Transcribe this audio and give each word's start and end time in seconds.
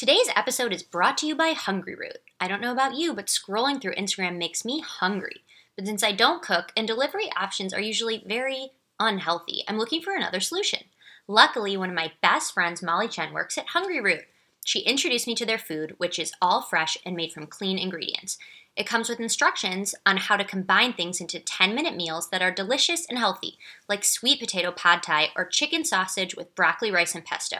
Today's 0.00 0.30
episode 0.34 0.72
is 0.72 0.82
brought 0.82 1.18
to 1.18 1.26
you 1.26 1.36
by 1.36 1.52
Hungryroot. 1.52 2.20
I 2.40 2.48
don't 2.48 2.62
know 2.62 2.72
about 2.72 2.94
you, 2.94 3.12
but 3.12 3.26
scrolling 3.26 3.82
through 3.82 3.96
Instagram 3.96 4.38
makes 4.38 4.64
me 4.64 4.80
hungry. 4.80 5.44
But 5.76 5.84
since 5.84 6.02
I 6.02 6.10
don't 6.10 6.40
cook 6.40 6.72
and 6.74 6.88
delivery 6.88 7.30
options 7.36 7.74
are 7.74 7.82
usually 7.82 8.24
very 8.26 8.70
unhealthy, 8.98 9.62
I'm 9.68 9.76
looking 9.76 10.00
for 10.00 10.16
another 10.16 10.40
solution. 10.40 10.84
Luckily, 11.28 11.76
one 11.76 11.90
of 11.90 11.94
my 11.94 12.12
best 12.22 12.54
friends, 12.54 12.82
Molly 12.82 13.08
Chen, 13.08 13.34
works 13.34 13.58
at 13.58 13.66
Hungryroot. 13.74 14.22
She 14.64 14.80
introduced 14.80 15.26
me 15.26 15.34
to 15.34 15.44
their 15.44 15.58
food, 15.58 15.96
which 15.98 16.18
is 16.18 16.32
all 16.40 16.62
fresh 16.62 16.96
and 17.04 17.14
made 17.14 17.34
from 17.34 17.46
clean 17.46 17.78
ingredients. 17.78 18.38
It 18.76 18.86
comes 18.86 19.10
with 19.10 19.20
instructions 19.20 19.94
on 20.06 20.16
how 20.16 20.38
to 20.38 20.44
combine 20.44 20.94
things 20.94 21.20
into 21.20 21.40
10 21.40 21.74
minute 21.74 21.94
meals 21.94 22.30
that 22.30 22.40
are 22.40 22.50
delicious 22.50 23.04
and 23.04 23.18
healthy, 23.18 23.58
like 23.86 24.04
sweet 24.04 24.40
potato 24.40 24.72
pad 24.72 25.02
thai 25.02 25.28
or 25.36 25.44
chicken 25.44 25.84
sausage 25.84 26.34
with 26.34 26.54
broccoli 26.54 26.90
rice 26.90 27.14
and 27.14 27.26
pesto. 27.26 27.58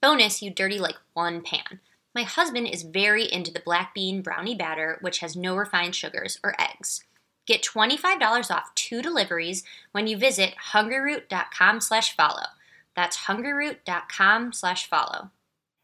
Bonus, 0.00 0.42
you 0.42 0.50
dirty 0.50 0.78
like 0.78 0.96
one 1.14 1.42
pan. 1.42 1.80
My 2.14 2.22
husband 2.22 2.68
is 2.68 2.82
very 2.82 3.24
into 3.24 3.52
the 3.52 3.60
black 3.60 3.94
bean 3.94 4.22
brownie 4.22 4.54
batter, 4.54 4.98
which 5.00 5.18
has 5.18 5.34
no 5.34 5.56
refined 5.56 5.96
sugars 5.96 6.38
or 6.44 6.54
eggs. 6.60 7.04
Get 7.46 7.62
$25 7.62 8.50
off 8.50 8.74
two 8.76 9.02
deliveries 9.02 9.64
when 9.92 10.06
you 10.06 10.16
visit 10.16 10.54
hungryroot.com 10.72 11.80
slash 11.80 12.14
follow. 12.14 12.46
That's 12.94 13.16
hungryroot.com 13.16 14.52
slash 14.52 14.88
follow. 14.88 15.30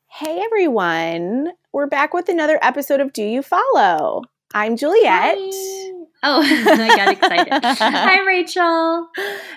Hey 0.06 0.41
everyone, 0.41 1.52
we're 1.72 1.86
back 1.88 2.14
with 2.14 2.28
another 2.28 2.60
episode 2.62 3.00
of 3.00 3.12
Do 3.12 3.24
You 3.24 3.42
Follow? 3.42 4.22
I'm 4.52 4.77
Juliet. 4.77 5.36
Hi. 5.38 6.03
Oh, 6.27 6.41
I 6.42 6.96
got 6.96 7.12
excited. 7.12 7.52
Hi, 7.78 8.20
Rachel. 8.27 9.09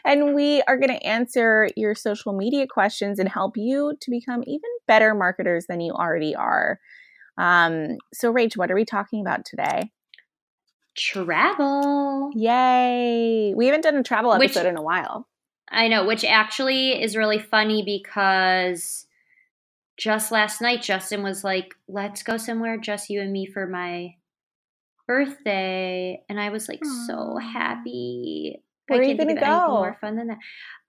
And 0.04 0.36
we 0.36 0.62
are 0.64 0.78
going 0.78 0.90
to 0.90 1.02
answer 1.06 1.70
your 1.78 1.96
social 1.96 2.34
media 2.34 2.68
questions 2.68 3.20
and 3.20 3.30
help 3.30 3.56
you 3.56 3.96
to 4.02 4.12
become 4.12 4.44
even 4.46 4.70
better 4.86 5.16
marketers 5.16 5.66
than 5.68 5.80
you 5.80 5.94
already 5.94 6.36
are. 6.36 6.80
Um, 7.38 7.98
so, 8.14 8.34
Rach, 8.34 8.58
what 8.58 8.70
are 8.70 8.76
we 8.76 8.84
talking 8.84 9.22
about 9.22 9.46
today? 9.46 9.92
Travel. 10.98 12.32
Yay! 12.36 13.54
We 13.56 13.68
haven't 13.68 13.82
done 13.82 13.96
a 13.96 14.04
travel 14.04 14.34
episode 14.34 14.62
Which- 14.62 14.70
in 14.70 14.78
a 14.78 14.84
while. 14.84 15.28
I 15.70 15.90
know, 15.90 16.06
which 16.06 16.24
actually 16.24 17.02
is 17.02 17.18
really 17.18 17.40
funny 17.40 17.84
because 17.84 19.06
just 19.98 20.32
last 20.32 20.62
night 20.62 20.82
Justin 20.82 21.24
was 21.24 21.44
like, 21.44 21.76
"Let's 21.90 22.24
go 22.24 22.38
somewhere, 22.38 22.78
just 22.78 23.10
you 23.10 23.20
and 23.20 23.34
me 23.34 23.46
for 23.46 23.68
my 23.68 24.16
birthday," 25.08 26.22
and 26.30 26.40
I 26.40 26.50
was 26.50 26.68
like 26.68 26.84
so 27.08 27.38
happy. 27.38 28.62
Where 28.88 29.00
are 29.00 29.04
you 29.04 29.18
gonna 29.18 29.40
go? 29.40 29.68
more 29.70 29.98
fun 30.00 30.16
than 30.16 30.28
that. 30.28 30.38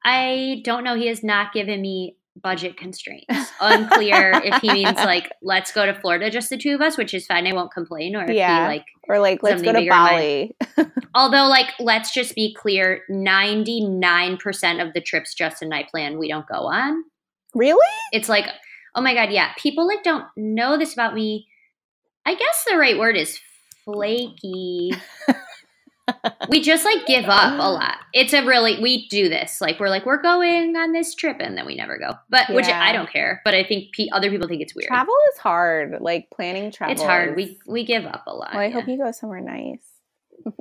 I 0.05 0.61
don't 0.65 0.85
know. 0.85 0.95
He 0.97 1.07
has 1.09 1.23
not 1.25 1.53
given 1.53 1.81
me 1.83 2.17
budget 2.41 2.77
constraints. 2.77 3.27
Unclear 3.61 4.31
if 4.45 4.61
he 4.63 4.73
means 4.73 4.95
like 4.97 5.29
let's 5.43 5.73
go 5.73 5.85
to 5.87 5.95
Florida, 5.95 6.31
just 6.31 6.51
the 6.51 6.57
two 6.57 6.75
of 6.75 6.81
us, 6.81 6.97
which 6.97 7.13
is 7.15 7.27
fine. 7.27 7.47
I 7.47 7.53
won't 7.53 7.73
complain. 7.73 8.15
Or 8.15 8.25
if 8.25 8.31
Yeah. 8.31 8.63
he 8.63 8.69
like 8.69 8.85
Or 9.09 9.19
like, 9.19 9.43
let's 9.43 9.61
go 9.63 9.73
Something 9.73 9.85
to 9.85 9.91
Bali. 9.91 10.57
Although, 11.15 11.49
like, 11.49 11.67
let's 11.81 12.13
just 12.15 12.35
be 12.37 12.55
clear 12.55 13.01
99% 13.11 14.87
of 14.87 14.93
the 14.95 15.01
trips 15.01 15.35
Justin 15.35 15.73
and 15.73 15.75
I 15.75 15.89
plan, 15.91 16.19
we 16.19 16.29
don't 16.29 16.47
go 16.47 16.67
on. 16.67 17.03
really? 17.55 17.81
It's 18.13 18.29
like, 18.29 18.47
oh 18.95 19.01
my 19.01 19.15
God, 19.15 19.31
yeah. 19.33 19.53
People, 19.59 19.87
like, 19.87 20.03
don't 20.05 20.25
know 20.37 20.79
this 20.79 20.93
about 20.93 21.15
me. 21.15 21.49
I 22.27 22.35
guess 22.35 22.65
the 22.71 22.77
right 22.77 22.99
word 22.99 23.17
is 23.17 23.41
flaky. 23.93 24.93
we 26.49 26.63
just, 26.63 26.85
like, 26.85 27.07
give 27.07 27.27
up 27.27 27.53
a 27.55 27.71
lot. 27.71 27.97
It's 28.15 28.33
a 28.33 28.45
really, 28.45 28.81
we 28.81 29.09
do 29.09 29.29
this. 29.29 29.61
Like, 29.61 29.79
we're 29.79 29.91
like, 29.91 30.07
we're 30.07 30.23
going 30.23 30.75
on 30.77 30.93
this 30.93 31.15
trip, 31.15 31.37
and 31.41 31.57
then 31.57 31.67
we 31.67 31.75
never 31.75 31.99
go. 31.99 32.13
But, 32.31 32.49
which 32.51 32.67
I 32.67 32.93
don't 32.93 33.11
care. 33.11 33.41
But 33.45 33.55
I 33.55 33.65
think 33.65 33.93
pe- 33.93 34.09
other 34.13 34.31
people 34.31 34.49
think 34.49 34.63
it's 34.63 34.75
weird. 34.75 34.89
Travel 34.89 35.15
is 35.33 35.39
hard. 35.39 35.97
Like 36.01 36.29
planning 36.35 36.71
travel. 36.73 36.93
it's 36.93 37.03
hard. 37.03 37.39
is- 37.39 37.57
We, 37.67 37.73
we 37.73 37.85
give 37.85 38.05
up 38.07 38.25
a 38.27 38.35
lot. 38.35 38.51
Well, 38.53 38.63
I 38.63 38.67
yeah. 38.67 38.73
hope 38.73 38.89
you 38.89 38.97
go 38.99 39.11
somewhere 39.13 39.41
nice. 39.41 39.83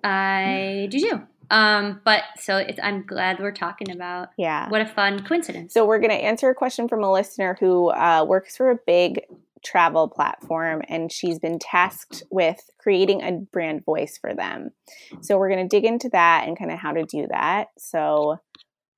I 0.04 0.88
do 0.92 1.00
too. 1.00 1.22
Um, 1.50 2.02
but 2.04 2.24
so 2.40 2.58
it's, 2.58 2.78
I'm 2.84 3.06
glad 3.06 3.40
we're 3.40 3.54
talking 3.54 3.90
about 3.92 4.30
Yeah. 4.38 4.68
what 4.70 4.82
a 4.82 4.86
fun 4.86 5.24
coincidence. 5.24 5.74
So 5.74 5.86
we're 5.86 6.00
going 6.00 6.10
to 6.10 6.16
answer 6.18 6.50
a 6.50 6.56
question 6.56 6.90
from 6.90 7.06
a 7.06 7.12
listener 7.12 7.56
who 7.58 7.90
uh, 7.92 8.26
works 8.28 8.58
for 8.58 8.70
a 8.70 8.76
big 8.86 9.22
travel 9.68 10.08
platform, 10.08 10.82
and 10.88 11.12
she's 11.12 11.40
been 11.40 11.60
tasked 11.60 12.18
mm-hmm. 12.18 12.36
with 12.36 12.62
creating 12.80 13.22
a 13.22 13.32
brand 13.32 13.84
voice 13.86 14.18
for 14.20 14.34
them. 14.34 14.70
Mm-hmm. 15.12 15.22
So 15.22 15.38
we're 15.38 15.50
going 15.50 15.68
to 15.68 15.76
dig 15.76 15.86
into 15.86 16.10
that 16.10 16.48
and 16.48 16.58
kind 16.58 16.72
of 16.72 16.80
how 16.80 16.94
to 16.94 17.04
do 17.04 17.28
that. 17.30 17.68
So 17.78 18.38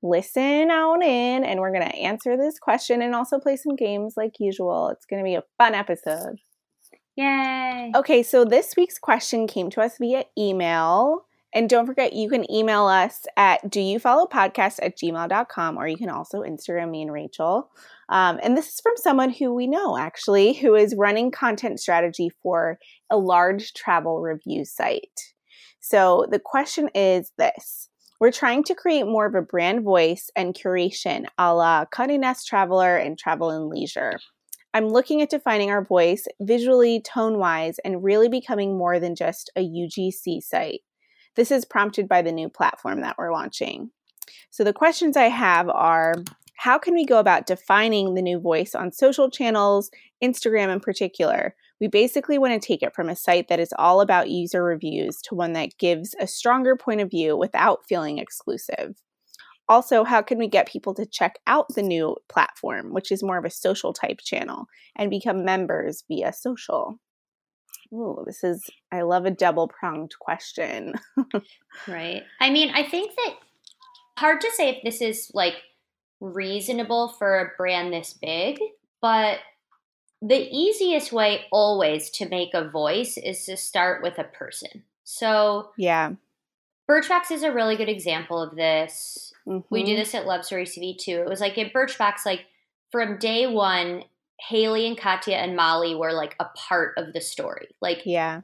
listen 0.02 0.72
on 0.72 1.02
in, 1.02 1.44
and 1.44 1.60
we're 1.60 1.74
going 1.74 1.90
to 1.90 1.96
answer 1.96 2.38
this 2.38 2.60
question 2.60 3.02
and 3.02 3.16
also 3.16 3.40
play 3.40 3.56
some 3.56 3.76
games 3.76 4.14
like 4.16 4.40
usual. 4.40 4.90
It's 4.90 5.06
going 5.06 5.24
to 5.24 5.28
be 5.28 5.36
a 5.36 5.44
fun 5.58 5.74
episode. 5.74 6.38
Yay! 7.16 7.92
Okay, 7.96 8.24
so 8.24 8.46
this 8.46 8.76
week's 8.78 8.98
question 8.98 9.48
came 9.48 9.70
to 9.72 9.82
us 9.82 9.98
via 10.00 10.24
email. 10.38 11.26
And 11.54 11.68
don't 11.68 11.88
forget, 11.88 12.14
you 12.14 12.30
can 12.30 12.50
email 12.52 12.86
us 12.86 13.26
at 13.36 13.70
do 13.70 13.82
you 13.82 14.00
follow 14.00 14.28
podcast 14.28 14.78
at 14.82 14.98
gmail.com 14.98 15.78
or 15.78 15.88
you 15.88 15.98
can 15.98 16.10
also 16.10 16.44
Instagram 16.44 16.92
me 16.92 17.02
and 17.02 17.12
Rachel. 17.12 17.72
Um, 18.10 18.40
and 18.42 18.58
this 18.58 18.68
is 18.68 18.80
from 18.82 18.94
someone 18.98 19.30
who 19.30 19.54
we 19.54 19.68
know 19.68 19.98
actually, 19.98 20.54
who 20.54 20.76
is 20.76 20.96
running 20.98 21.32
content 21.32 21.80
strategy 21.80 22.32
for 22.42 22.80
a 23.10 23.18
large 23.18 23.74
travel 23.74 24.20
review 24.20 24.66
site. 24.66 25.20
So 25.80 26.26
the 26.30 26.40
question 26.40 26.90
is 26.96 27.32
this 27.38 27.90
We're 28.20 28.32
trying 28.32 28.64
to 28.66 28.76
create 28.76 29.06
more 29.06 29.28
of 29.28 29.36
a 29.36 29.42
brand 29.42 29.84
voice 29.84 30.30
and 30.36 30.56
curation 30.56 31.26
a 31.38 31.54
la 31.54 31.86
Condé 31.86 32.20
Nast 32.20 32.48
Traveler 32.48 32.98
and 32.98 33.18
Travel 33.18 33.52
and 33.52 33.68
Leisure. 33.70 34.20
I'm 34.74 34.90
looking 34.90 35.22
at 35.22 35.32
defining 35.32 35.72
our 35.72 35.84
voice 35.84 36.26
visually, 36.40 37.02
tone 37.02 37.40
wise, 37.40 37.80
and 37.84 38.04
really 38.04 38.30
becoming 38.30 38.78
more 38.78 39.00
than 39.00 39.16
just 39.16 39.50
a 39.56 39.62
UGC 39.62 40.42
site. 40.44 40.82
This 41.36 41.52
is 41.52 41.66
prompted 41.66 42.08
by 42.08 42.22
the 42.22 42.32
new 42.32 42.50
platform 42.50 43.02
that 43.02 43.16
we're 43.18 43.32
launching. 43.32 43.92
So, 44.52 44.64
the 44.64 44.74
questions 44.74 45.16
I 45.18 45.30
have 45.30 45.70
are 45.70 46.16
how 46.60 46.78
can 46.78 46.94
we 46.94 47.06
go 47.06 47.20
about 47.20 47.46
defining 47.46 48.16
the 48.16 48.22
new 48.22 48.38
voice 48.38 48.76
on 48.76 48.92
social 48.92 49.32
channels, 49.32 49.90
Instagram 50.22 50.68
in 50.68 50.82
particular? 50.82 51.56
We 51.80 51.88
basically 51.88 52.38
want 52.38 52.52
to 52.52 52.68
take 52.68 52.84
it 52.84 52.94
from 52.94 53.08
a 53.08 53.16
site 53.16 53.48
that 53.48 53.62
is 53.62 53.74
all 53.80 54.02
about 54.02 54.30
user 54.30 54.62
reviews 54.62 55.22
to 55.22 55.36
one 55.36 55.54
that 55.54 55.78
gives 55.78 56.16
a 56.20 56.28
stronger 56.28 56.76
point 56.76 57.00
of 57.00 57.10
view 57.10 57.38
without 57.38 57.88
feeling 57.88 58.18
exclusive. 58.18 59.02
Also, 59.70 60.04
how 60.04 60.22
can 60.22 60.38
we 60.38 60.50
get 60.50 60.68
people 60.68 60.94
to 60.96 61.06
check 61.06 61.40
out 61.48 61.74
the 61.76 61.82
new 61.82 62.18
platform, 62.28 62.94
which 62.94 63.10
is 63.10 63.24
more 63.24 63.38
of 63.38 63.46
a 63.46 63.50
social 63.50 63.94
type 63.94 64.20
channel, 64.20 64.66
and 64.98 65.10
become 65.10 65.46
members 65.46 66.04
via 66.10 66.34
social? 66.34 67.00
Ooh, 67.94 68.22
this 68.26 68.44
is, 68.44 68.70
I 68.92 69.04
love 69.04 69.26
a 69.26 69.32
double 69.32 69.70
pronged 69.70 70.12
question. 70.20 70.96
Right. 71.88 72.24
I 72.42 72.50
mean, 72.50 72.72
I 72.72 72.84
think 72.84 73.16
that 73.16 73.36
hard 74.18 74.42
to 74.42 74.52
say 74.52 74.70
if 74.70 74.84
this 74.84 75.02
is 75.02 75.32
like 75.34 75.54
reasonable 76.20 77.10
for 77.10 77.40
a 77.40 77.52
brand 77.58 77.94
this 77.94 78.14
big, 78.14 78.60
but 79.02 79.40
the 80.22 80.50
easiest 80.52 81.12
way 81.12 81.46
always 81.52 82.10
to 82.12 82.28
make 82.28 82.54
a 82.54 82.70
voice 82.70 83.18
is 83.18 83.46
to 83.46 83.56
start 83.56 84.04
with 84.04 84.18
a 84.18 84.26
person. 84.26 84.84
So, 85.04 85.72
yeah. 85.78 86.14
Birchbox 86.90 87.32
is 87.32 87.44
a 87.44 87.52
really 87.52 87.76
good 87.76 87.90
example 87.90 88.42
of 88.42 88.56
this. 88.56 89.34
We 89.46 89.84
do 89.84 89.92
mm-hmm. 89.92 90.00
this 90.00 90.14
at 90.14 90.26
Love 90.28 90.44
Story 90.44 90.66
TV 90.66 90.98
too. 90.98 91.22
It 91.22 91.30
was 91.30 91.40
like 91.40 91.58
at 91.58 91.74
Birchbox, 91.74 92.26
like 92.26 92.46
from 92.92 93.18
day 93.18 93.48
one, 93.48 94.04
Hayley 94.40 94.88
and 94.88 94.98
Katia 94.98 95.38
and 95.38 95.56
Molly 95.56 95.96
were 95.96 96.14
like 96.14 96.36
a 96.40 96.46
part 96.56 96.94
of 96.98 97.14
the 97.14 97.22
story. 97.22 97.70
Like 97.82 98.02
Yeah. 98.06 98.42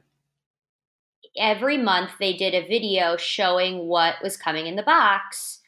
every 1.36 1.76
month 1.76 2.12
they 2.18 2.32
did 2.32 2.54
a 2.54 2.66
video 2.66 3.16
showing 3.16 3.86
what 3.86 4.22
was 4.22 4.36
coming 4.36 4.66
in 4.66 4.76
the 4.76 4.82
box. 4.82 5.60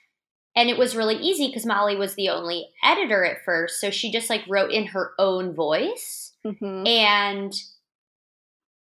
And 0.58 0.68
it 0.68 0.76
was 0.76 0.96
really 0.96 1.14
easy 1.16 1.46
because 1.46 1.64
Molly 1.64 1.94
was 1.94 2.16
the 2.16 2.30
only 2.30 2.66
editor 2.82 3.24
at 3.24 3.44
first. 3.44 3.80
So 3.80 3.90
she 3.90 4.10
just 4.10 4.28
like 4.28 4.42
wrote 4.48 4.72
in 4.72 4.86
her 4.86 5.12
own 5.16 5.54
voice. 5.54 6.32
hmm 6.44 6.84
And 6.84 7.52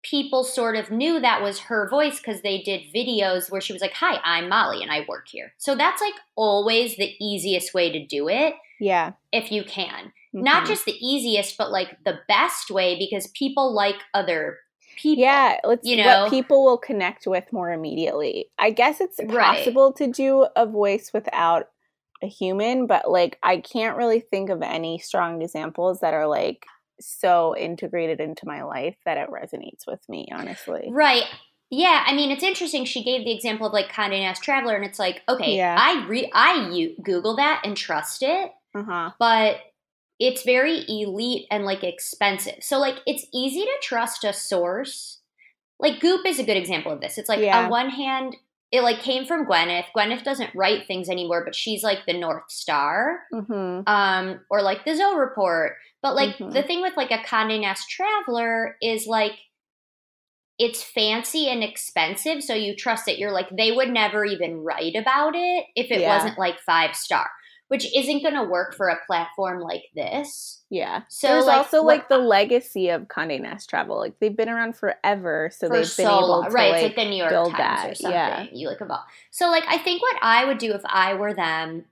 people 0.02 0.42
sort 0.42 0.74
of 0.74 0.90
knew 0.90 1.20
that 1.20 1.40
was 1.40 1.60
her 1.60 1.88
voice 1.88 2.18
because 2.18 2.42
they 2.42 2.60
did 2.62 2.92
videos 2.92 3.48
where 3.50 3.60
she 3.60 3.72
was 3.72 3.80
like, 3.80 3.92
Hi, 3.94 4.20
I'm 4.24 4.48
Molly 4.48 4.82
and 4.82 4.90
I 4.90 5.04
work 5.08 5.28
here. 5.28 5.52
So 5.58 5.76
that's 5.76 6.02
like 6.02 6.14
always 6.34 6.96
the 6.96 7.14
easiest 7.20 7.72
way 7.72 7.92
to 7.92 8.04
do 8.04 8.28
it 8.28 8.54
Yeah. 8.80 9.12
if 9.30 9.52
you 9.52 9.62
can. 9.62 10.12
Not 10.32 10.64
Mhm. 10.64 10.68
just 10.68 10.86
the 10.86 10.96
easiest, 11.06 11.56
but 11.56 11.70
like 11.70 12.02
the 12.04 12.18
best 12.26 12.70
way 12.70 12.98
because 12.98 13.28
people 13.28 13.72
like 13.72 14.00
other 14.14 14.58
people. 14.96 15.22
Yeah, 15.24 15.58
let's 15.64 15.86
you 15.86 15.96
know? 15.96 16.22
what 16.22 16.30
people 16.30 16.64
will 16.64 16.78
connect 16.78 17.26
with 17.26 17.44
more 17.52 17.70
immediately. 17.72 18.50
I 18.58 18.70
guess 18.70 19.00
it's 19.00 19.18
Right. 19.24 19.58
possible 19.58 19.92
to 19.94 20.06
do 20.06 20.46
a 20.56 20.66
voice 20.66 21.12
without 21.12 21.68
a 22.22 22.26
human, 22.26 22.86
but 22.86 23.10
like 23.10 23.38
I 23.42 23.58
can't 23.58 23.96
really 23.96 24.20
think 24.20 24.48
of 24.50 24.62
any 24.62 24.98
strong 24.98 25.42
examples 25.42 26.00
that 26.00 26.14
are 26.14 26.26
like 26.26 26.66
so 27.00 27.56
integrated 27.56 28.20
into 28.20 28.46
my 28.46 28.62
life 28.62 28.96
that 29.04 29.18
it 29.18 29.28
resonates 29.30 29.86
with 29.86 30.00
me, 30.08 30.28
honestly. 30.32 30.88
Right. 30.90 31.24
Yeah, 31.70 32.04
I 32.06 32.14
mean 32.14 32.30
it's 32.30 32.44
interesting. 32.44 32.84
She 32.84 33.02
gave 33.02 33.24
the 33.24 33.32
example 33.34 33.66
of 33.66 33.72
like 33.72 33.90
Condé 33.90 34.20
Nast 34.20 34.42
Traveler, 34.42 34.76
and 34.76 34.84
it's 34.84 34.98
like, 34.98 35.22
okay, 35.28 35.56
Yeah. 35.56 35.74
I 35.78 36.06
re 36.06 36.30
I 36.34 36.68
u- 36.70 36.94
Google 37.02 37.34
that 37.36 37.62
and 37.64 37.76
trust 37.76 38.22
it, 38.22 38.52
Uh 38.74 38.82
huh. 38.84 39.10
but 39.18 39.56
it's 40.24 40.44
very 40.44 40.84
elite 40.88 41.46
and 41.50 41.64
like 41.64 41.82
expensive. 41.82 42.58
So 42.60 42.78
like 42.78 42.98
it's 43.06 43.26
easy 43.34 43.62
to 43.62 43.72
trust 43.82 44.22
a 44.22 44.32
source. 44.32 45.18
Like 45.80 45.98
Goop 46.00 46.24
is 46.24 46.38
a 46.38 46.44
good 46.44 46.56
example 46.56 46.92
of 46.92 47.00
this. 47.00 47.18
It's 47.18 47.28
like 47.28 47.40
Yeah. 47.40 47.64
on 47.64 47.70
one 47.70 47.90
hand, 47.90 48.36
it 48.70 48.82
like 48.82 49.00
came 49.00 49.26
from 49.26 49.46
Gwyneth. 49.46 49.86
Gwyneth 49.96 50.22
doesn't 50.22 50.54
write 50.54 50.86
things 50.86 51.08
anymore, 51.10 51.42
but 51.44 51.56
she's 51.56 51.82
like 51.82 52.06
the 52.06 52.12
North 52.12 52.48
Star. 52.50 53.18
Mm-hmm. 53.34 53.82
Um, 53.88 54.40
or 54.48 54.62
like 54.62 54.84
the 54.84 54.94
Zoe 54.94 55.16
report. 55.18 55.72
But 56.02 56.14
like 56.14 56.36
Mhm. 56.38 56.52
the 56.52 56.62
thing 56.62 56.82
with 56.82 56.96
like 56.96 57.10
a 57.10 57.18
Condé 57.18 57.60
Nast 57.60 57.90
traveler 57.90 58.76
is 58.80 59.06
like 59.08 59.32
it's 60.58 60.82
fancy 60.84 61.48
and 61.48 61.64
expensive, 61.64 62.44
so 62.44 62.54
you 62.54 62.76
trust 62.76 63.08
it. 63.08 63.18
You're 63.18 63.32
like, 63.32 63.48
they 63.50 63.72
would 63.72 63.88
never 63.90 64.24
even 64.24 64.58
write 64.58 64.94
about 64.94 65.34
it 65.34 65.64
if 65.74 65.90
it 65.90 66.00
Yeah. 66.02 66.14
wasn't 66.14 66.38
like 66.38 66.60
five 66.60 66.94
star, 66.94 67.28
which 67.72 67.86
isn't 67.96 68.22
gonna 68.22 68.44
work 68.44 68.74
for 68.74 68.88
a 68.88 68.98
platform 69.06 69.58
like 69.58 69.84
this. 69.94 70.60
Yeah. 70.68 71.04
So 71.08 71.28
There's 71.28 71.46
like, 71.46 71.56
also 71.56 71.82
like 71.82 72.10
the 72.10 72.18
legacy 72.18 72.90
of 72.90 73.08
Condé 73.08 73.40
Nast 73.40 73.70
Travel. 73.70 73.96
Like 73.98 74.18
they've 74.20 74.36
been 74.36 74.50
around 74.50 74.76
forever, 74.76 75.48
so 75.50 75.68
for 75.68 75.76
they've 75.78 75.86
so 75.88 76.02
been 76.04 76.12
able 76.12 76.28
long. 76.28 76.44
to 76.44 76.50
right? 76.50 76.70
like, 76.72 76.82
it's 76.82 76.96
like 76.98 77.04
the 77.04 77.10
New 77.10 77.16
York 77.16 77.30
build 77.30 77.52
Times 77.52 77.58
or 77.58 77.62
that, 77.62 77.96
something. 77.96 78.12
yeah. 78.12 78.46
You 78.52 78.68
like 78.68 78.82
evolve. 78.82 79.06
So 79.30 79.46
like 79.50 79.64
I 79.66 79.78
think 79.78 80.02
what 80.02 80.16
I 80.20 80.44
would 80.44 80.58
do 80.58 80.72
if 80.74 80.82
I 80.84 81.14
were 81.14 81.32
them 81.32 81.86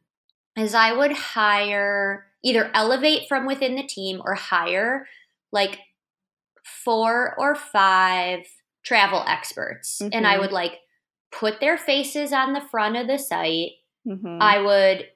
is 0.55 0.75
I 0.75 0.93
would 0.93 1.13
hire 1.13 2.27
either 2.45 2.71
elevate 2.75 3.27
from 3.27 3.47
within 3.47 3.75
the 3.75 3.83
team 3.87 4.21
or 4.23 4.35
hire 4.35 5.07
like 5.51 5.79
four 6.63 7.35
or 7.39 7.55
five 7.55 8.41
travel 8.83 9.25
experts, 9.27 10.03
and 10.13 10.27
I 10.27 10.37
Mhm. 10.37 10.41
would 10.41 10.53
like 10.53 10.81
put 11.33 11.59
their 11.61 11.79
faces 11.79 12.35
on 12.35 12.53
the 12.53 12.61
front 12.61 12.97
of 12.97 13.07
the 13.07 13.19
site. 13.19 13.73
Mhm. 14.07 14.39
I 14.43 14.59
would 14.61 15.09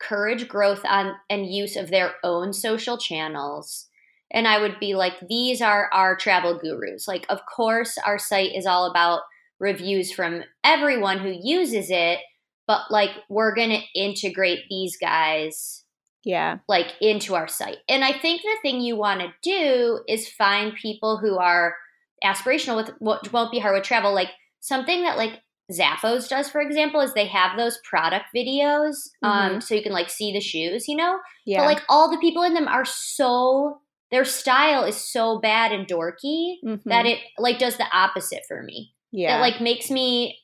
encourage 0.00 0.48
growth 0.48 0.84
on 0.84 1.12
and 1.28 1.52
use 1.52 1.76
of 1.76 1.90
their 1.90 2.12
own 2.22 2.52
social 2.52 2.98
channels. 2.98 3.86
And 4.30 4.46
I 4.46 4.60
would 4.60 4.78
be 4.78 4.94
like, 4.94 5.14
these 5.28 5.62
are 5.62 5.88
our 5.92 6.16
travel 6.16 6.58
gurus. 6.58 7.08
Like, 7.08 7.24
of 7.28 7.40
course, 7.46 7.96
our 8.04 8.18
site 8.18 8.54
is 8.54 8.66
all 8.66 8.90
about 8.90 9.22
reviews 9.58 10.12
from 10.12 10.42
everyone 10.62 11.18
who 11.18 11.34
uses 11.42 11.90
it, 11.90 12.20
but 12.66 12.82
like, 12.90 13.10
we're 13.28 13.54
going 13.54 13.70
to 13.70 14.00
integrate 14.00 14.60
these 14.68 14.96
guys 14.98 15.84
yeah. 16.24 16.58
like 16.68 16.92
into 17.00 17.34
our 17.34 17.48
site. 17.48 17.78
And 17.88 18.04
I 18.04 18.18
think 18.18 18.42
the 18.42 18.56
thing 18.62 18.80
you 18.80 18.96
want 18.96 19.20
to 19.20 19.32
do 19.42 20.00
is 20.06 20.28
find 20.28 20.74
people 20.74 21.16
who 21.16 21.38
are 21.38 21.74
aspirational 22.22 22.76
with 22.76 22.90
what 22.98 23.32
won't 23.32 23.50
be 23.50 23.58
hard 23.58 23.74
with 23.74 23.84
travel. 23.84 24.14
Like 24.14 24.30
something 24.60 25.02
that 25.02 25.16
like 25.16 25.40
Zappos 25.70 26.28
does, 26.28 26.48
for 26.48 26.60
example, 26.62 27.00
is 27.00 27.12
they 27.12 27.26
have 27.26 27.56
those 27.58 27.78
product 27.84 28.26
videos, 28.34 28.94
um, 29.22 29.60
so 29.60 29.74
you 29.74 29.82
can 29.82 29.92
like 29.92 30.08
see 30.08 30.32
the 30.32 30.40
shoes, 30.40 30.88
you 30.88 30.96
know. 30.96 31.18
Yeah. 31.44 31.58
But 31.60 31.66
like 31.66 31.82
all 31.88 32.10
the 32.10 32.18
people 32.18 32.42
in 32.42 32.54
them 32.54 32.68
are 32.68 32.84
so 32.86 33.80
their 34.10 34.24
style 34.24 34.84
is 34.84 34.96
so 34.96 35.38
bad 35.38 35.70
and 35.70 35.86
dorky 35.86 36.54
Mhm. 36.64 36.82
that 36.86 37.04
it 37.04 37.18
like 37.36 37.58
does 37.58 37.76
the 37.76 37.84
opposite 37.92 38.42
for 38.48 38.62
me 38.62 38.94
yeah. 39.12 39.36
that 39.36 39.40
like 39.42 39.60
makes 39.60 39.90
me 39.90 40.38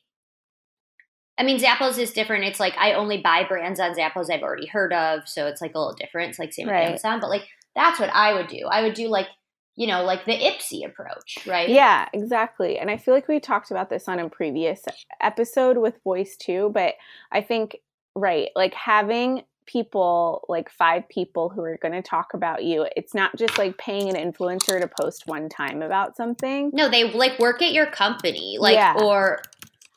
I 1.37 1.43
mean 1.43 1.59
Zappos 1.59 1.97
is 1.97 2.13
different. 2.13 2.45
It's 2.45 2.59
like 2.59 2.77
I 2.77 2.93
only 2.93 3.17
buy 3.17 3.43
brands 3.43 3.79
on 3.79 3.95
Zappos 3.95 4.29
I've 4.31 4.43
already 4.43 4.67
heard 4.67 4.93
of, 4.93 5.27
so 5.27 5.47
it's 5.47 5.61
like 5.61 5.73
a 5.75 5.79
little 5.79 5.95
different. 5.95 6.29
It's 6.29 6.39
like 6.39 6.53
same 6.53 6.69
Right. 6.69 6.81
with 6.81 6.89
Amazon, 7.03 7.19
but 7.19 7.29
like 7.29 7.47
that's 7.75 7.99
what 7.99 8.09
I 8.13 8.33
would 8.33 8.47
do. 8.47 8.67
I 8.71 8.83
would 8.83 8.93
do 8.93 9.07
like 9.09 9.27
you 9.75 9.87
know 9.87 10.03
like 10.03 10.25
the 10.25 10.31
Ipsy 10.37 10.85
approach, 10.85 11.39
right? 11.45 11.69
Yeah, 11.69 12.07
exactly. 12.13 12.77
And 12.79 12.89
I 12.89 12.97
feel 12.97 13.13
like 13.13 13.27
we 13.27 13.39
talked 13.39 13.71
about 13.71 13.89
this 13.89 14.07
on 14.07 14.19
a 14.19 14.29
previous 14.29 14.83
episode 15.21 15.77
with 15.77 15.95
voice 16.03 16.35
too, 16.37 16.71
but 16.73 16.95
I 17.31 17.41
think 17.41 17.77
right, 18.15 18.49
like 18.55 18.73
having 18.73 19.43
people 19.67 20.45
like 20.47 20.69
five 20.69 21.09
people 21.09 21.49
who 21.49 21.61
are 21.61 21.77
going 21.81 21.93
to 21.93 22.01
talk 22.01 22.33
about 22.35 22.63
you. 22.63 22.87
It's 22.95 23.13
not 23.15 23.35
just 23.35 23.57
like 23.57 23.77
paying 23.79 24.15
an 24.15 24.31
influencer 24.31 24.79
to 24.79 24.87
post 25.01 25.23
one 25.25 25.49
time 25.49 25.81
about 25.81 26.15
something. 26.15 26.69
No, 26.73 26.87
they 26.87 27.11
like 27.11 27.39
work 27.39 27.61
at 27.63 27.71
your 27.73 27.87
company, 27.87 28.57
like 28.59 28.75
Yeah. 28.75 28.95
or. 29.01 29.41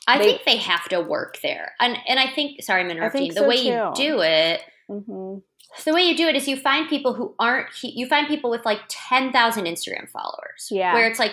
I 0.07 0.17
They- 0.17 0.25
think 0.25 0.45
they 0.47 0.57
have 0.57 0.89
to 0.89 1.03
work 1.03 1.39
there, 1.43 1.75
and 1.81 1.95
and 2.09 2.19
I 2.19 2.29
think. 2.35 2.63
Sorry, 2.63 2.81
I'm 2.81 2.91
interrupting. 2.91 3.21
think 3.25 3.35
the 3.35 3.41
so, 3.41 3.47
way 3.47 3.57
you 3.57 3.93
do 3.95 4.21
it, 4.23 4.63
mm-hmm. 4.91 5.41
Mhm. 5.77 5.85
the 5.85 5.95
way 5.95 6.03
you 6.03 6.17
do 6.17 6.27
it 6.29 6.37
is 6.37 6.49
you 6.49 6.57
find 6.57 6.89
people 6.89 7.15
who 7.15 7.35
aren't 7.39 7.69
you 7.83 8.07
find 8.07 8.27
people 8.27 8.51
with 8.51 8.65
like 8.65 8.81
10,000 8.89 9.65
Instagram 9.67 10.09
followers 10.09 10.69
Yeah. 10.71 10.95
where 10.95 11.07
it's 11.09 11.19
like 11.19 11.33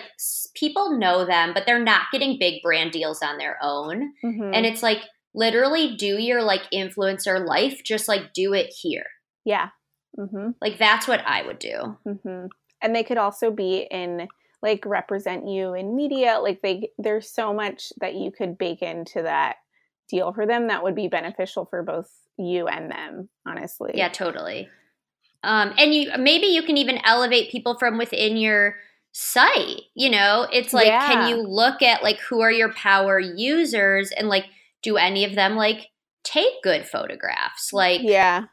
people 0.56 0.98
know 0.98 1.26
them 1.26 1.54
but 1.54 1.66
they're 1.66 1.84
not 1.84 2.04
getting 2.12 2.38
big 2.40 2.62
brand 2.62 2.92
deals 2.92 3.22
on 3.22 3.38
their 3.38 3.58
own 3.62 4.14
Mhm. 4.24 4.52
and 4.54 4.66
it's 4.66 4.84
like 4.84 5.02
literally 5.34 5.96
do 5.96 6.18
your 6.18 6.42
like 6.44 6.62
influencer 6.74 7.46
life 7.46 7.84
just 7.84 8.08
like 8.08 8.34
do 8.34 8.54
it 8.54 8.68
here 8.68 9.06
yeah. 9.44 9.70
Mhm. 10.18 10.56
like 10.62 10.78
that's 10.78 11.08
what 11.08 11.22
I 11.26 11.42
would 11.44 11.60
do 11.60 11.98
hmm 12.06 12.46
And 12.82 12.96
they 12.96 13.04
could 13.04 13.18
also 13.18 13.52
be 13.52 13.88
in 13.90 14.28
like 14.62 14.86
represent 14.86 15.48
you 15.48 15.74
in 15.76 15.96
media. 15.96 16.40
Like 16.42 16.62
they, 16.62 16.90
there's 16.98 17.30
so 17.30 17.54
much 17.54 17.94
that 18.02 18.16
you 18.16 18.32
could 18.32 18.58
bake 18.58 18.82
into 18.82 19.22
that 19.22 19.58
deal 20.10 20.34
for 20.34 20.46
them 20.46 20.68
that 20.68 20.84
would 20.84 20.96
be 20.96 21.08
beneficial 21.08 21.66
for 21.66 21.84
both 21.84 22.10
you 22.38 22.68
and 22.68 22.92
them. 22.92 23.30
Honestly, 23.46 23.92
yeah 23.96 24.10
totally 24.10 24.68
um 25.44 25.74
and 25.78 25.94
you 25.94 26.12
maybe 26.18 26.48
you 26.48 26.64
can 26.64 26.78
even 26.78 27.00
elevate 27.06 27.52
people 27.52 27.78
from 27.78 27.98
within 27.98 28.36
your 28.38 28.76
site 29.12 29.82
you 29.94 30.10
know 30.10 30.46
it's 30.52 30.74
like 30.74 30.88
Yeah. 30.88 31.08
can 31.08 31.30
you 31.30 31.42
look 31.42 31.82
at 31.82 32.04
like 32.04 32.20
who 32.20 32.42
are 32.42 32.52
your 32.52 32.74
power 32.74 33.20
users 33.20 34.12
and 34.12 34.28
like 34.28 34.46
do 34.82 34.98
any 34.98 35.24
of 35.24 35.36
them 35.36 35.56
like 35.56 35.88
take 36.24 36.62
good 36.64 36.86
photographs 36.86 37.72
like 37.72 38.02
yeah. 38.04 38.46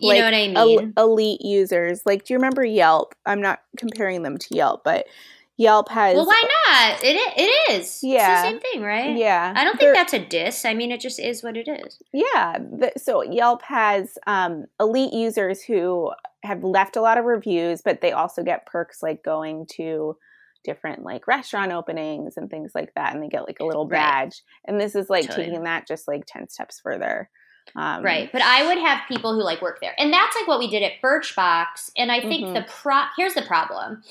You 0.00 0.08
like, 0.08 0.18
know 0.18 0.24
what 0.24 0.34
I 0.34 0.52
el- 0.54 0.66
mean? 0.66 0.92
elite 0.96 1.40
users. 1.42 2.02
Like, 2.04 2.24
do 2.24 2.34
you 2.34 2.38
remember 2.38 2.64
Yelp? 2.64 3.14
I'm 3.26 3.40
not 3.40 3.60
comparing 3.76 4.22
them 4.22 4.38
to 4.38 4.54
Yelp, 4.54 4.82
but 4.82 5.06
Yelp 5.56 5.88
has. 5.90 6.16
well, 6.16 6.26
why 6.26 6.42
not? 6.68 7.04
It 7.04 7.16
it 7.36 7.72
is. 7.72 8.00
Yeah. 8.02 8.32
It's 8.32 8.42
the 8.42 8.48
same 8.50 8.60
thing, 8.60 8.82
right? 8.82 9.16
Yeah, 9.16 9.52
I 9.54 9.62
don't 9.64 9.78
they're- 9.78 9.92
think 9.94 10.10
that's 10.10 10.12
a 10.12 10.18
diss. 10.26 10.64
I 10.64 10.74
mean, 10.74 10.90
it 10.90 11.00
just 11.00 11.20
is 11.20 11.42
what 11.44 11.56
it 11.56 11.68
is. 11.68 12.00
Yeah. 12.12 12.58
so 12.96 13.22
Yelp 13.22 13.62
has 13.62 14.18
um, 14.26 14.64
elite 14.80 15.12
users 15.12 15.62
who 15.62 16.10
have 16.42 16.64
left 16.64 16.96
a 16.96 17.00
lot 17.00 17.18
of 17.18 17.24
reviews, 17.24 17.82
but 17.82 18.00
they 18.00 18.10
also 18.12 18.42
get 18.42 18.66
perks 18.66 19.02
like 19.02 19.22
going 19.22 19.66
to 19.76 20.16
different 20.64 21.02
like 21.04 21.26
restaurant 21.28 21.70
openings 21.72 22.36
and 22.36 22.50
things 22.50 22.72
like 22.74 22.92
that, 22.96 23.14
and 23.14 23.22
they 23.22 23.28
get 23.28 23.46
like 23.46 23.60
a 23.60 23.64
little 23.64 23.86
Right. 23.86 23.98
badge. 24.00 24.42
And 24.64 24.80
this 24.80 24.94
is 24.96 25.08
like 25.08 25.26
Totally. 25.26 25.46
taking 25.46 25.64
that 25.64 25.86
just 25.86 26.08
like 26.08 26.24
ten 26.26 26.48
steps 26.48 26.80
further. 26.80 27.30
Um, 27.76 28.02
right. 28.02 28.30
But 28.32 28.42
I 28.42 28.66
would 28.66 28.78
have 28.78 29.00
people 29.08 29.34
who 29.34 29.42
like 29.42 29.62
work 29.62 29.78
there. 29.80 29.94
And 29.98 30.12
that's 30.12 30.36
like 30.36 30.46
what 30.46 30.58
we 30.58 30.68
did 30.68 30.82
at 30.82 31.00
Birchbox. 31.02 31.90
And 31.96 32.12
I 32.12 32.20
think 32.20 32.48
Mhm. 32.48 32.54
the 32.54 32.62
pro 32.68 33.02
here's 33.16 33.32
the 33.34 33.42
problem 33.42 34.02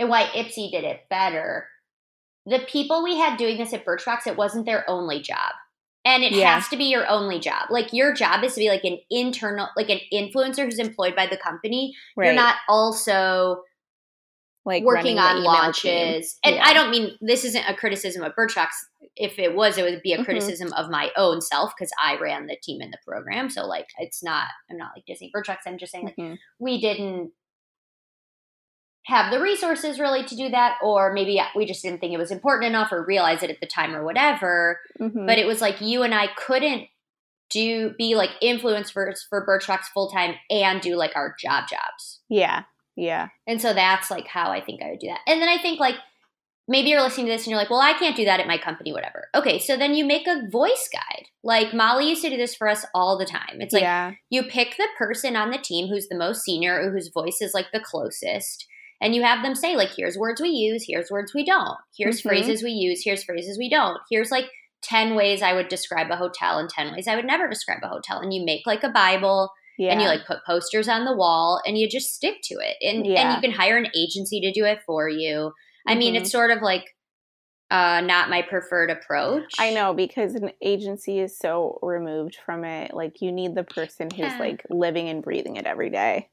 and 0.00 0.08
why 0.08 0.24
Ipsy 0.34 0.70
did 0.72 0.82
it 0.82 1.02
better. 1.08 1.68
The 2.46 2.58
people 2.60 3.04
we 3.04 3.16
had 3.18 3.36
doing 3.36 3.58
this 3.58 3.72
at 3.72 3.84
Birchbox, 3.84 4.26
it 4.26 4.36
wasn't 4.36 4.66
their 4.66 4.88
only 4.90 5.20
job. 5.20 5.52
And 6.04 6.24
it 6.24 6.32
Yeah. 6.32 6.54
has 6.54 6.68
to 6.68 6.76
be 6.78 6.84
your 6.86 7.06
only 7.06 7.38
job. 7.38 7.66
Like 7.70 7.92
your 7.92 8.14
job 8.14 8.42
is 8.42 8.54
to 8.54 8.60
be 8.60 8.70
like 8.70 8.84
an 8.84 8.98
internal, 9.10 9.68
like 9.76 9.90
an 9.90 10.00
influencer 10.12 10.64
who's 10.64 10.78
employed 10.78 11.14
by 11.14 11.26
the 11.26 11.36
company. 11.36 11.94
Right. 12.16 12.26
You're 12.26 12.34
not 12.34 12.56
also 12.68 13.62
like 14.64 14.82
working 14.82 15.18
on 15.18 15.42
launches. 15.42 16.38
And. 16.44 16.58
I 16.58 16.72
don't 16.72 16.90
mean 16.90 17.16
this 17.20 17.44
isn't 17.44 17.64
a 17.68 17.74
criticism 17.74 18.22
of 18.22 18.32
Birchbox. 18.34 18.68
If 19.16 19.38
it 19.38 19.54
was, 19.54 19.76
it 19.76 19.82
would 19.82 20.00
be 20.02 20.12
a 20.14 20.18
Mhm. 20.18 20.24
criticism 20.24 20.72
of 20.74 20.90
my 20.90 21.10
own 21.16 21.40
self 21.42 21.72
because 21.76 21.90
I 22.02 22.16
ran 22.16 22.46
the 22.46 22.56
team 22.62 22.80
in 22.80 22.90
the 22.90 22.98
program. 23.06 23.50
So 23.50 23.66
like, 23.66 23.88
it's 23.98 24.22
not. 24.22 24.48
I'm 24.70 24.76
not 24.78 24.92
like 24.96 25.04
Disney 25.06 25.30
Birchbox. 25.34 25.58
I'm 25.66 25.76
just 25.78 25.92
saying 25.92 26.04
like 26.06 26.16
Mhm. 26.16 26.38
we 26.58 26.80
didn't 26.80 27.32
have 29.06 29.32
the 29.32 29.40
resources 29.40 29.98
really 29.98 30.24
to 30.24 30.36
do 30.36 30.48
that, 30.50 30.76
or 30.82 31.12
maybe 31.12 31.40
we 31.56 31.66
just 31.66 31.82
didn't 31.82 32.00
think 32.00 32.12
it 32.12 32.18
was 32.18 32.30
important 32.30 32.68
enough 32.68 32.92
or 32.92 33.04
realize 33.04 33.42
it 33.42 33.50
at 33.50 33.60
the 33.60 33.66
time 33.66 33.94
or 33.94 34.04
whatever. 34.04 34.78
Mhm. 35.00 35.26
But 35.26 35.38
it 35.38 35.46
was 35.46 35.60
like 35.60 35.80
you 35.80 36.02
and 36.02 36.14
I 36.14 36.28
couldn't 36.36 36.88
do 37.50 37.90
be 37.98 38.14
like 38.14 38.30
influencers 38.42 39.18
for 39.28 39.44
Birchbox 39.46 39.84
full 39.92 40.10
time 40.10 40.34
and 40.50 40.80
do 40.80 40.94
like 40.96 41.16
our 41.16 41.34
job 41.40 41.64
jobs. 41.68 42.20
yeah, 42.28 42.62
yeah, 42.96 43.28
And 43.46 43.60
so 43.60 43.72
that's 43.72 44.10
like 44.10 44.26
how 44.28 44.50
I 44.50 44.60
think 44.60 44.82
I 44.82 44.90
would 44.90 45.00
do 45.00 45.08
that. 45.08 45.20
And 45.26 45.40
then 45.40 45.48
I 45.48 45.58
think 45.60 45.80
like 45.80 45.96
maybe 46.68 46.90
you're 46.90 47.02
listening 47.02 47.26
to 47.26 47.32
this 47.32 47.42
and 47.42 47.50
you're 47.50 47.58
like, 47.58 47.70
well, 47.70 47.80
I 47.80 47.94
can't 47.94 48.14
do 48.14 48.26
that 48.26 48.38
at 48.38 48.46
my 48.46 48.58
company, 48.58 48.92
whatever. 48.92 49.28
Okay, 49.34 49.58
so 49.58 49.76
then 49.76 49.94
you 49.94 50.04
make 50.04 50.28
a 50.28 50.48
voice 50.48 50.88
guide. 50.92 51.26
Like 51.42 51.74
Molly 51.74 52.08
used 52.08 52.22
to 52.22 52.30
do 52.30 52.36
this 52.36 52.54
for 52.54 52.68
us 52.68 52.84
all 52.94 53.18
the 53.18 53.24
time. 53.24 53.60
It's 53.60 53.72
like 53.72 53.82
yeah, 53.82 54.12
you 54.28 54.44
pick 54.44 54.76
the 54.76 54.86
person 54.96 55.34
on 55.34 55.50
the 55.50 55.58
team 55.58 55.88
who's 55.88 56.06
the 56.08 56.16
most 56.18 56.42
senior 56.42 56.80
or 56.80 56.92
whose 56.92 57.08
voice 57.08 57.38
is 57.40 57.54
like 57.54 57.66
the 57.72 57.80
closest. 57.80 58.66
And 59.00 59.14
you 59.14 59.22
have 59.22 59.42
them 59.42 59.54
say, 59.54 59.76
like, 59.76 59.90
here's 59.96 60.18
words 60.18 60.40
we 60.40 60.50
use, 60.50 60.84
here's 60.86 61.10
words 61.10 61.32
we 61.34 61.44
don't, 61.44 61.78
here's 61.96 62.20
Mhm. 62.20 62.28
phrases 62.28 62.62
we 62.62 62.70
use, 62.70 63.02
here's 63.04 63.24
phrases 63.24 63.56
we 63.58 63.70
don't, 63.70 63.98
here's 64.10 64.30
like 64.30 64.44
10 64.82 65.14
ways 65.14 65.42
I 65.42 65.52
would 65.54 65.68
describe 65.68 66.10
a 66.10 66.16
hotel 66.16 66.58
and 66.58 66.68
10 66.68 66.92
ways 66.92 67.06
I 67.08 67.16
would 67.16 67.24
never 67.26 67.48
describe 67.48 67.80
a 67.82 67.88
hotel. 67.88 68.18
And 68.20 68.32
you 68.34 68.44
make 68.44 68.66
like 68.66 68.82
a 68.84 68.88
Bible 68.90 69.50
yeah. 69.78 69.92
and 69.92 70.00
you 70.02 70.08
like 70.08 70.26
put 70.26 70.44
posters 70.46 70.88
on 70.88 71.04
the 71.04 71.14
wall 71.16 71.60
and 71.66 71.78
you 71.78 71.88
just 71.88 72.14
stick 72.14 72.36
to 72.44 72.54
it 72.56 72.76
and 72.82 73.06
and 73.06 73.34
you 73.34 73.40
can 73.40 73.50
hire 73.58 73.78
an 73.78 73.88
agency 73.94 74.40
to 74.42 74.52
do 74.52 74.64
it 74.66 74.80
for 74.84 75.08
you 75.08 75.52
i 75.86 75.94
mean 75.94 76.14
Mhm. 76.14 76.20
it's 76.20 76.30
sort 76.30 76.50
of 76.50 76.60
like 76.60 76.84
uh 77.70 78.02
not 78.02 78.28
my 78.28 78.42
preferred 78.42 78.90
approach 78.90 79.54
I 79.58 79.70
know 79.72 79.94
because 79.94 80.34
an 80.34 80.50
agency 80.60 81.18
is 81.20 81.38
so 81.38 81.78
removed 81.82 82.36
from 82.44 82.64
it. 82.64 82.92
Like 82.92 83.22
you 83.22 83.32
need 83.32 83.54
the 83.54 83.64
person 83.64 84.10
who's 84.10 84.32
Yeah. 84.32 84.38
like 84.38 84.66
living 84.68 85.08
and 85.08 85.22
breathing 85.22 85.56
it 85.56 85.66
every 85.66 85.88
day. 85.88 86.28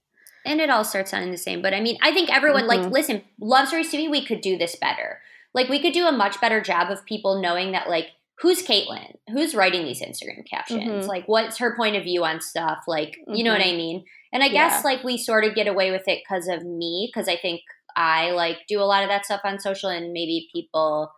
And 0.48 0.60
it 0.62 0.70
all 0.70 0.84
starts 0.84 1.12
sounding 1.12 1.32
the 1.32 1.38
same. 1.38 1.62
But 1.62 1.74
I 1.74 1.80
mean, 1.82 1.98
I 2.02 2.12
think 2.14 2.30
everyone 2.34 2.66
like 2.68 2.80
Mhm. 2.82 2.92
listen, 2.92 3.24
Love 3.40 3.68
Stories 3.68 3.92
TV, 3.92 4.08
we 4.10 4.26
could 4.26 4.42
do 4.42 4.58
this 4.58 4.76
better. 4.76 5.22
Like 5.54 5.70
we 5.70 5.80
could 5.82 5.94
do 5.94 6.08
a 6.08 6.12
much 6.12 6.40
better 6.42 6.62
job 6.62 6.90
of 6.92 7.06
people 7.06 7.42
knowing 7.42 7.72
that 7.74 7.90
like 7.90 8.08
who's 8.40 8.62
Caitlin, 8.62 9.16
who's 9.32 9.56
writing 9.56 9.84
these 9.86 10.02
Instagram 10.02 10.48
captions, 10.50 11.06
Mhm. 11.06 11.08
like 11.08 11.26
what's 11.28 11.58
her 11.58 11.76
point 11.76 11.96
of 11.96 12.04
view 12.04 12.24
on 12.24 12.40
stuff, 12.40 12.84
like 12.88 13.18
you 13.28 13.44
know 13.44 13.52
what 13.52 13.62
Mhm. 13.62 13.74
I 13.74 13.78
mean. 13.78 14.06
And 14.32 14.44
I 14.44 14.50
guess 14.50 14.82
Yeah. 14.84 14.92
like 14.92 15.04
we 15.04 15.18
sort 15.18 15.44
of 15.44 15.56
get 15.56 15.68
away 15.68 15.90
with 15.92 16.08
it 16.08 16.20
because 16.24 16.48
of 16.48 16.64
me, 16.64 17.10
because 17.12 17.28
I 17.28 17.36
think 17.36 17.62
I 17.96 18.32
like 18.32 18.68
do 18.68 18.80
a 18.80 18.86
lot 18.86 19.02
of 19.04 19.10
that 19.10 19.26
stuff 19.26 19.42
on 19.44 19.58
social, 19.60 19.90
and 19.90 20.14
maybe 20.14 20.50
people 20.54 21.12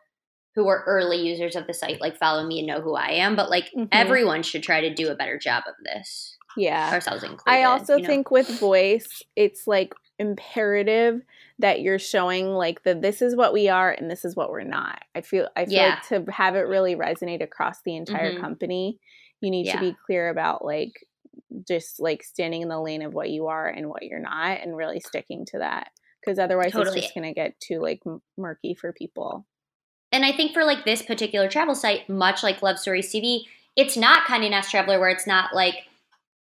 who 0.55 0.67
are 0.67 0.83
early 0.87 1.17
users 1.17 1.55
of 1.55 1.67
the 1.67 1.73
site 1.73 1.99
like 2.01 2.17
follow 2.17 2.45
me 2.45 2.59
and 2.59 2.67
know 2.67 2.81
who 2.81 2.95
I 2.95 3.11
am. 3.11 3.35
But 3.35 3.49
like 3.49 3.69
Mhm. 3.73 3.89
everyone 3.91 4.41
should 4.43 4.63
try 4.63 4.79
to 4.81 4.93
do 4.93 5.09
a 5.09 5.15
better 5.15 5.37
job 5.37 5.63
of 5.67 5.75
this, 5.83 6.37
Yeah. 6.57 6.91
ourselves 6.91 7.23
included. 7.23 7.43
I 7.59 7.63
also 7.63 7.95
you 7.95 8.01
know? 8.03 8.07
think 8.07 8.31
with 8.31 8.47
voice, 8.59 9.21
it's 9.35 9.67
like 9.67 9.93
imperative 10.17 11.21
that 11.59 11.81
you're 11.81 11.99
showing 11.99 12.47
like 12.49 12.83
that 12.83 13.01
this 13.01 13.21
is 13.21 13.35
what 13.35 13.53
we 13.53 13.69
are 13.69 13.91
and 13.91 14.09
this 14.09 14.25
is 14.25 14.35
what 14.35 14.49
we're 14.51 14.63
not. 14.63 15.01
I 15.15 15.21
feel 15.21 15.47
I 15.55 15.65
feel 15.65 15.73
Yeah. 15.75 15.99
like 16.11 16.25
to 16.25 16.31
have 16.31 16.55
it 16.55 16.61
really 16.67 16.95
resonate 16.95 17.41
across 17.41 17.81
the 17.83 17.95
entire 17.95 18.33
Mhm. 18.33 18.41
company, 18.41 18.99
you 19.41 19.49
need 19.49 19.65
Yeah. 19.67 19.73
to 19.75 19.79
be 19.79 19.95
clear 20.05 20.29
about 20.29 20.63
like 20.65 21.05
just 21.67 21.99
like 21.99 22.23
standing 22.23 22.61
in 22.61 22.67
the 22.69 22.79
lane 22.79 23.01
of 23.01 23.13
what 23.13 23.29
you 23.29 23.47
are 23.47 23.67
and 23.67 23.89
what 23.89 24.03
you're 24.03 24.19
not 24.19 24.59
and 24.61 24.75
really 24.75 24.99
sticking 24.99 25.45
to 25.45 25.59
that 25.59 25.91
because 26.19 26.37
otherwise 26.37 26.71
Totally. 26.73 26.97
it's 26.99 27.07
just 27.07 27.15
going 27.15 27.27
to 27.27 27.33
get 27.33 27.59
too 27.59 27.79
like 27.79 28.01
murky 28.37 28.73
for 28.73 28.91
people. 28.93 29.45
and 30.11 30.25
I 30.25 30.31
think 30.31 30.53
for 30.53 30.63
like 30.63 30.85
this 30.85 31.01
particular 31.03 31.47
travel 31.47 31.75
site, 31.75 32.09
much 32.09 32.41
like 32.41 32.61
Love 32.63 32.79
story 32.79 33.01
TV, 33.03 33.45
it's 33.75 33.95
not 33.95 34.25
Condé 34.25 34.49
Nast 34.49 34.71
Traveler 34.71 34.99
where 34.99 35.09
it's 35.09 35.27
not 35.27 35.53
like 35.53 35.85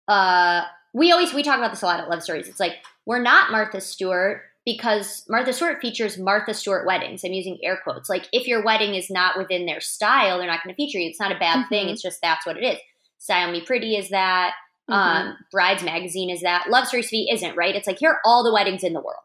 uh 0.08 0.64
we 0.94 1.12
always 1.12 1.34
we 1.34 1.44
talk 1.44 1.58
about 1.58 1.72
this 1.72 1.82
a 1.82 1.86
lot 1.86 2.00
at 2.00 2.10
Love 2.10 2.22
Stories. 2.24 2.48
It's 2.48 2.60
like 2.60 2.76
we're 3.06 3.22
not 3.22 3.52
Martha 3.52 3.80
Stewart 3.82 4.42
because 4.66 5.24
Martha 5.30 5.54
Stewart 5.54 5.80
features 5.82 6.18
Martha 6.18 6.54
Stewart 6.54 6.86
weddings. 6.86 7.24
I'm 7.24 7.32
using 7.34 7.58
air 7.64 7.80
quotes. 7.84 8.10
Like 8.10 8.28
if 8.32 8.48
your 8.48 8.64
wedding 8.64 8.94
is 8.96 9.10
not 9.10 9.38
within 9.38 9.66
their 9.66 9.80
style, 9.82 10.38
they're 10.38 10.48
not 10.48 10.64
going 10.64 10.74
to 10.76 10.78
feature 10.78 11.00
you. 11.00 11.10
It's 11.10 11.20
not 11.20 11.32
a 11.32 11.40
bad 11.40 11.68
thing. 11.70 11.88
Mhm. 11.88 11.94
It's 11.94 12.02
just 12.02 12.20
that's 12.22 12.46
what 12.46 12.58
it 12.58 12.64
is. 12.64 12.78
Style 13.20 13.52
Me 13.52 13.62
Pretty 13.62 13.96
is 13.96 14.10
that. 14.10 14.54
Mhm. 14.90 14.94
Um, 14.96 15.38
Brides 15.52 15.82
Magazine 15.84 16.30
is 16.30 16.42
that. 16.42 16.70
Love 16.70 16.88
Stories 16.88 17.10
TV 17.10 17.28
isn't 17.32 17.56
right. 17.56 17.76
It's 17.76 17.88
like 17.88 18.00
here 18.00 18.12
are 18.12 18.20
all 18.26 18.44
the 18.44 18.54
weddings 18.54 18.84
in 18.84 18.94
the 18.94 19.00
world. 19.02 19.18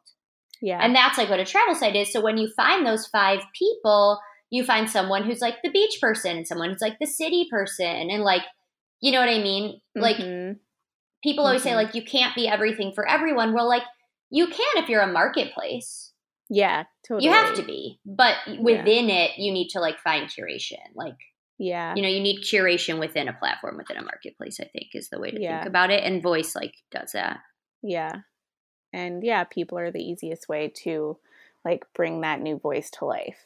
yeah. 0.63 0.79
And 0.81 0.95
that's 0.95 1.19
like 1.19 1.29
what 1.29 1.41
a 1.41 1.45
travel 1.45 1.75
site 1.75 1.97
is. 1.97 2.11
So 2.13 2.21
when 2.23 2.39
you 2.39 2.49
find 2.57 2.87
those 2.87 3.07
five 3.09 3.41
people, 3.59 4.19
you 4.51 4.65
find 4.65 4.89
someone 4.89 5.25
who's 5.25 5.41
like 5.43 5.57
the 5.63 5.71
beach 5.71 5.99
person, 6.01 6.37
and 6.39 6.47
someone 6.47 6.71
who's 6.71 6.81
like 6.81 6.99
the 6.99 7.07
city 7.07 7.47
person, 7.51 8.09
and 8.11 8.23
like, 8.23 8.43
you 9.01 9.13
know 9.13 9.21
what 9.21 9.29
I 9.29 9.39
mean? 9.43 9.81
Like 9.95 10.17
Mhm. 10.17 10.59
People 11.23 11.45
always 11.47 11.63
say, 11.63 11.71
Mhm. 11.71 11.77
like, 11.77 11.95
you 11.95 12.03
can't 12.03 12.35
be 12.35 12.49
everything 12.49 12.93
for 12.93 13.09
everyone. 13.09 13.53
Well, 13.53 13.69
like, 13.69 13.83
you 14.31 14.47
can 14.49 14.67
if 14.83 14.89
you're 14.89 15.03
a 15.03 15.07
marketplace. 15.13 16.13
yeah, 16.49 16.85
totally. 17.07 17.25
You 17.27 17.33
have 17.33 17.57
to 17.57 17.63
be. 17.65 17.99
But 18.07 18.37
within 18.61 19.11
it, 19.11 19.37
you 19.37 19.53
need 19.53 19.71
to 19.71 19.81
like 19.81 19.99
find 19.99 20.29
curation. 20.29 20.79
Like, 20.95 21.17
Yeah. 21.59 21.93
you 21.97 22.03
know, 22.03 22.09
you 22.09 22.21
need 22.21 22.43
curation 22.45 23.01
within 23.01 23.27
a 23.27 23.33
platform, 23.33 23.77
within 23.77 23.97
a 23.97 24.03
marketplace, 24.03 24.61
I 24.61 24.67
think 24.67 24.91
is 24.95 25.09
the 25.09 25.19
way 25.19 25.33
to 25.33 25.41
Yeah. 25.41 25.59
think 25.59 25.69
about 25.69 25.91
it. 25.91 26.05
And 26.05 26.23
voice 26.23 26.55
like 26.55 26.75
does 26.93 27.13
that. 27.13 27.41
Yeah. 27.83 28.21
And 28.93 29.25
yeah, 29.25 29.43
people 29.45 29.77
are 29.79 29.91
the 29.91 30.03
easiest 30.05 30.49
way 30.49 30.69
to 30.85 31.19
like 31.65 31.85
bring 31.95 32.21
that 32.21 32.41
new 32.41 32.59
voice 32.59 32.91
to 32.91 33.05
life. 33.07 33.43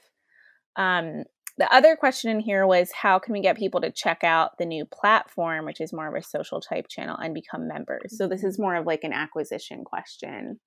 Um 0.76 1.24
the 1.60 1.72
other 1.72 1.94
question 1.94 2.30
in 2.30 2.40
here 2.40 2.66
was 2.66 2.90
how 2.90 3.18
can 3.18 3.34
we 3.34 3.42
get 3.42 3.58
people 3.58 3.82
to 3.82 3.92
check 3.92 4.24
out 4.24 4.56
the 4.56 4.64
new 4.64 4.86
platform, 4.86 5.66
which 5.66 5.78
is 5.78 5.92
more 5.92 6.08
of 6.08 6.14
a 6.14 6.26
social 6.26 6.58
type 6.58 6.88
channel, 6.88 7.18
and 7.18 7.34
become 7.34 7.68
members? 7.68 8.16
So 8.16 8.26
this 8.26 8.42
is 8.42 8.58
more 8.58 8.76
of 8.76 8.86
like 8.86 9.04
an 9.04 9.12
acquisition 9.12 9.84
question. 9.84 10.58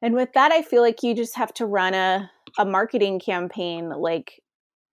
And 0.00 0.14
with 0.14 0.32
that, 0.34 0.52
I 0.52 0.62
feel 0.62 0.80
like 0.80 1.02
you 1.02 1.12
just 1.12 1.36
have 1.36 1.52
to 1.54 1.66
run 1.66 1.92
a, 1.92 2.30
a 2.56 2.64
marketing 2.64 3.18
campaign 3.18 3.90
like 3.90 4.40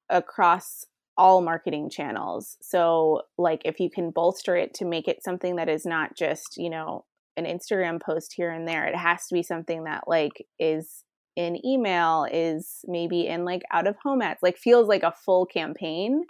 across 0.09 0.85
all 1.15 1.41
marketing 1.41 1.91
channels. 1.91 2.57
So, 2.61 3.21
like, 3.37 3.61
if 3.65 3.79
you 3.79 3.91
can 3.91 4.09
bolster 4.09 4.55
it 4.55 4.73
to 4.75 4.85
make 4.85 5.07
it 5.07 5.23
something 5.23 5.57
that 5.57 5.69
is 5.69 5.85
not 5.85 6.17
just, 6.17 6.57
you 6.57 6.71
know, 6.71 7.05
an 7.37 7.45
Instagram 7.45 8.01
post 8.01 8.33
here 8.35 8.49
and 8.49 8.67
there, 8.67 8.87
it 8.87 8.95
has 8.95 9.27
to 9.27 9.35
be 9.35 9.43
something 9.43 9.83
that, 9.83 10.05
like, 10.07 10.43
is 10.57 11.03
in 11.35 11.65
email, 11.65 12.25
is 12.31 12.83
maybe 12.87 13.27
in 13.27 13.45
like 13.45 13.61
out 13.71 13.87
of 13.87 13.95
home 14.03 14.21
ads, 14.21 14.41
like, 14.41 14.57
feels 14.57 14.87
like 14.87 15.03
a 15.03 15.13
full 15.25 15.45
campaign 15.45 16.23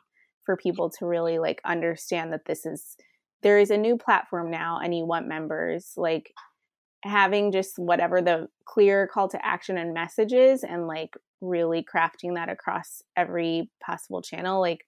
for 0.46 0.58
people 0.58 0.90
to 0.90 1.06
really 1.06 1.40
like 1.40 1.62
understand 1.66 2.34
that 2.34 2.46
this 2.46 2.66
is 2.66 2.96
there 3.44 3.60
is 3.60 3.72
a 3.72 3.78
new 3.78 3.98
platform 3.98 4.50
now 4.52 4.80
and 4.84 4.96
you 4.96 5.06
want 5.06 5.28
members 5.28 5.94
like 5.98 6.34
having 7.04 7.52
just 7.52 7.78
whatever 7.78 8.22
the 8.22 8.48
clear 8.66 9.08
call 9.08 9.28
to 9.28 9.46
action 9.46 9.78
and 9.78 9.94
messages 9.94 10.64
and 10.64 10.88
like 10.88 11.14
really 11.42 11.84
crafting 11.84 12.36
that 12.36 12.50
across 12.50 13.04
every 13.16 13.70
possible 13.84 14.22
channel 14.22 14.60
like 14.60 14.86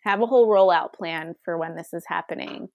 have 0.00 0.20
a 0.20 0.26
whole 0.26 0.48
rollout 0.48 0.92
plan 0.92 1.34
for 1.44 1.56
when 1.56 1.76
this 1.76 1.92
is 1.92 2.04
happening 2.06 2.68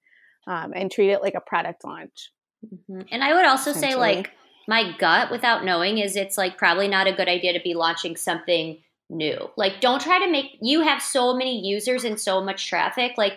um, 0.48 0.72
and 0.74 0.90
treat 0.90 1.12
it 1.12 1.22
like 1.22 1.36
a 1.36 1.42
product 1.42 1.84
launch 1.84 2.32
Mhm. 2.66 3.08
And 3.12 3.24
I 3.24 3.34
would 3.34 3.46
also 3.46 3.74
say, 3.74 3.96
like, 3.96 4.32
my 4.72 4.96
gut 4.98 5.30
without 5.30 5.66
knowing 5.66 5.98
is 5.98 6.16
it's 6.16 6.38
like 6.38 6.58
probably 6.58 6.88
not 6.88 7.06
a 7.06 7.12
good 7.12 7.28
idea 7.28 7.52
to 7.52 7.60
be 7.60 7.74
launching 7.74 8.16
something 8.16 8.78
new. 9.10 9.50
Like, 9.58 9.82
don't 9.82 10.00
try 10.02 10.18
to 10.20 10.32
make 10.32 10.58
you 10.62 10.80
have 10.80 11.02
so 11.02 11.36
many 11.36 11.60
users 11.60 12.06
and 12.06 12.18
so 12.18 12.42
much 12.42 12.70
traffic. 12.70 13.16
Like, 13.18 13.34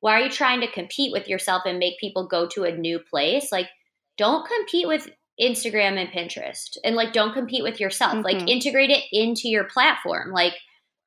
why 0.00 0.14
are 0.14 0.24
you 0.24 0.28
trying 0.30 0.60
to 0.62 0.66
compete 0.66 1.12
with 1.12 1.28
yourself 1.28 1.62
and 1.64 1.78
make 1.78 2.00
people 2.00 2.26
go 2.26 2.48
to 2.48 2.64
a 2.64 2.76
new 2.76 2.98
place? 2.98 3.52
Like, 3.52 3.68
don't 4.18 4.44
compete 4.48 4.88
with 4.88 5.08
Instagram 5.40 5.96
and 5.96 6.08
Pinterest. 6.08 6.76
And 6.82 6.96
like, 6.96 7.12
don't 7.12 7.34
compete 7.34 7.62
with 7.62 7.78
yourself. 7.78 8.24
Like, 8.24 8.38
Mhm. 8.38 8.48
integrate 8.48 8.90
it 8.90 9.04
into 9.12 9.48
your 9.48 9.64
platform. 9.64 10.32
Like, 10.32 10.54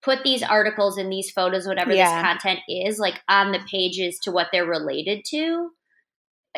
put 0.02 0.24
these 0.24 0.44
articles 0.44 0.98
and 0.98 1.12
these 1.12 1.30
photos, 1.30 1.68
whatever 1.68 1.94
Yeah. 1.94 2.06
this 2.06 2.24
content 2.26 2.62
is, 2.70 3.00
like 3.00 3.22
on 3.28 3.52
the 3.52 3.60
pages 3.70 4.18
to 4.20 4.32
what 4.32 4.48
they're 4.54 4.66
related 4.66 5.26
to 5.32 5.72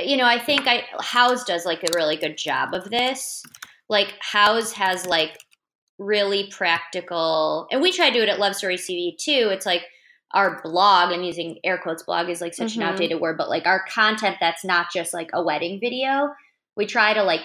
you 0.06 0.18
know, 0.18 0.26
I 0.26 0.40
think 0.40 0.68
I 0.68 0.84
House 1.02 1.44
does 1.44 1.66
like 1.66 1.84
a 1.84 1.96
really 1.96 2.18
good 2.18 2.38
job 2.38 2.74
of 2.74 2.90
this. 2.90 3.44
Like 3.88 4.14
House 4.20 4.72
has 4.74 5.06
like 5.06 5.38
really 5.98 6.48
practical, 6.52 7.68
and 7.72 7.82
we 7.82 7.92
try 7.92 8.10
to 8.10 8.16
do 8.16 8.24
it 8.24 8.30
at 8.30 8.40
Love 8.40 8.56
Story 8.56 8.78
TV 8.78 9.18
too. 9.18 9.50
It's 9.52 9.66
like 9.66 9.84
our 10.34 10.62
blog. 10.62 11.12
I'm 11.12 11.24
using 11.24 11.60
air 11.64 11.78
quotes. 11.78 12.04
Blog 12.04 12.30
is 12.30 12.40
like 12.42 12.54
such 12.54 12.74
Mhm. 12.74 12.78
an 12.78 12.84
outdated 12.84 13.20
word, 13.20 13.38
but 13.38 13.50
like 13.50 13.66
our 13.66 13.84
content 13.86 14.38
that's 14.40 14.64
not 14.64 14.88
just 14.94 15.14
like 15.14 15.30
a 15.34 15.42
wedding 15.44 15.80
video. 15.80 16.30
We 16.76 16.86
try 16.86 17.14
to 17.14 17.24
like 17.24 17.42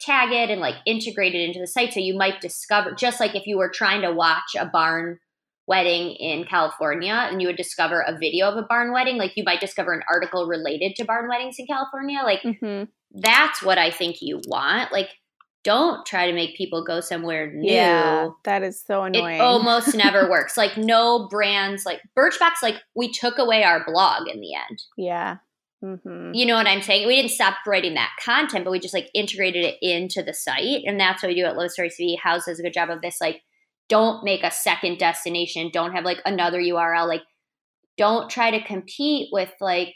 tag 0.00 0.32
it 0.32 0.50
and 0.50 0.60
like 0.60 0.76
integrate 0.86 1.34
it 1.34 1.42
into 1.42 1.60
the 1.60 1.66
site, 1.66 1.92
so 1.92 2.00
you 2.00 2.14
might 2.16 2.40
discover 2.40 2.92
just 2.92 3.20
like 3.20 3.34
if 3.34 3.46
you 3.46 3.58
were 3.58 3.68
trying 3.68 4.02
to 4.02 4.12
watch 4.12 4.56
a 4.58 4.64
barn 4.66 5.20
wedding 5.66 6.10
in 6.12 6.44
California 6.44 7.12
and 7.12 7.40
you 7.40 7.48
would 7.48 7.56
discover 7.56 8.00
a 8.00 8.16
video 8.18 8.48
of 8.48 8.56
a 8.56 8.62
barn 8.62 8.92
wedding, 8.92 9.16
like 9.16 9.36
you 9.36 9.44
might 9.44 9.60
discover 9.60 9.92
an 9.92 10.02
article 10.10 10.46
related 10.46 10.94
to 10.96 11.04
barn 11.04 11.28
weddings 11.28 11.56
in 11.58 11.66
California. 11.66 12.20
Like 12.24 12.42
mm-hmm. 12.42 12.84
that's 13.14 13.62
what 13.62 13.78
I 13.78 13.90
think 13.90 14.16
you 14.20 14.40
want. 14.46 14.92
Like 14.92 15.08
don't 15.64 16.04
try 16.04 16.26
to 16.26 16.32
make 16.32 16.56
people 16.56 16.84
go 16.84 17.00
somewhere 17.00 17.52
new. 17.52 17.72
yeah 17.72 18.28
that 18.44 18.62
is 18.62 18.82
so 18.82 19.04
annoying. 19.04 19.36
It 19.36 19.40
almost 19.40 19.94
never 19.94 20.28
works. 20.28 20.56
Like 20.56 20.76
no 20.76 21.28
brands 21.28 21.86
like 21.86 22.00
Birchbox, 22.18 22.54
like 22.62 22.76
we 22.96 23.12
took 23.12 23.38
away 23.38 23.62
our 23.62 23.84
blog 23.84 24.28
in 24.28 24.40
the 24.40 24.54
end. 24.54 24.82
yeah 24.96 25.36
mm-hmm. 25.84 26.32
You 26.34 26.46
know 26.46 26.54
what 26.54 26.66
I'm 26.66 26.82
saying? 26.82 27.06
We 27.06 27.14
didn't 27.14 27.30
stop 27.30 27.54
writing 27.66 27.94
that 27.94 28.10
content, 28.24 28.64
but 28.64 28.72
we 28.72 28.80
just 28.80 28.94
like 28.94 29.10
integrated 29.14 29.64
it 29.64 29.76
into 29.80 30.24
the 30.24 30.34
site. 30.34 30.82
And 30.86 30.98
that's 30.98 31.22
what 31.22 31.28
we 31.28 31.36
do 31.36 31.44
at 31.44 31.56
Love 31.56 31.70
Story 31.70 31.90
TV. 31.90 32.18
House 32.18 32.46
does 32.46 32.58
a 32.58 32.62
good 32.62 32.72
job 32.72 32.90
of 32.90 33.00
this. 33.00 33.20
Like, 33.20 33.42
don't 33.88 34.24
make 34.24 34.42
a 34.42 34.50
second 34.50 34.98
destination. 34.98 35.70
Don't 35.72 35.92
have 35.92 36.04
like 36.04 36.20
another 36.24 36.58
URL. 36.58 37.06
Like, 37.06 37.22
don't 37.98 38.30
try 38.30 38.50
to 38.50 38.64
compete 38.64 39.28
with 39.32 39.52
like 39.60 39.94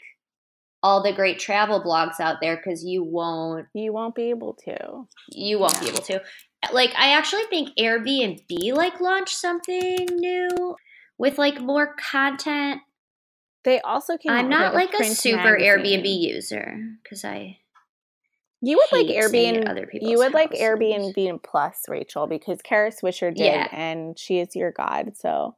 all 0.83 1.01
the 1.01 1.13
great 1.13 1.39
travel 1.39 1.81
blogs 1.81 2.19
out 2.19 2.37
there 2.41 2.55
because 2.55 2.83
you 2.85 3.03
won't 3.03 3.65
you 3.73 3.91
won't 3.91 4.15
be 4.15 4.29
able 4.29 4.53
to 4.53 5.07
you 5.31 5.59
won't 5.59 5.79
be 5.81 5.87
able 5.87 6.03
to. 6.03 6.21
Like, 6.71 6.91
I 6.97 7.13
actually 7.13 7.45
think 7.49 7.69
Airbnb 7.79 8.73
like 8.73 8.99
launched 8.99 9.37
something 9.37 10.07
new 10.11 10.75
with 11.17 11.37
like 11.37 11.59
more 11.61 11.95
content. 11.95 12.81
they 13.63 13.79
also 13.81 14.17
came 14.17 14.31
I'm 14.31 14.49
not 14.49 14.73
like 14.73 14.93
a 14.93 15.03
super 15.03 15.57
magazine. 15.57 16.03
Airbnb 16.03 16.19
user 16.21 16.77
because 17.03 17.25
I 17.25 17.57
You 18.61 18.77
would 18.77 18.97
like 18.97 19.07
Airbnb. 19.15 19.69
other 19.69 19.85
people's 19.85 20.09
You 20.11 20.17
would 20.17 20.33
like. 20.33 20.51
Airbnb 20.51 21.43
Plus, 21.43 21.83
Rachel, 21.87 22.25
because 22.27 22.61
Kara 22.63 22.91
Swisher 22.91 23.33
did, 23.33 23.45
Yeah. 23.45 23.67
and 23.71 24.17
she 24.17 24.39
is 24.39 24.55
your 24.55 24.71
god. 24.71 25.15
So 25.15 25.55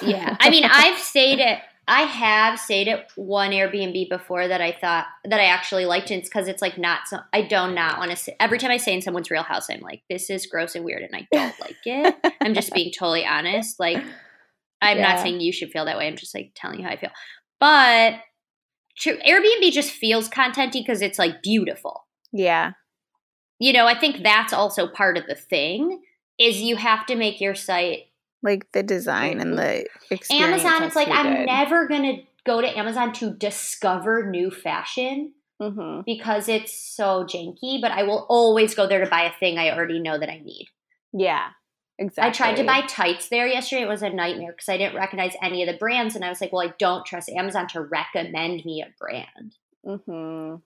Yeah. 0.00 0.36
I 0.40 0.50
mean, 0.50 0.64
I've 0.64 0.98
stayed 0.98 1.40
at 1.40 1.62
I 1.88 2.02
have 2.02 2.60
stayed 2.60 2.86
at 2.86 3.08
one 3.16 3.50
Airbnb 3.50 4.08
before 4.08 4.46
that 4.46 4.60
I 4.60 4.70
thought 4.70 5.06
that 5.24 5.40
I 5.40 5.46
actually 5.46 5.84
liked 5.84 6.12
and 6.12 6.20
it's 6.20 6.28
because 6.28 6.46
it's 6.46 6.62
like 6.62 6.78
not 6.78 7.08
so 7.08 7.18
I 7.32 7.42
do 7.42 7.56
not 7.56 7.74
not 7.74 7.98
want 7.98 8.12
to 8.12 8.16
say 8.16 8.36
every 8.38 8.58
time 8.58 8.70
I 8.70 8.76
stay 8.76 8.94
in 8.94 9.02
someone's 9.02 9.30
real 9.32 9.42
house, 9.42 9.68
I'm 9.68 9.80
like, 9.80 10.02
this 10.08 10.30
is 10.30 10.46
gross 10.46 10.76
and 10.76 10.84
weird 10.84 11.02
and 11.02 11.14
I 11.14 11.26
don't 11.32 11.60
like 11.60 11.76
it. 11.84 12.34
I'm 12.40 12.54
just 12.54 12.72
being 12.72 12.92
totally 12.98 13.26
honest. 13.26 13.80
Like 13.80 14.02
I'm 14.80 15.00
not 15.00 15.18
saying 15.20 15.40
you 15.40 15.52
should 15.52 15.70
feel 15.72 15.84
that 15.84 15.98
way. 15.98 16.06
I'm 16.06 16.16
just 16.16 16.34
like 16.34 16.52
telling 16.54 16.78
you 16.78 16.86
how 16.86 16.92
I 16.92 16.96
feel. 16.96 17.10
But 17.60 18.14
Airbnb 19.04 19.72
just 19.72 19.90
feels 19.90 20.28
contenty 20.28 20.74
because 20.74 21.02
it's 21.02 21.18
like 21.18 21.42
beautiful. 21.42 22.06
Yeah, 22.32 22.72
you 23.58 23.72
know, 23.72 23.86
I 23.86 23.98
think 23.98 24.22
that's 24.22 24.52
also 24.52 24.88
part 24.88 25.16
of 25.16 25.26
the 25.26 25.34
thing 25.34 26.02
is 26.38 26.60
you 26.60 26.76
have 26.76 27.06
to 27.06 27.14
make 27.16 27.40
your 27.40 27.54
site 27.54 28.06
like 28.42 28.70
the 28.72 28.82
design 28.82 29.40
and 29.40 29.56
the 29.56 29.86
experience. 30.10 30.64
Amazon. 30.64 30.82
It's 30.82 30.96
like 30.96 31.06
to 31.06 31.14
I'm 31.14 31.44
never 31.44 31.86
gonna 31.86 32.18
go 32.44 32.60
to 32.60 32.78
Amazon 32.78 33.12
to 33.14 33.30
discover 33.30 34.28
new 34.28 34.50
fashion 34.50 35.34
Mhm. 35.60 36.04
because 36.04 36.48
it's 36.48 36.72
so 36.72 37.24
janky. 37.24 37.80
But 37.80 37.92
I 37.92 38.02
will 38.02 38.26
always 38.28 38.74
go 38.74 38.86
there 38.88 39.04
to 39.04 39.08
buy 39.08 39.22
a 39.22 39.32
thing 39.38 39.58
I 39.58 39.70
already 39.70 40.00
know 40.00 40.18
that 40.18 40.28
I 40.28 40.38
need. 40.38 40.68
Yeah, 41.12 41.50
exactly. 41.98 42.30
I 42.30 42.32
tried 42.32 42.56
to 42.56 42.64
buy 42.64 42.80
tights 42.86 43.28
there 43.28 43.46
yesterday. 43.46 43.82
It 43.82 43.88
was 43.88 44.02
a 44.02 44.10
nightmare 44.10 44.52
because 44.52 44.68
I 44.68 44.76
didn't 44.76 44.96
recognize 44.96 45.36
any 45.40 45.62
of 45.62 45.72
the 45.72 45.78
brands, 45.78 46.16
and 46.16 46.24
I 46.24 46.30
was 46.30 46.40
like, 46.40 46.52
"Well, 46.52 46.66
I 46.66 46.74
don't 46.78 47.06
trust 47.06 47.28
Amazon 47.28 47.68
to 47.68 47.82
recommend 47.82 48.64
me 48.64 48.82
a 48.82 48.92
brand." 48.98 49.56
hmm 49.84 50.56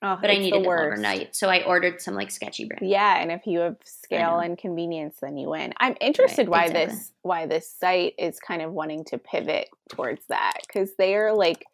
Oh, 0.00 0.16
But 0.20 0.30
I 0.30 0.34
the 0.34 0.40
needed 0.40 0.62
them 0.64 0.70
overnight, 0.70 1.34
so 1.34 1.48
I 1.48 1.64
ordered 1.64 2.00
some 2.00 2.14
like 2.14 2.30
sketchy 2.30 2.66
brands. 2.66 2.84
Yeah, 2.88 3.16
and 3.20 3.32
if 3.32 3.46
you 3.46 3.58
have 3.60 3.76
scale 3.84 4.38
and 4.38 4.56
convenience, 4.56 5.16
then 5.20 5.36
you 5.36 5.48
win. 5.50 5.74
I'm 5.78 5.96
interested 6.00 6.48
why 6.48 6.66
exactly. 6.66 6.94
this 6.94 7.12
why 7.22 7.46
this 7.46 7.68
site 7.68 8.14
is 8.16 8.38
kind 8.38 8.62
of 8.62 8.72
wanting 8.72 9.04
to 9.06 9.18
pivot 9.18 9.68
towards 9.88 10.24
that 10.28 10.58
because 10.66 10.94
they 10.96 11.16
are 11.16 11.32
like 11.34 11.64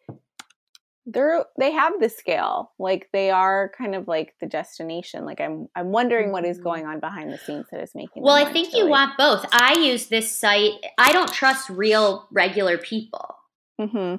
they're 1.05 1.45
they 1.59 1.71
have 1.71 1.99
the 1.99 2.09
scale 2.09 2.71
like 2.79 3.09
they 3.13 3.29
are 3.29 3.71
kind 3.77 3.93
of 3.93 4.07
like 4.07 4.33
the 4.41 4.47
destination 4.47 5.23
like 5.23 5.39
i'm 5.39 5.69
i'm 5.75 5.91
wondering 5.91 6.31
what 6.31 6.43
is 6.45 6.57
Mhm. 6.57 6.63
going 6.63 6.85
on 6.87 6.99
behind 6.99 7.31
the 7.31 7.37
scenes 7.37 7.67
that 7.71 7.79
is 7.79 7.93
making 7.93 8.23
Well, 8.23 8.33
I 8.33 8.45
think 8.51 8.73
you 8.73 8.85
like- 8.85 8.89
want 8.89 9.17
both. 9.19 9.45
I 9.51 9.75
use 9.79 10.07
this 10.07 10.35
site. 10.35 10.71
I 10.97 11.11
don't 11.13 11.31
trust 11.31 11.69
real 11.69 12.27
regular 12.31 12.79
people. 12.79 13.35
mm-hmm. 13.79 14.15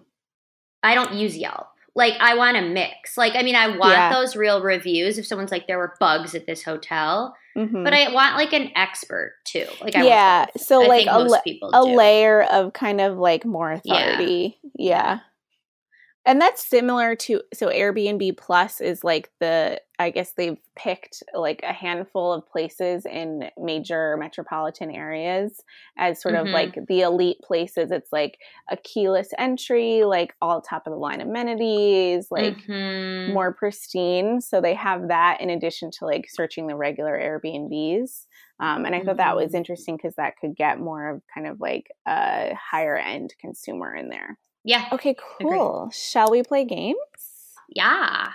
I 0.84 0.94
don't 0.94 1.14
use 1.14 1.36
Yelp. 1.36 1.66
Like 1.96 2.14
I 2.20 2.34
want 2.36 2.56
a 2.56 2.62
mix. 2.62 3.16
Like 3.16 3.34
I 3.34 3.42
mean, 3.42 3.56
I 3.56 3.68
want 3.76 3.92
Yeah. 3.94 4.12
those 4.12 4.36
real 4.36 4.62
reviews. 4.62 5.18
If 5.18 5.26
someone's 5.26 5.50
like, 5.50 5.66
there 5.66 5.78
were 5.78 5.94
bugs 5.98 6.34
at 6.34 6.46
this 6.46 6.62
hotel, 6.62 7.34
Mhm. 7.56 7.82
but 7.84 7.92
I 7.94 8.12
want 8.12 8.36
like 8.36 8.52
an 8.52 8.70
expert 8.76 9.32
too. 9.44 9.66
Like 9.80 9.96
I 9.96 10.04
yeah 10.04 10.38
want 10.40 10.60
so 10.60 10.84
I 10.84 10.86
like 10.86 11.06
a, 11.08 11.18
most 11.20 11.30
la- 11.30 11.40
people 11.40 11.70
a 11.72 11.82
layer 11.84 12.42
of 12.44 12.72
kind 12.74 13.00
of 13.00 13.16
like 13.18 13.44
more 13.46 13.80
Yeah. 13.82 13.96
authority 14.04 14.58
yeah. 14.76 15.20
And 16.26 16.40
that's 16.40 16.66
similar 16.66 17.14
to 17.16 17.40
so 17.54 17.68
airbnb 17.68 18.36
plus 18.36 18.80
is 18.80 19.04
like 19.04 19.30
the 19.40 19.80
i 19.98 20.10
guess 20.10 20.32
they've 20.36 20.58
picked 20.76 21.22
like 21.34 21.60
a 21.62 21.72
handful 21.72 22.32
of 22.32 22.46
places 22.46 23.06
in 23.06 23.50
major 23.58 24.16
metropolitan 24.18 24.90
areas 24.90 25.62
as 25.98 26.20
sort 26.20 26.34
of 26.34 26.48
Mhm. 26.48 26.52
like 26.52 26.78
the 26.88 27.00
elite 27.02 27.38
places 27.42 27.90
it's 27.90 28.12
like 28.12 28.38
a 28.70 28.76
keyless 28.78 29.30
entry 29.38 30.04
like 30.04 30.34
all 30.42 30.60
top 30.60 30.86
of 30.86 30.92
the 30.92 30.98
line 30.98 31.20
amenities 31.20 32.28
like 32.30 32.62
Mhm. 32.68 33.26
more 33.26 33.52
pristine. 33.54 34.40
So 34.40 34.60
they 34.60 34.74
have 34.74 35.08
that 35.08 35.40
in 35.40 35.50
addition 35.50 35.90
to 35.98 36.06
like 36.06 36.26
searching 36.30 36.66
the 36.68 36.76
regular 36.76 37.12
Airbnbs. 37.18 38.26
Um, 38.60 38.84
and 38.84 38.94
I 38.94 39.02
thought 39.02 39.18
that 39.18 39.36
was 39.36 39.52
Mhm. 39.52 39.54
interesting 39.54 39.96
because 39.96 40.14
that 40.16 40.34
could 40.40 40.56
get 40.56 40.80
more 40.80 41.08
of 41.10 41.22
kind 41.34 41.46
of 41.46 41.60
like 41.60 41.88
a 42.06 42.54
higher 42.54 42.96
end 42.96 43.34
consumer 43.40 43.94
in 43.94 44.08
there. 44.08 44.38
Yeah, 44.66 44.88
Okay, 44.92 45.10
Agreed. 45.40 45.48
cool. 45.50 45.90
Shall 45.94 46.30
we 46.30 46.42
play 46.42 46.64
games? 46.66 46.98
yeah. 47.70 48.28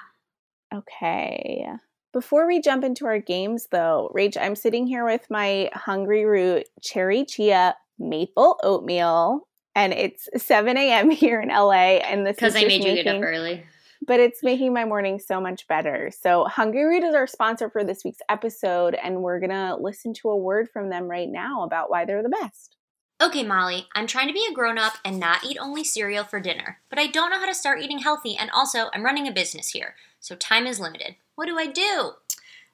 Okay. 0.74 1.68
Before 2.14 2.46
we 2.48 2.60
jump 2.62 2.84
into 2.84 3.06
our 3.06 3.20
games, 3.20 3.68
though, 3.72 4.12
Rach, 4.16 4.38
I'm 4.40 4.56
sitting 4.56 4.86
here 4.88 5.06
with 5.06 5.26
my 5.30 5.70
Hungry 5.74 6.26
Root 6.26 6.68
Cherry 6.82 7.24
Chia 7.26 7.76
Maple 8.00 8.60
Oatmeal, 8.64 9.48
and 9.76 9.94
it's 9.94 10.28
7 10.38 10.76
a.m. 10.78 11.10
here 11.24 11.40
in 11.42 11.50
LA. 11.50 12.00
And 12.04 12.26
this 12.26 12.36
Because 12.36 12.56
is 12.56 12.62
I 12.64 12.68
just 12.68 12.84
made 12.84 12.90
you 12.98 13.04
get 13.04 13.08
up 13.08 13.22
making- 13.22 13.24
early. 13.24 13.64
but 14.06 14.20
it's 14.20 14.44
making 14.44 14.74
my 14.74 14.84
morning 14.86 15.20
so 15.20 15.40
much 15.40 15.68
better. 15.68 16.12
So, 16.22 16.44
Hungry 16.46 16.84
Root 16.84 17.04
is 17.04 17.16
our 17.16 17.28
sponsor 17.28 17.70
for 17.70 17.84
this 17.86 18.04
week's 18.04 18.22
episode, 18.30 18.96
and 18.96 19.22
we're 19.22 19.40
gonna 19.40 19.78
listen 19.80 20.14
to 20.16 20.30
a 20.30 20.38
word 20.38 20.68
from 20.74 20.90
them 20.90 21.08
right 21.10 21.30
now 21.30 21.64
about 21.64 21.90
why 21.90 22.04
they're 22.06 22.24
the 22.24 22.30
best. 22.30 22.76
Okay, 23.22 23.44
Molly, 23.44 23.88
I'm 23.94 24.08
trying 24.08 24.30
to 24.30 24.34
be 24.34 24.48
a 24.50 24.54
grown 24.54 24.80
up 24.80 24.94
and 25.06 25.20
not 25.20 25.44
eat 25.46 25.58
only 25.62 25.84
cereal 25.84 26.24
for 26.24 26.40
dinner, 26.40 26.80
but 26.90 26.98
I 26.98 27.06
don't 27.06 27.30
know 27.30 27.40
how 27.40 27.46
to 27.46 27.54
start 27.54 27.80
eating 27.80 28.00
healthy, 28.00 28.36
and 28.36 28.50
also 28.50 28.90
I'm 28.96 29.06
running 29.06 29.28
a 29.28 29.32
business 29.32 29.70
here, 29.70 29.94
so 30.20 30.36
time 30.36 30.66
is 30.66 30.80
limited. 30.80 31.18
What 31.36 31.46
do 31.46 31.60
I 31.60 31.68
do? 31.68 32.14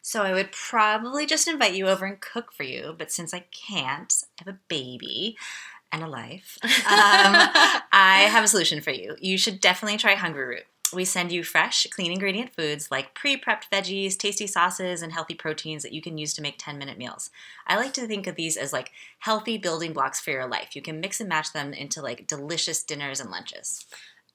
So 0.02 0.24
I 0.24 0.32
would 0.32 0.54
probably 0.54 1.26
just 1.26 1.50
invite 1.50 1.74
you 1.74 1.90
over 1.90 2.06
and 2.06 2.22
cook 2.22 2.54
for 2.54 2.64
you, 2.64 2.96
but 2.98 3.12
since 3.12 3.34
I 3.34 3.44
can't, 3.52 4.14
I 4.40 4.46
have 4.46 4.56
a 4.56 4.60
baby 4.70 5.36
and 5.92 6.02
a 6.02 6.08
life. 6.08 6.58
Um, 6.64 6.72
I 7.92 8.28
have 8.30 8.46
a 8.46 8.48
solution 8.48 8.80
for 8.80 8.92
you. 8.92 9.18
You 9.20 9.38
should 9.38 9.60
definitely 9.60 9.98
try 9.98 10.16
Hungry 10.16 10.46
Root. 10.46 10.66
We 10.94 11.06
send 11.06 11.32
you 11.32 11.44
fresh, 11.44 11.86
clean 11.88 12.12
ingredient 12.12 12.54
foods 12.56 12.90
like 12.90 13.14
pre-prepped 13.14 13.70
veggies, 13.72 14.18
tasty 14.18 14.48
sauces, 14.48 15.02
and 15.02 15.12
healthy 15.12 15.36
proteins 15.36 15.84
that 15.84 15.94
you 15.94 16.02
can 16.02 16.18
use 16.18 16.34
to 16.36 16.42
make 16.42 16.58
10-minute 16.58 16.98
meals. 16.98 17.30
I 17.68 17.76
like 17.76 17.94
to 17.94 18.08
think 18.08 18.28
of 18.28 18.36
these 18.36 18.58
as 18.58 18.72
like 18.72 18.92
healthy 19.20 19.58
building 19.58 19.94
blocks 19.94 20.20
for 20.20 20.32
your 20.32 20.48
life. 20.48 20.76
You 20.76 20.82
can 20.82 21.00
mix 21.00 21.20
and 21.20 21.28
match 21.28 21.52
them 21.54 21.74
into 21.74 22.02
like 22.02 22.28
delicious 22.28 22.84
dinners 22.84 23.20
and 23.20 23.30
lunches. 23.30 23.86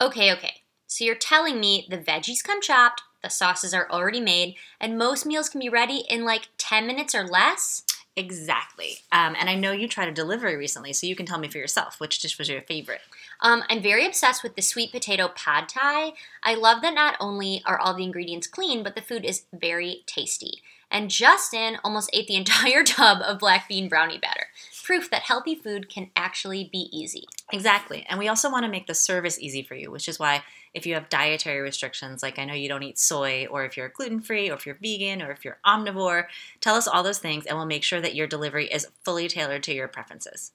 Okay, 0.01 0.33
okay. 0.33 0.63
So 0.87 1.05
you're 1.05 1.15
telling 1.15 1.59
me 1.59 1.87
the 1.89 1.99
veggies 1.99 2.45
come 2.45 2.61
chopped, 2.61 3.03
the 3.23 3.31
sauces 3.31 3.73
are 3.73 3.91
already 3.91 4.21
made, 4.21 4.57
and 4.81 4.99
most 4.99 5.25
meals 5.25 5.49
can 5.49 5.61
be 5.61 5.69
ready 5.69 6.05
in 6.11 6.25
like 6.25 6.49
10 6.59 6.87
minutes 6.87 7.15
or 7.15 7.25
less? 7.25 7.83
Exactly. 8.15 8.99
Um, 9.11 9.35
and 9.39 9.49
I 9.49 9.55
know 9.55 9.73
you 9.73 9.89
tried 9.89 10.09
a 10.09 10.13
delivery 10.13 10.57
recently, 10.57 10.93
so 10.93 11.07
you 11.07 11.17
can 11.17 11.25
tell 11.25 11.39
me 11.39 11.49
for 11.49 11.59
yourself 11.59 11.99
which 11.99 12.19
dish 12.19 12.39
was 12.39 12.49
your 12.49 12.61
favorite. 12.61 13.01
Um, 13.43 13.65
I'm 13.69 13.83
very 13.83 14.07
obsessed 14.07 14.45
with 14.45 14.55
the 14.55 14.63
sweet 14.63 14.93
potato 14.93 15.29
pad 15.35 15.69
thai. 15.69 16.13
I 16.45 16.55
love 16.55 16.81
that 16.83 16.95
not 16.95 17.17
only 17.21 17.61
are 17.67 17.79
all 17.79 17.93
the 17.93 18.05
ingredients 18.05 18.47
clean, 18.47 18.85
but 18.85 18.95
the 18.95 19.03
food 19.03 19.25
is 19.25 19.47
very 19.53 20.05
tasty. 20.07 20.63
And 20.93 21.11
Justin 21.11 21.79
almost 21.83 22.11
ate 22.13 22.29
the 22.29 22.37
entire 22.37 22.85
tub 22.85 23.19
of 23.21 23.41
black 23.41 23.69
bean 23.69 23.89
brownie 23.89 24.19
batter. 24.19 24.47
Proof 24.85 25.11
that 25.11 25.23
healthy 25.23 25.57
food 25.57 25.89
can 25.89 26.11
actually 26.15 26.69
be 26.71 26.89
easy. 26.93 27.25
Exactly. 27.53 28.07
And 28.09 28.19
we 28.19 28.29
also 28.29 28.51
want 28.51 28.65
to 28.65 28.71
make 28.71 28.87
the 28.87 28.95
service 28.95 29.41
easy 29.41 29.63
for 29.63 29.75
you, 29.75 29.91
which 29.91 30.09
is 30.09 30.19
why 30.19 30.43
if 30.73 30.87
you 30.87 30.95
have 30.95 31.09
dietary 31.09 31.61
restrictions, 31.61 32.23
like 32.23 32.39
I 32.39 32.45
know 32.45 32.55
you 32.55 32.69
don't 32.69 32.83
eat 32.83 32.99
soy, 32.99 33.47
or 33.51 33.65
if 33.65 33.77
you're 33.77 33.89
gluten 33.89 34.21
free, 34.21 34.51
or 34.51 34.55
if 34.55 34.67
you're 34.67 34.79
vegan, 34.81 35.21
or 35.21 35.31
if 35.31 35.45
you're 35.45 35.59
omnivore, 35.67 36.27
tell 36.61 36.77
us 36.77 36.89
all 36.89 37.03
those 37.03 37.19
things 37.19 37.47
and 37.47 37.57
we'll 37.57 37.67
make 37.67 37.85
sure 37.85 38.01
that 38.01 38.15
your 38.15 38.27
delivery 38.27 38.67
is 38.67 38.87
fully 39.05 39.29
tailored 39.29 39.63
to 39.65 39.75
your 39.75 39.89
preferences. 39.89 40.53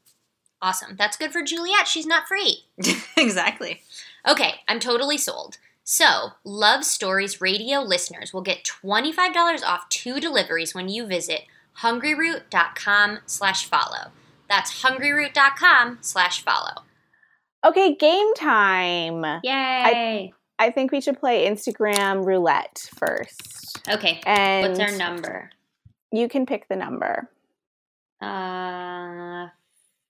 Awesome. 0.62 0.96
That's 0.98 1.18
good 1.18 1.32
for 1.32 1.44
Juliet. 1.44 1.88
She's 1.88 2.06
not 2.06 2.28
free. 2.28 2.66
exactly. 3.18 3.82
Okay, 4.28 4.56
I'm 4.68 4.80
totally 4.80 5.18
sold. 5.18 5.58
So, 5.84 6.32
Love 6.44 6.84
Stories 6.84 7.40
radio 7.40 7.80
listeners 7.80 8.34
will 8.34 8.42
get 8.42 8.64
$25 8.64 9.64
off 9.64 9.88
two 9.90 10.20
deliveries 10.20 10.76
when 10.76 10.90
you 10.90 11.06
visit 11.06 11.44
hungryroot.com 11.82 13.20
slash 13.26 13.66
follow. 13.66 14.12
That's 14.50 14.82
hungryroot.com 14.84 16.00
slash 16.02 16.44
follow. 16.44 16.84
Okay, 17.66 17.96
game 17.96 18.34
time. 18.34 19.24
Yay! 19.44 20.34
I 20.60 20.72
think 20.72 20.92
we 20.92 21.02
should 21.02 21.20
play 21.20 21.48
Instagram 21.48 22.26
roulette 22.26 22.90
first. 22.96 23.82
okay, 23.90 24.20
And 24.26 24.70
what's 24.78 24.80
our 24.92 24.98
number? 24.98 25.52
You 26.12 26.28
can 26.28 26.46
pick 26.46 26.68
the 26.68 26.76
number. 26.76 27.30
Uh, 28.22 29.48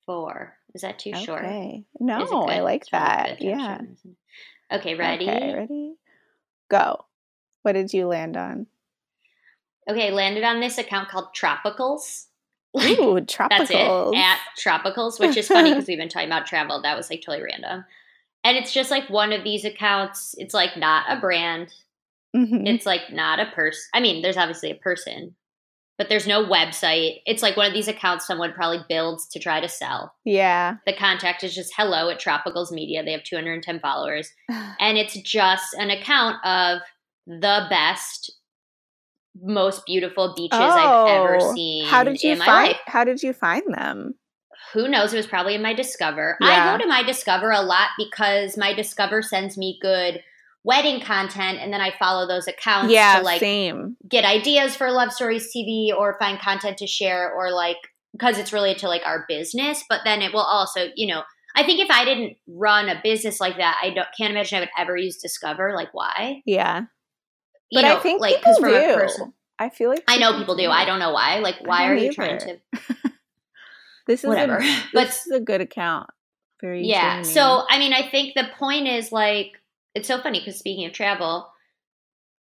four. 0.07 0.55
Is 0.73 0.81
that 0.81 0.97
too 0.97 1.13
short? 1.15 1.43
Okay. 1.45 1.83
Is 1.85 2.01
No, 2.01 2.25
I 2.47 2.61
like 2.61 2.81
It's 2.81 2.91
that. 2.91 3.37
good, 3.37 3.45
Yeah. 3.45 3.81
Okay, 4.71 4.95
ready? 4.95 5.29
Okay, 5.29 5.53
ready? 5.53 5.93
Go. 6.71 7.05
What 7.61 7.73
did 7.73 7.93
you 7.93 8.07
land 8.07 8.35
on? 8.35 8.65
Okay, 9.89 10.09
landed 10.11 10.43
on 10.43 10.59
this 10.59 10.77
account 10.79 11.09
called 11.09 11.27
Tropicals. 11.35 12.25
Ooh, 12.77 13.19
tropicals. 13.21 14.13
it. 14.13 14.17
At 14.17 14.39
Tropicals, 14.59 15.19
which 15.19 15.37
is 15.37 15.47
funny 15.47 15.71
because 15.71 15.87
we've 15.87 15.97
been 15.97 16.09
talking 16.09 16.27
about 16.27 16.45
travel. 16.47 16.81
That 16.81 16.97
was 16.97 17.09
like 17.09 17.21
totally 17.25 17.43
random. 17.43 17.85
And 18.43 18.57
it's 18.57 18.73
just 18.73 18.91
like 18.91 19.09
one 19.09 19.31
of 19.33 19.43
these 19.43 19.65
accounts. 19.65 20.35
It's 20.37 20.53
like 20.53 20.77
not 20.77 21.05
a 21.09 21.19
brand. 21.19 21.73
Mhm. 22.35 22.67
It's 22.67 22.85
like 22.85 23.11
not 23.11 23.39
a 23.39 23.45
person. 23.47 23.83
I 23.93 23.99
mean, 24.01 24.21
there's 24.21 24.37
obviously 24.37 24.69
a 24.71 24.75
person, 24.75 25.35
but 25.97 26.09
there's 26.09 26.27
no 26.27 26.45
website. 26.45 27.21
It's 27.25 27.41
like 27.41 27.57
one 27.57 27.67
of 27.67 27.73
these 27.73 27.87
accounts 27.87 28.27
someone 28.27 28.53
probably 28.53 28.79
builds 28.87 29.27
to 29.29 29.39
try 29.39 29.59
to 29.59 29.67
sell. 29.69 30.13
yeah. 30.25 30.75
The 30.85 30.93
contact 30.93 31.43
is 31.43 31.55
just 31.55 31.73
hello 31.75 32.09
at 32.09 32.19
Tropicals 32.21 32.71
Media. 32.71 33.03
They 33.03 33.11
have 33.13 33.23
210 33.23 33.79
followers. 33.79 34.31
And 34.79 34.97
it's 34.97 35.19
just 35.21 35.73
an 35.73 35.89
account 35.89 36.37
of 36.45 36.79
the 37.25 37.65
best, 37.69 38.31
most 39.41 39.85
beautiful 39.85 40.33
beaches 40.35 40.59
I've 40.59 41.09
ever 41.09 41.37
Oh, 41.41 41.53
seen 41.53 41.85
How 41.87 42.03
did 42.03 42.21
you 42.23 42.35
find 42.35 42.47
life. 42.69 42.77
how 42.85 43.03
did 43.03 43.21
you 43.23 43.33
find 43.33 43.63
them? 43.73 44.15
Who 44.73 44.87
knows? 44.87 45.13
It 45.13 45.17
was 45.17 45.27
probably 45.27 45.55
in 45.55 45.61
my 45.61 45.73
Discover. 45.73 46.37
Yeah. 46.41 46.73
I 46.73 46.77
go 46.77 46.83
to 46.83 46.89
my 46.89 47.03
Discover 47.03 47.51
a 47.51 47.61
lot 47.61 47.89
because 47.97 48.57
my 48.57 48.73
Discover 48.73 49.21
sends 49.21 49.57
me 49.57 49.77
good 49.81 50.21
wedding 50.67 50.99
content 51.01 51.59
and 51.61 51.71
then 51.71 51.79
I 51.81 51.93
follow 51.97 52.27
those 52.27 52.47
accounts 52.47 52.91
yeah, 52.91 53.19
to 53.19 53.23
like 53.23 53.39
same. 53.39 53.95
get 54.07 54.25
ideas 54.25 54.75
for 54.75 54.91
Love 54.91 55.13
Stories 55.13 55.49
TV 55.55 55.89
or 55.97 56.17
find 56.19 56.39
content 56.39 56.77
to 56.79 56.87
share 56.87 57.31
or 57.33 57.51
like 57.51 57.77
because 58.11 58.37
it's 58.37 58.51
related 58.51 58.79
to 58.81 58.87
like 58.89 59.03
our 59.05 59.25
business. 59.29 59.83
But 59.87 60.01
then 60.03 60.21
it 60.21 60.33
will 60.33 60.41
also, 60.41 60.87
you 60.95 61.07
know, 61.07 61.23
I 61.55 61.63
think 61.63 61.79
if 61.79 61.89
I 61.89 62.03
didn't 62.05 62.37
run 62.47 62.89
a 62.89 62.99
business 63.03 63.39
like 63.39 63.57
that, 63.57 63.79
I 63.81 63.91
don't 63.91 64.07
can't 64.17 64.31
imagine 64.31 64.57
I 64.57 64.59
would 64.61 64.69
ever 64.77 64.97
use 64.97 65.17
Discover. 65.17 65.73
Like 65.73 65.93
why? 65.93 66.41
Yeah. 66.45 66.81
You 67.69 67.81
But 67.81 67.85
I 67.85 67.99
think 67.99 68.21
like 68.21 68.35
people 68.37 68.55
from 68.59 68.69
do. 68.71 68.75
a 68.75 68.95
person. 68.95 69.33
I 69.59 69.69
feel 69.69 69.89
like 69.89 70.03
I 70.07 70.17
know 70.17 70.37
people 70.37 70.55
do. 70.55 70.69
I 70.69 70.85
don't 70.85 70.99
know 70.99 71.11
why. 71.13 71.39
Like, 71.39 71.55
why 71.65 71.87
are 71.89 71.95
you 71.95 72.11
either. 72.11 72.13
trying 72.13 72.39
to? 72.39 72.57
This 74.07 74.23
is 74.23 74.27
Whatever. 74.27 74.57
A, 74.57 74.83
But- 74.93 75.07
this 75.07 75.25
is 75.25 75.31
a 75.33 75.39
good 75.39 75.61
account. 75.61 76.09
Very 76.61 76.85
Yeah. 76.85 77.21
So, 77.23 77.65
I 77.69 77.77
mean, 77.77 77.93
I 77.93 78.09
think 78.09 78.33
the 78.35 78.47
point 78.57 78.87
is 78.87 79.11
like, 79.11 79.51
it's 79.97 80.07
so 80.07 80.21
funny 80.21 80.39
because 80.39 80.59
speaking 80.59 80.85
of 80.85 80.93
travel, 80.93 81.49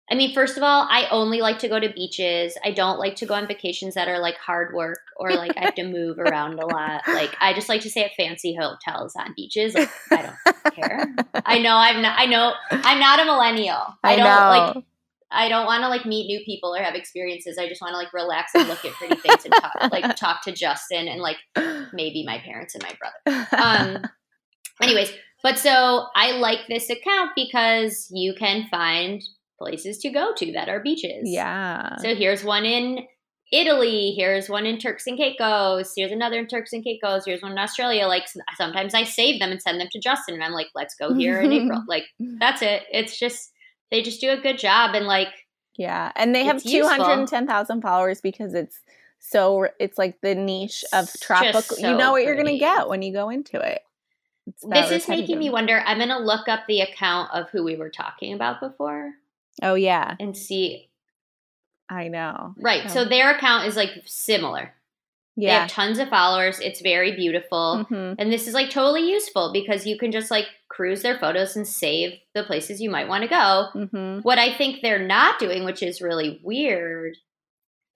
I 0.10 0.16
mean, 0.16 0.34
first 0.34 0.58
of 0.58 0.64
all, 0.64 0.88
I 0.90 1.08
only 1.12 1.42
like 1.42 1.60
to 1.60 1.68
go 1.68 1.80
to 1.80 1.90
beaches. 1.90 2.58
I 2.66 2.72
don't 2.72 2.98
like 2.98 3.16
to 3.18 3.26
go 3.26 3.34
on 3.34 3.48
vacations 3.48 3.96
that 3.96 4.08
are 4.08 4.20
like 4.20 4.36
hard 4.38 4.74
work 4.74 5.00
or 5.18 5.32
like 5.32 5.52
I 5.58 5.66
have 5.66 5.76
to 5.76 5.88
move 5.88 6.18
around 6.18 6.60
a 6.60 6.66
lot. 6.66 7.02
Like, 7.08 7.36
I 7.40 7.54
just 7.54 7.70
like 7.70 7.82
to 7.82 7.90
stay 7.90 8.06
at 8.06 8.12
fancy 8.16 8.56
hotels 8.56 9.16
on 9.16 9.34
beaches. 9.36 9.74
Like, 9.74 9.90
I 10.12 10.22
don't 10.22 10.76
care. 10.76 11.16
I 11.46 11.60
know 11.60 11.76
I'm 11.76 12.02
not. 12.02 12.18
I 12.18 12.26
know 12.26 12.54
I'm 12.72 13.00
not 13.00 13.20
a 13.20 13.26
millennial. 13.26 13.82
I, 14.04 14.14
I 14.14 14.16
don't 14.16 14.26
know. 14.26 14.76
like. 14.76 14.86
I 15.34 15.48
don't 15.48 15.66
want 15.66 15.82
to 15.84 15.88
like 15.88 16.06
meet 16.06 16.28
new 16.28 16.44
people 16.44 16.76
or 16.76 16.84
have 16.84 16.94
experiences. 16.94 17.58
I 17.58 17.70
just 17.70 17.82
want 17.82 17.94
to 17.94 17.98
like 17.98 18.12
relax 18.12 18.54
and 18.54 18.68
look 18.68 18.84
at 18.84 18.92
pretty 18.92 19.16
things 19.16 19.46
and 19.46 19.54
talk, 19.54 19.90
like 19.90 20.14
talk 20.18 20.44
to 20.44 20.52
Justin 20.52 21.08
and 21.08 21.22
like 21.22 21.38
maybe 21.94 22.26
my 22.26 22.38
parents 22.40 22.76
and 22.76 22.84
my 22.84 22.94
brother. 23.00 23.48
Um, 23.58 24.04
anyways, 24.82 25.14
but 25.43 25.58
so 25.58 26.06
I 26.15 26.34
like 26.34 26.60
this 26.67 26.89
account 26.89 27.32
because 27.36 28.08
you 28.12 28.34
can 28.34 28.67
find 28.69 29.21
places 29.60 29.97
to 29.99 30.10
go 30.10 30.34
to 30.38 30.51
that 30.54 30.69
are 30.69 30.80
beaches. 30.82 31.30
yeah. 31.30 31.97
So 31.97 32.15
here's 32.15 32.43
one 32.43 32.65
in 32.65 33.06
Italy. 33.51 34.13
Here's 34.15 34.49
one 34.49 34.65
in 34.65 34.77
Turks 34.77 35.06
and 35.08 35.17
Caicos. 35.17 35.91
Here's 35.95 36.12
another 36.12 36.39
in 36.39 36.47
Turks 36.47 36.71
and 36.73 36.84
Caicos. 36.84 37.25
Here's 37.25 37.41
one 37.41 37.51
in 37.51 37.58
Australia. 37.58 38.08
Like 38.08 38.23
sometimes 38.56 38.93
I 38.93 39.04
save 39.04 39.39
them 39.39 39.51
and 39.51 39.62
send 39.62 39.80
them 39.80 39.89
to 39.91 39.99
Justin, 39.99 40.36
and 40.36 40.43
I'm 40.43 40.54
like, 40.54 40.67
let's 40.73 40.95
go 40.95 41.13
here 41.13 41.39
in 41.41 41.51
April. 41.51 41.84
Like 41.88 42.06
that's 42.19 42.62
it. 42.62 42.84
It's 42.91 43.19
just 43.19 43.51
they 43.91 44.01
just 44.01 44.21
do 44.21 44.30
a 44.32 44.38
good 44.38 44.58
job, 44.58 44.95
and 44.95 45.06
like 45.06 45.27
Yeah, 45.77 46.12
and 46.15 46.34
they 46.34 46.45
have 46.45 46.63
210,000 46.63 47.82
followers 47.82 48.21
because 48.21 48.54
it's 48.54 48.80
so 49.19 49.67
it's 49.80 49.97
like 49.97 50.21
the 50.21 50.34
niche 50.34 50.86
of 50.93 51.12
tropical. 51.19 51.62
just 51.62 51.82
you 51.82 51.95
know 51.95 52.12
what 52.12 52.23
you're 52.23 52.36
going 52.36 52.47
to 52.47 52.58
get 52.58 52.88
when 52.88 53.01
you 53.01 53.12
go 53.13 53.30
into 53.30 53.60
it. 53.60 53.82
This 54.69 54.91
is 54.91 55.08
making 55.08 55.38
me 55.39 55.49
wonder. 55.49 55.82
I'm 55.86 55.99
gonna 55.99 56.19
look 56.19 56.47
up 56.47 56.62
the 56.67 56.82
account 56.82 57.32
of 57.34 57.49
who 57.51 57.63
we 57.63 57.75
were 57.75 57.89
talking 57.89 58.34
about 58.34 58.60
before 58.60 59.12
Oh 59.62 59.75
yeah, 59.75 60.15
and 60.19 60.36
see. 60.36 60.89
I 61.89 62.08
know. 62.08 62.56
Right. 62.58 62.84
Oh. 62.86 62.89
So 62.89 63.06
their 63.06 63.32
account 63.36 63.67
is 63.67 63.75
like 63.75 63.91
similar. 64.06 64.73
They 65.38 65.45
Yeah. 65.45 65.62
have 65.62 65.69
tons 65.69 65.99
of 65.99 66.10
followers. 66.10 66.60
It's 66.60 66.82
very 66.82 67.13
beautiful. 67.15 67.86
Mhm. 67.89 68.15
And 68.17 68.32
this 68.32 68.47
is 68.47 68.54
like 68.54 68.69
totally 68.69 69.10
useful 69.10 69.51
because 69.54 69.86
you 69.86 69.97
can 69.97 70.12
just 70.12 70.32
like 70.32 70.45
cruise 70.69 71.01
their 71.01 71.17
photos 71.19 71.56
and 71.56 71.67
save 71.67 72.17
the 72.34 72.43
places 72.43 72.82
you 72.82 72.89
might 72.89 73.08
want 73.10 73.23
to 73.23 73.27
go. 73.30 73.67
Mhm. 73.75 74.23
What 74.23 74.39
I 74.39 74.54
think 74.54 74.82
they're 74.82 75.06
not 75.06 75.38
doing, 75.39 75.63
which 75.65 75.84
is 75.84 76.01
really 76.01 76.39
weird. 76.43 77.17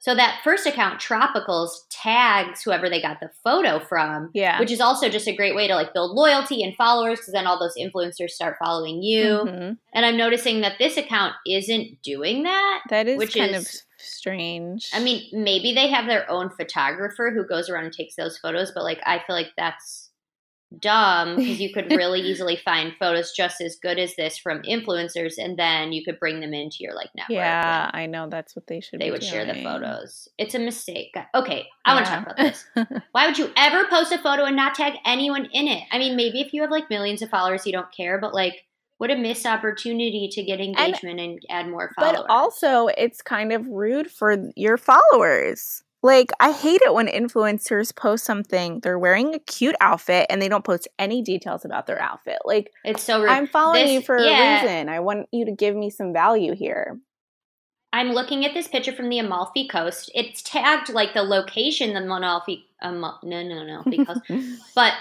So 0.06 0.14
that 0.14 0.42
first 0.44 0.68
account, 0.68 1.02
Tropicals, 1.02 1.72
tags 1.90 2.62
whoever 2.62 2.92
they 2.92 3.02
got 3.02 3.20
the 3.22 3.32
photo 3.44 3.80
from, 3.80 4.30
Yeah. 4.36 4.60
which 4.60 4.70
is 4.70 4.80
also 4.80 5.10
just 5.10 5.28
a 5.28 5.36
great 5.36 5.56
way 5.56 5.68
to 5.68 5.74
like 5.74 5.96
build 5.96 6.16
loyalty 6.16 6.62
and 6.62 6.76
followers 6.76 7.18
because 7.22 7.34
then 7.34 7.48
all 7.48 7.58
those 7.58 7.74
influencers 7.76 8.30
start 8.30 8.58
following 8.64 9.02
you. 9.02 9.26
Mhm. 9.48 9.78
And 9.94 10.06
I'm 10.06 10.16
noticing 10.16 10.62
that 10.62 10.78
this 10.78 10.96
account 10.96 11.34
isn't 11.48 12.04
doing 12.04 12.44
that. 12.44 12.82
That 12.92 13.08
is 13.08 13.18
Which 13.18 13.34
kind 13.36 13.56
is- 13.56 13.66
of 13.66 13.82
strange. 13.98 14.92
I 14.94 15.00
mean, 15.00 15.28
maybe 15.34 15.74
they 15.74 15.88
have 15.88 16.06
their 16.06 16.30
own 16.30 16.52
photographer 16.52 17.32
who 17.32 17.44
goes 17.44 17.68
around 17.68 17.86
and 17.86 17.94
takes 17.94 18.16
those 18.16 18.38
photos, 18.38 18.70
but 18.76 18.84
like 18.84 19.02
I 19.08 19.24
feel 19.26 19.36
like 19.36 19.54
that's 19.58 20.05
dumb 20.80 21.36
because 21.36 21.60
you 21.60 21.74
could 21.74 21.92
really 21.92 22.22
easily 22.30 22.56
find 22.56 22.94
photos 23.00 23.32
just 23.32 23.62
as 23.62 23.78
good 23.82 24.00
as 24.00 24.16
this 24.16 24.38
from 24.38 24.62
influencers 24.64 25.34
and 25.38 25.58
then 25.58 25.92
you 25.92 26.04
could 26.04 26.20
bring 26.20 26.40
them 26.40 26.54
into 26.54 26.78
your 26.80 26.94
like 26.94 27.10
network. 27.16 27.36
yeah, 27.36 27.90
I 27.94 28.06
know 28.06 28.28
that's 28.30 28.56
what 28.56 28.68
they 28.68 28.80
should. 28.80 29.00
They 29.00 29.12
would 29.12 29.24
share 29.24 29.46
the 29.46 29.62
photos. 29.64 30.28
It's 30.38 30.56
a 30.56 30.60
mistake. 30.60 31.16
Okay, 31.34 31.68
I 31.86 31.94
want 31.94 32.06
to 32.06 32.12
talk 32.12 32.24
about 32.24 32.38
this. 32.38 32.66
Why 33.12 33.28
would 33.28 33.38
you 33.38 33.52
ever 33.56 33.88
post 33.88 34.12
a 34.12 34.18
photo 34.18 34.44
and 34.44 34.56
not 34.56 34.76
tag 34.76 34.94
anyone 35.06 35.46
in 35.54 35.68
it? 35.68 35.84
I 35.92 35.98
mean, 35.98 36.16
maybe 36.16 36.42
if 36.42 36.54
you 36.54 36.62
have 36.62 36.72
like 36.72 36.90
millions 36.90 37.22
of 37.22 37.30
followers, 37.30 37.66
you 37.66 37.72
don't 37.72 37.92
care, 37.96 38.20
but 38.20 38.34
like, 38.34 38.66
what 38.98 39.12
a 39.12 39.16
missed 39.16 39.46
opportunity 39.46 40.30
to 40.32 40.44
get 40.44 40.62
engagement 40.62 41.20
and, 41.20 41.40
add 41.50 41.68
more 41.68 41.92
followers. 41.96 42.22
But 42.22 42.34
also, 42.34 42.88
it's 42.88 43.22
kind 43.22 43.52
of 43.52 43.68
rude 43.68 44.10
for 44.10 44.52
your 44.56 44.78
followers. 44.78 45.84
Like, 46.06 46.32
I 46.40 46.52
hate 46.52 46.82
it 46.84 46.94
when 46.94 47.08
influencers 47.08 47.96
post 47.96 48.26
something, 48.26 48.80
they're 48.82 49.00
wearing 49.00 49.34
a 49.34 49.40
cute 49.40 49.76
outfit 49.82 50.28
and 50.30 50.40
they 50.40 50.48
don't 50.48 50.64
post 50.64 50.88
any 51.00 51.24
details 51.24 51.66
about 51.66 51.88
their 51.88 52.00
outfit. 52.00 52.38
Like, 52.46 52.72
it's 52.84 53.02
so 53.02 53.22
rude. 53.22 53.30
I'm 53.30 53.48
following 53.48 53.86
This- 53.86 53.92
you 53.94 54.02
for 54.02 54.20
yeah. 54.20 54.60
a 54.60 54.64
reason. 54.64 54.90
I 54.90 55.00
want 55.00 55.28
you 55.32 55.46
to 55.46 55.52
give 55.52 55.76
me 55.76 55.90
some 55.90 56.14
value 56.14 56.54
here. 56.54 57.00
I'm 57.92 58.12
looking 58.12 58.46
at 58.46 58.54
this 58.54 58.68
picture 58.68 58.92
from 58.92 59.10
the 59.10 59.18
Amalfi 59.18 59.68
Coast. 59.68 60.12
It's 60.14 60.44
tagged 60.44 60.90
like 60.90 61.16
the 61.16 61.24
location, 61.24 61.94
the 61.94 62.04
Amalfi, 62.04 62.68
Amal, 62.82 63.20
no, 63.24 63.42
no, 63.42 63.64
no, 63.64 63.80
Amalfi 63.80 64.06
Coast, 64.06 64.22
but 64.76 64.94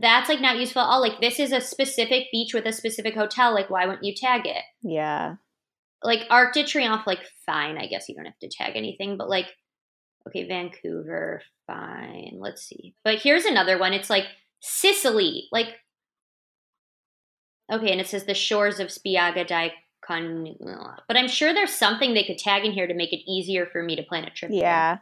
that's 0.00 0.28
like 0.30 0.40
not 0.40 0.56
useful 0.56 0.80
at 0.80 0.86
all. 0.86 1.00
Like 1.00 1.20
this 1.20 1.40
is 1.40 1.52
a 1.52 1.60
specific 1.60 2.28
beach 2.32 2.54
with 2.54 2.64
a 2.64 2.72
specific 2.72 3.14
hotel. 3.14 3.52
Like 3.52 3.68
why 3.70 3.86
wouldn't 3.86 4.04
you 4.04 4.14
tag 4.14 4.46
it? 4.46 4.62
yeah. 4.82 5.34
Like 6.00 6.20
Arc 6.30 6.54
de 6.54 6.62
Triomphe, 6.62 7.06
like 7.08 7.26
fine. 7.44 7.76
I 7.76 7.86
guess 7.88 8.08
you 8.08 8.14
don't 8.14 8.24
have 8.24 8.38
to 8.38 8.48
tag 8.48 8.76
anything, 8.76 9.16
but 9.18 9.28
like 9.28 9.46
okay, 10.26 10.46
Vancouver, 10.46 11.42
fine. 11.66 12.36
Let's 12.38 12.62
see. 12.62 12.94
But 13.04 13.18
here's 13.20 13.44
another 13.44 13.78
one. 13.78 13.92
It's 13.92 14.10
like 14.10 14.24
Sicily, 14.60 15.48
like 15.52 15.68
okay, 17.72 17.92
and 17.92 18.00
it 18.00 18.06
says 18.08 18.24
the 18.24 18.34
shores 18.34 18.80
of 18.80 18.88
Spiaggia 18.88 19.46
di 19.46 19.72
Con. 20.04 20.56
But 21.06 21.16
I'm 21.16 21.28
sure 21.28 21.52
there's 21.52 21.72
something 21.74 22.14
they 22.14 22.24
could 22.24 22.38
tag 22.38 22.64
in 22.64 22.72
here 22.72 22.86
to 22.86 22.94
make 22.94 23.12
it 23.12 23.30
easier 23.30 23.66
for 23.66 23.82
me 23.82 23.94
to 23.96 24.02
plan 24.02 24.24
a 24.24 24.30
trip. 24.30 24.50
there. 24.50 24.60
Yeah. 24.60 24.98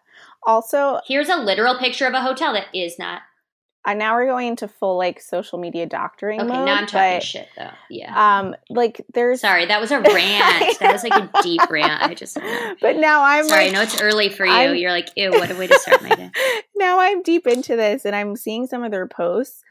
Also, 0.47 1.01
Here's 1.07 1.29
a 1.29 1.37
literal 1.37 1.79
picture 1.79 2.07
of 2.07 2.15
a 2.15 2.21
hotel 2.21 2.53
that 2.53 2.67
is 2.75 2.99
not. 2.99 3.23
Uh, 3.87 3.95
now 3.95 4.15
we're 4.17 4.27
going 4.27 4.49
into 4.49 4.67
full 4.69 4.99
like 4.99 5.21
social 5.21 5.59
media 5.59 5.87
doctoring 5.87 6.41
Okay, 6.41 6.49
mode. 6.49 6.67
now 6.67 6.75
I'm 6.75 6.87
talking 6.87 7.17
but, 7.17 7.23
shit 7.23 7.49
though. 7.57 7.71
Yeah. 7.89 8.39
Um, 8.41 8.57
like 8.69 9.01
there's 9.15 9.41
Sorry, 9.41 9.65
that 9.67 9.81
was 9.81 9.91
a 9.93 10.01
rant. 10.01 10.79
that 10.81 10.91
was 10.93 11.05
like 11.05 11.15
a 11.15 11.31
deep 11.43 11.61
rant. 11.71 12.03
I 12.03 12.15
just. 12.15 12.37
But 12.83 12.97
now 12.97 13.23
I'm 13.23 13.49
Sorry, 13.49 13.67
I 13.67 13.71
know 13.71 13.83
it's 13.83 14.01
early 14.01 14.29
for 14.29 14.45
you. 14.45 14.53
I'm- 14.53 14.75
You're 14.77 14.91
like, 14.91 15.11
ew, 15.17 15.31
what 15.31 15.51
a 15.51 15.55
way 15.55 15.69
to 15.69 15.79
start 15.79 16.03
my 16.03 16.09
day. 16.11 16.31
now 16.77 16.99
I'm 17.01 17.23
deep 17.23 17.47
into 17.47 17.77
this 17.77 18.05
and 18.05 18.15
I'm 18.17 18.37
seeing 18.37 18.67
some 18.67 18.83
of 18.83 18.91
their 18.91 19.07
posts 19.07 19.63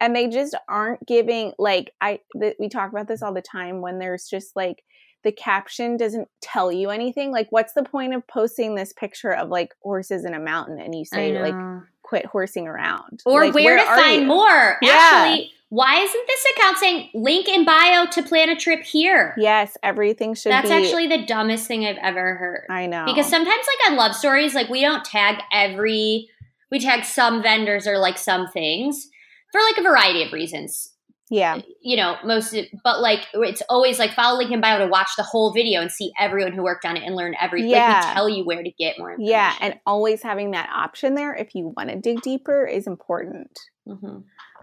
and 0.00 0.14
they 0.14 0.28
just 0.28 0.54
aren't 0.68 1.06
giving 1.06 1.52
like 1.58 1.92
I 2.00 2.20
th- 2.38 2.56
we 2.60 2.68
talk 2.68 2.90
about 2.90 3.08
this 3.08 3.22
all 3.22 3.32
the 3.32 3.40
time 3.42 3.80
when 3.80 3.98
there's 3.98 4.26
just 4.28 4.54
like 4.54 4.82
the 5.24 5.32
caption 5.32 5.96
doesn't 5.96 6.28
tell 6.40 6.72
you 6.72 6.90
anything 6.90 7.30
like 7.30 7.46
what's 7.50 7.72
the 7.74 7.82
point 7.84 8.14
of 8.14 8.26
posting 8.26 8.74
this 8.74 8.92
picture 8.92 9.32
of 9.32 9.48
like 9.48 9.74
horses 9.82 10.24
in 10.24 10.34
a 10.34 10.40
mountain 10.40 10.80
and 10.80 10.94
you 10.94 11.04
say 11.04 11.40
like 11.40 11.54
quit 12.02 12.26
horsing 12.26 12.66
around 12.66 13.22
or 13.24 13.44
Like, 13.46 13.54
where, 13.54 13.78
to 13.78 13.84
find 13.84 14.22
you? 14.22 14.26
more. 14.28 14.78
Yeah. 14.82 14.90
Actually, 14.92 15.52
why 15.70 16.00
isn't 16.00 16.26
this 16.26 16.44
account 16.54 16.76
saying 16.76 17.08
link 17.14 17.48
in 17.48 17.64
bio 17.64 18.04
to 18.06 18.22
plan 18.22 18.50
a 18.50 18.56
trip 18.56 18.82
here? 18.82 19.34
yes 19.38 19.76
everything 19.82 20.34
should 20.34 20.52
That's 20.52 20.68
be 20.68 20.74
actually 20.74 21.06
the 21.08 21.24
dumbest 21.24 21.66
thing 21.66 21.86
I've 21.86 21.96
ever 22.02 22.34
heard. 22.34 22.66
I 22.68 22.86
know 22.86 23.04
Because 23.06 23.26
sometimes, 23.28 23.48
like 23.80 23.90
on 23.92 23.96
love 23.96 24.14
stories, 24.14 24.54
like 24.54 24.68
we 24.68 24.82
don't 24.82 25.04
tag 25.04 25.36
every, 25.52 26.28
we 26.70 26.78
tag 26.80 27.04
some 27.04 27.42
vendors 27.42 27.86
or 27.86 27.96
like 27.98 28.18
some 28.18 28.48
things 28.48 29.08
for 29.50 29.60
like 29.62 29.78
a 29.78 29.82
variety 29.82 30.22
of 30.24 30.32
reasons. 30.32 30.91
Yeah 31.32 31.60
You 31.80 31.96
know, 31.96 32.16
most, 32.24 32.54
but 32.84 33.00
like 33.00 33.20
it's 33.34 33.62
always 33.68 33.98
like 33.98 34.12
follow 34.12 34.38
link 34.38 34.50
in 34.52 34.60
bio 34.60 34.78
to 34.78 34.86
watch 34.86 35.08
the 35.16 35.22
whole 35.24 35.52
video 35.52 35.80
and 35.80 35.90
see 35.90 36.12
everyone 36.20 36.52
who 36.52 36.62
worked 36.62 36.84
on 36.84 36.96
it 36.96 37.02
and 37.04 37.16
learn 37.16 37.34
everything. 37.40 37.70
Like 37.72 37.78
Yeah. 37.80 38.08
we 38.10 38.14
tell 38.14 38.28
you 38.28 38.44
where 38.44 38.62
to 38.62 38.70
get 38.78 38.98
more 38.98 39.10
information. 39.12 39.32
yeah 39.32 39.56
and 39.60 39.80
always 39.86 40.22
having 40.22 40.52
that 40.52 40.68
option 40.72 41.14
there 41.14 41.34
if 41.34 41.54
you 41.54 41.72
want 41.76 41.88
to 41.88 41.96
dig 41.96 42.20
deeper 42.22 42.64
is 42.66 42.86
important 42.86 43.58
hmm 43.86 44.18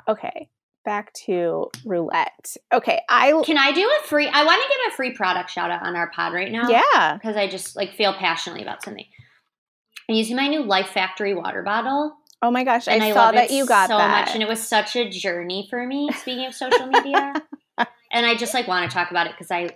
okay 0.08 0.50
back 0.86 1.12
to 1.26 1.70
roulette 1.86 2.56
okay 2.74 3.02
I 3.10 3.34
Can 3.46 3.58
I 3.58 3.72
do 3.74 3.82
a 4.00 4.08
free? 4.08 4.28
I 4.28 4.44
want 4.46 4.62
to 4.64 4.70
give 4.70 4.94
a 4.94 4.96
free 4.96 5.12
product 5.14 5.50
shout 5.52 5.70
out 5.72 5.86
on 5.86 5.96
our 5.96 6.10
pod 6.12 6.34
right 6.34 6.52
now. 6.52 6.70
yeah 6.70 7.16
because 7.16 7.36
I 7.36 7.48
just 7.48 7.76
like 7.76 7.94
feel 7.96 8.14
passionately 8.14 8.62
about 8.64 8.82
something. 8.84 9.06
I'm 10.10 10.16
using 10.16 10.36
my 10.36 10.48
new 10.48 10.64
Life 10.64 10.88
Factory 10.90 11.36
water 11.36 11.62
bottle. 11.62 12.16
Oh 12.42 12.52
my 12.52 12.64
gosh, 12.64 12.88
and 12.88 13.04
I, 13.04 13.10
I, 13.10 13.14
saw 13.14 13.32
that 13.32 13.52
you 13.52 13.66
got 13.66 13.90
so 13.90 13.98
that. 13.98 14.26
much, 14.26 14.34
and 14.34 14.42
it 14.42 14.48
was 14.48 14.66
such 14.66 14.96
a 14.96 15.10
journey 15.10 15.68
for 15.70 15.86
me. 15.86 16.10
Speaking 16.18 16.46
of 16.46 16.54
social 16.56 16.88
media, 16.88 17.34
and 18.12 18.26
I 18.26 18.36
just 18.36 18.54
like 18.54 18.68
want 18.68 18.90
to 18.90 18.94
talk 18.94 19.12
about 19.12 19.28
it 19.28 19.34
because 19.34 19.52
I 19.52 19.70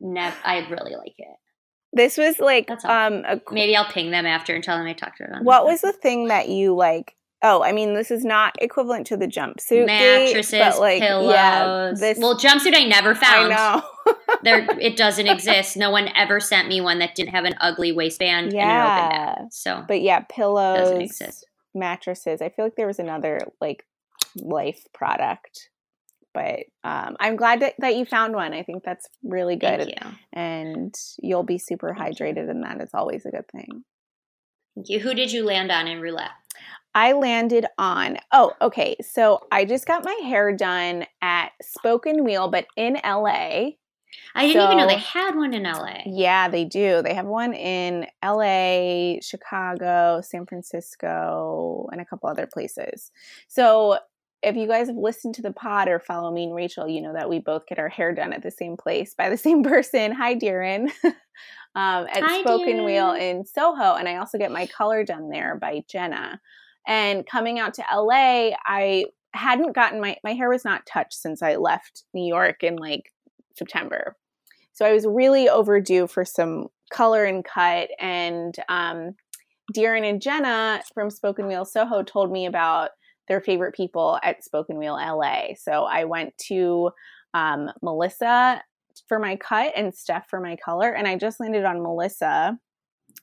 never, 0.00 0.36
I 0.44 0.66
really 0.70 0.94
like 0.96 1.14
it. 1.18 1.36
this 1.92 2.16
was 2.16 2.38
like 2.38 2.70
um 2.84 3.24
a, 3.26 3.40
Maybe 3.50 3.76
I'll 3.76 3.90
ping 3.90 4.10
them 4.10 4.26
after 4.26 4.54
and 4.54 4.64
tell 4.64 4.78
them 4.78 4.86
I 4.86 4.94
talked 4.94 5.18
to 5.18 5.24
it 5.24 5.32
on. 5.32 5.44
what 5.44 5.64
was 5.66 5.82
the 5.82 5.92
thing 5.92 6.28
that 6.28 6.48
you 6.48 6.74
like 6.74 7.14
Oh, 7.42 7.62
I 7.62 7.72
mean, 7.72 7.92
this 7.92 8.10
is 8.10 8.24
not 8.24 8.56
equivalent 8.62 9.06
to 9.08 9.16
the 9.16 9.26
jumpsuit 9.26 9.86
mattresses, 9.86 10.58
but 10.58 10.80
like, 10.80 11.02
pillows? 11.02 11.30
yeah, 11.30 11.92
this. 11.94 12.18
well, 12.18 12.36
jumpsuit 12.36 12.74
I 12.74 12.84
never 12.84 13.10
I 13.10 13.14
found. 13.14 13.50
know. 13.50 14.14
There, 14.42 14.66
it 14.80 14.96
doesn't 14.96 15.26
exist. 15.26 15.76
No 15.76 15.90
one 15.90 16.08
ever 16.16 16.40
sent 16.40 16.66
me 16.66 16.80
one 16.80 16.98
that 17.00 17.14
didn't 17.14 17.34
have 17.34 17.44
an 17.44 17.54
ugly 17.60 17.92
waistband 17.92 18.54
and 18.54 18.54
an 18.54 18.60
open 18.60 18.68
Yeah. 18.68 19.34
neck. 19.38 19.48
So 19.52 19.84
but 19.86 20.00
yeah, 20.00 20.20
pillows 20.20 20.78
doesn't 20.78 21.00
exist. 21.02 21.46
Mattresses. 21.76 22.42
I 22.42 22.48
feel 22.48 22.64
like 22.64 22.76
there 22.76 22.86
was 22.86 22.98
another 22.98 23.40
like 23.60 23.84
life 24.36 24.84
product, 24.92 25.70
but 26.34 26.60
um, 26.82 27.16
I'm 27.20 27.36
glad 27.36 27.60
that, 27.60 27.74
that 27.78 27.96
you 27.96 28.04
found 28.04 28.34
one. 28.34 28.52
I 28.52 28.62
think 28.62 28.82
that's 28.82 29.06
really 29.22 29.56
good. 29.56 29.80
Thank 29.80 29.90
you. 29.90 30.10
And 30.32 30.94
you'll 31.22 31.44
be 31.44 31.58
super 31.58 31.96
hydrated, 31.98 32.50
and 32.50 32.64
that 32.64 32.80
is 32.80 32.90
always 32.92 33.24
a 33.26 33.30
good 33.30 33.48
thing. 33.52 33.84
Thank 34.74 34.88
you. 34.88 35.00
Who 35.00 35.14
did 35.14 35.32
you 35.32 35.44
land 35.44 35.70
on 35.70 35.86
in 35.86 36.00
roulette? 36.00 36.30
I 36.94 37.12
landed 37.12 37.66
on, 37.76 38.16
oh, 38.32 38.54
okay. 38.62 38.96
So 39.02 39.40
I 39.52 39.66
just 39.66 39.86
got 39.86 40.02
my 40.02 40.18
hair 40.24 40.56
done 40.56 41.04
at 41.20 41.50
Spoke 41.60 42.06
& 42.06 42.06
Weal, 42.06 42.48
but 42.48 42.66
in 42.74 42.98
LA. 43.04 43.72
I 44.34 44.46
didn't 44.46 44.62
even 44.62 44.76
know 44.78 44.86
they 44.86 44.98
had 44.98 45.34
one 45.34 45.54
in 45.54 45.62
LA. 45.62 46.02
Yeah, 46.06 46.48
they 46.48 46.64
do. 46.64 47.02
They 47.02 47.14
have 47.14 47.26
one 47.26 47.54
in 47.54 48.06
LA, 48.24 49.20
Chicago, 49.22 50.20
San 50.22 50.46
Francisco, 50.46 51.88
and 51.90 52.00
a 52.00 52.04
couple 52.04 52.28
other 52.28 52.46
places. 52.46 53.10
So 53.48 53.98
if 54.42 54.56
you 54.56 54.68
guys 54.68 54.88
have 54.88 54.96
listened 54.96 55.34
to 55.36 55.42
the 55.42 55.52
pod 55.52 55.88
or 55.88 55.98
follow 55.98 56.30
me 56.30 56.44
and 56.44 56.54
Rachel, 56.54 56.88
you 56.88 57.00
know 57.00 57.12
that 57.14 57.28
we 57.28 57.38
both 57.38 57.66
get 57.66 57.78
our 57.78 57.88
hair 57.88 58.14
done 58.14 58.32
at 58.32 58.42
the 58.42 58.50
same 58.50 58.76
place 58.76 59.14
by 59.14 59.28
the 59.28 59.36
same 59.36 59.62
person. 59.64 60.12
Hi, 60.12 60.34
Darren. 60.34 60.90
um, 61.04 61.14
at 61.74 62.22
Hi, 62.22 62.40
Spoke 62.42 62.66
& 62.66 62.66
Weal 62.66 63.12
in 63.12 63.44
Soho. 63.44 63.94
And 63.94 64.08
I 64.08 64.16
also 64.16 64.38
get 64.38 64.52
my 64.52 64.66
color 64.66 65.04
done 65.04 65.30
there 65.30 65.56
by 65.56 65.82
Jenna. 65.88 66.40
And 66.86 67.26
coming 67.26 67.58
out 67.58 67.74
to 67.74 67.84
LA, 67.92 68.50
I 68.64 69.06
hadn't 69.34 69.74
gotten 69.74 70.00
my, 70.00 70.16
my 70.22 70.32
hair 70.32 70.48
was 70.48 70.64
not 70.64 70.86
touched 70.86 71.14
since 71.14 71.42
I 71.42 71.56
left 71.56 72.04
New 72.14 72.26
York 72.26 72.62
in 72.62 72.76
like 72.76 73.12
September. 73.56 74.16
So 74.72 74.84
I 74.84 74.92
was 74.92 75.06
really 75.06 75.48
overdue 75.48 76.06
for 76.06 76.24
some 76.24 76.68
color 76.92 77.24
and 77.24 77.44
cut. 77.44 77.88
And 77.98 78.54
um, 78.68 79.14
Darren 79.74 80.08
and 80.08 80.20
Jenna 80.20 80.82
from 80.94 81.10
Spoke 81.10 81.38
& 81.38 81.38
Weal 81.38 81.64
Soho 81.64 82.02
told 82.02 82.30
me 82.30 82.46
about 82.46 82.90
their 83.28 83.40
favorite 83.40 83.74
people 83.74 84.18
at 84.22 84.44
Spoke 84.44 84.68
& 84.68 84.70
Weal 84.70 84.94
LA. 84.94 85.54
So 85.58 85.84
I 85.84 86.04
went 86.04 86.36
to 86.48 86.90
um, 87.34 87.70
Melissa 87.82 88.62
for 89.08 89.18
my 89.18 89.36
cut 89.36 89.72
and 89.76 89.94
Steph 89.94 90.28
for 90.28 90.40
my 90.40 90.56
color. 90.56 90.90
And 90.90 91.08
I 91.08 91.16
just 91.16 91.40
landed 91.40 91.64
on 91.64 91.82
Melissa. 91.82 92.58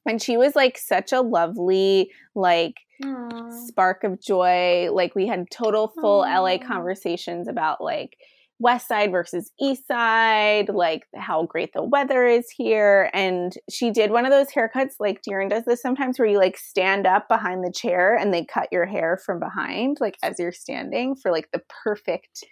And 0.06 0.22
she 0.22 0.38
was 0.38 0.56
like 0.56 0.78
such 0.78 1.13
a 1.13 1.22
lovely, 1.22 2.12
like, 2.36 2.82
Aw. 3.06 3.50
spark 3.67 4.04
of 4.04 4.19
joy. 4.19 4.89
Like 4.91 5.15
we 5.15 5.28
had 5.28 5.50
total 5.50 5.88
full 5.88 6.22
LA 6.22 6.58
conversations 6.58 7.48
about 7.48 7.82
like 7.82 8.17
West 8.63 8.88
Side 8.88 9.12
versus 9.12 9.52
East 9.60 9.86
Side, 9.88 10.69
like 10.69 11.04
how 11.15 11.43
great 11.43 11.73
the 11.73 11.84
weather 11.84 12.26
is 12.26 12.49
here. 12.49 13.10
And 13.13 13.54
she 13.69 13.91
did 13.91 14.10
one 14.10 14.26
of 14.26 14.32
those 14.32 14.47
haircuts, 14.47 14.93
like 15.02 15.21
Darren 15.21 15.49
does 15.49 15.65
this 15.65 15.82
sometimes, 15.82 16.17
where 16.17 16.28
you 16.30 16.38
like 16.38 16.58
stand 16.58 17.06
up 17.06 17.28
behind 17.28 17.62
the 17.63 17.71
chair 17.73 18.15
and 18.15 18.34
they 18.34 18.45
cut 18.45 18.69
your 18.71 18.86
hair 18.86 19.19
from 19.26 19.39
behind, 19.39 19.97
like 19.99 20.17
as 20.23 20.39
you're 20.39 20.54
standing 20.54 21.13
for 21.13 21.30
like 21.30 21.49
the 21.52 21.62
perfect, 21.84 22.45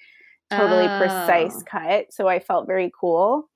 totally 0.51 0.87
precise 0.97 1.55
Oh. 1.59 1.63
cut. 1.65 2.05
So 2.11 2.27
I 2.27 2.39
felt 2.39 2.67
very 2.67 2.91
cool. 2.99 3.49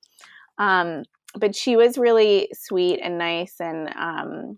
Um, 0.56 1.02
but 1.38 1.54
she 1.54 1.76
was 1.76 1.98
really 1.98 2.48
sweet 2.54 3.00
and 3.02 3.18
nice, 3.18 3.56
and 3.60 3.90
um, 3.94 4.56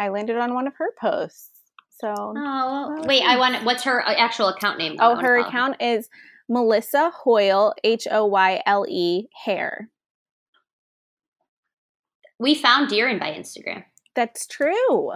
I 0.00 0.08
landed 0.08 0.36
on 0.36 0.54
one 0.54 0.66
of 0.66 0.74
her 0.78 0.92
posts. 1.00 1.50
So 2.00 2.12
Oh, 2.18 3.04
wait, 3.06 3.22
I 3.22 3.36
want. 3.38 3.64
What's 3.64 3.84
her 3.84 4.04
uh, 4.04 4.12
actual 4.14 4.48
account 4.48 4.78
name? 4.78 4.96
Oh, 4.98 5.14
her 5.14 5.36
account 5.36 5.76
is 5.80 6.08
Melissa 6.52 7.10
Hoyle, 7.24 7.72
H 7.82 8.06
O 8.10 8.26
Y 8.26 8.60
L 8.66 8.84
E 8.86 9.28
hair. 9.44 9.88
We 12.38 12.54
found 12.54 12.90
Darren 12.90 13.18
by 13.18 13.30
Instagram. 13.30 13.84
That's 14.14 14.46
true. 14.46 15.12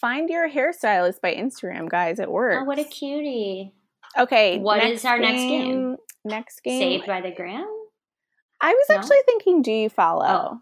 Find 0.00 0.28
your 0.28 0.50
hairstylist 0.50 1.20
by 1.22 1.34
Instagram, 1.34 1.88
guys. 1.88 2.18
It 2.18 2.30
works. 2.30 2.58
Oh, 2.60 2.64
what 2.64 2.78
a 2.78 2.84
cutie! 2.84 3.72
okay. 4.18 4.58
What 4.58 4.84
is 4.84 5.04
our 5.04 5.18
next 5.18 5.40
game? 5.40 5.96
Next 6.24 6.60
game. 6.62 6.80
Saved 6.80 7.06
by 7.06 7.20
the 7.22 7.30
Gram. 7.30 7.66
I 8.60 8.72
was 8.72 8.86
No? 8.90 8.96
actually 8.96 9.18
thinking, 9.26 9.62
do 9.62 9.70
you 9.72 9.88
follow? 9.88 10.60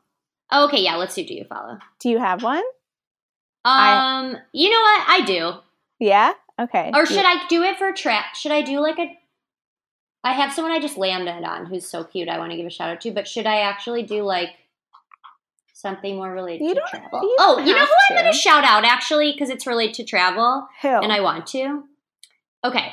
Oh, 0.53 0.65
okay, 0.67 0.81
yeah. 0.83 0.97
Let's 0.97 1.15
do. 1.15 1.25
Do 1.25 1.35
you 1.35 1.45
follow? 1.49 1.79
Do 2.01 2.09
you 2.11 2.19
have 2.19 2.43
one? 2.43 2.59
Um, 2.59 2.65
I- 3.65 4.35
you 4.53 4.71
know 4.71 4.81
what? 4.81 5.05
I 5.09 5.23
do. 5.25 5.53
Yeah. 5.99 6.35
Okay. 6.61 6.91
Or 6.95 7.05
should 7.07 7.25
I 7.25 7.47
do 7.49 7.63
it 7.63 7.79
for 7.79 7.93
trap? 7.93 8.35
Should 8.37 8.53
I 8.53 8.63
do 8.63 8.79
like 8.81 8.99
a? 8.99 9.19
I 10.25 10.33
have 10.33 10.53
someone 10.53 10.73
I 10.73 10.81
just 10.81 10.97
landed 10.97 11.45
on 11.45 11.67
who's 11.67 11.87
so 11.87 12.03
cute. 12.03 12.29
I 12.29 12.39
want 12.39 12.51
to 12.51 12.57
give 12.57 12.67
a 12.67 12.71
shout 12.71 12.89
out 12.91 13.01
to. 13.03 13.13
But 13.13 13.29
should 13.29 13.47
I 13.47 13.61
actually 13.61 14.03
do 14.03 14.23
like 14.23 14.49
something 15.75 16.17
more 16.17 16.33
related 16.33 16.65
You 16.65 16.75
to 16.75 16.81
travel? 16.89 17.21
you 17.23 17.37
oh, 17.39 17.59
you 17.59 17.75
know 17.75 17.85
who 17.85 17.93
I'm 18.11 18.17
going 18.17 18.25
to. 18.25 18.33
to 18.33 18.37
shout 18.37 18.65
out 18.65 18.85
actually 18.85 19.33
because 19.33 19.51
it's 19.51 19.67
related 19.67 19.95
to 19.97 20.05
travel 20.05 20.67
Who? 20.83 20.89
and 20.89 21.13
I 21.13 21.21
want 21.21 21.47
to. 21.49 21.83
Okay, 22.65 22.93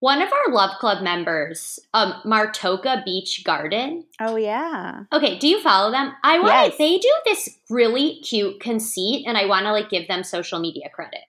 one 0.00 0.20
of 0.20 0.32
our 0.32 0.52
Love 0.52 0.78
Club 0.80 1.02
members, 1.04 1.78
um, 1.94 2.14
Martoka 2.26 3.04
Beach 3.04 3.42
Garden. 3.44 4.04
oh 4.20 4.34
yeah. 4.36 5.04
Okay, 5.12 5.38
do 5.38 5.46
you 5.46 5.60
follow 5.62 5.92
them? 5.92 6.12
I 6.24 6.38
want 6.40 6.50
Yes. 6.52 6.78
they 6.78 6.98
do 6.98 7.12
this 7.24 7.48
really 7.70 8.20
cute 8.20 8.58
conceit 8.60 9.24
and 9.28 9.38
I 9.38 9.46
want 9.46 9.66
to 9.66 9.72
like 9.72 9.90
give 9.90 10.08
them 10.08 10.24
social 10.24 10.58
media 10.58 10.88
credit. 10.92 11.20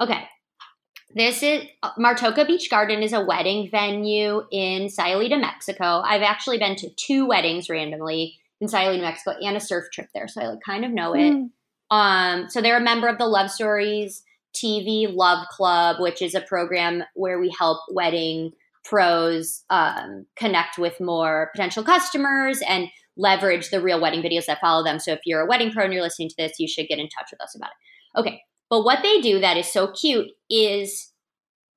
Okay. 0.00 0.28
This 1.14 1.42
is 1.42 1.64
uh, 1.82 1.92
Martoka 1.98 2.46
Beach 2.46 2.70
Garden 2.70 3.02
is 3.02 3.12
a 3.12 3.24
wedding 3.24 3.68
venue 3.70 4.42
in 4.52 4.86
Sayulita, 4.86 5.40
Mexico. 5.40 6.02
I've 6.04 6.22
actually 6.22 6.58
been 6.58 6.76
to 6.76 6.90
two 6.90 7.26
weddings 7.26 7.68
randomly 7.68 8.38
in 8.60 8.68
Sayulita, 8.68 9.00
Mexico 9.00 9.36
and 9.40 9.56
a 9.56 9.60
surf 9.60 9.86
trip 9.92 10.08
there, 10.14 10.28
so 10.28 10.40
I 10.40 10.48
like 10.48 10.60
kind 10.64 10.84
of 10.84 10.92
know 10.92 11.14
it. 11.14 11.32
Mm. 11.32 11.50
Um, 11.90 12.48
so 12.48 12.60
they're 12.60 12.76
a 12.76 12.82
member 12.82 13.08
of 13.08 13.18
the 13.18 13.26
Love 13.26 13.50
Stories 13.50 14.22
TV 14.54 15.12
Love 15.12 15.46
Club, 15.48 15.96
which 15.98 16.22
is 16.22 16.34
a 16.34 16.40
program 16.40 17.02
where 17.14 17.40
we 17.40 17.52
help 17.58 17.80
wedding 17.90 18.52
pros 18.84 19.64
um, 19.70 20.26
connect 20.36 20.78
with 20.78 21.00
more 21.00 21.50
potential 21.52 21.82
customers 21.82 22.60
and 22.68 22.88
leverage 23.16 23.70
the 23.70 23.82
real 23.82 24.00
wedding 24.00 24.22
videos 24.22 24.46
that 24.46 24.60
follow 24.60 24.84
them. 24.84 24.98
So 24.98 25.12
if 25.12 25.20
you're 25.24 25.40
a 25.40 25.46
wedding 25.46 25.72
pro 25.72 25.84
and 25.84 25.92
you're 25.92 26.02
listening 26.02 26.28
to 26.30 26.34
this, 26.38 26.58
you 26.58 26.68
should 26.68 26.86
get 26.86 26.98
in 26.98 27.08
touch 27.08 27.28
with 27.32 27.40
us 27.40 27.54
about 27.54 27.70
it. 27.70 28.20
Okay. 28.20 28.42
But 28.70 28.84
what 28.84 29.02
they 29.02 29.20
do 29.20 29.40
that 29.40 29.56
is 29.56 29.70
so 29.70 29.88
cute 29.88 30.28
is 30.48 31.12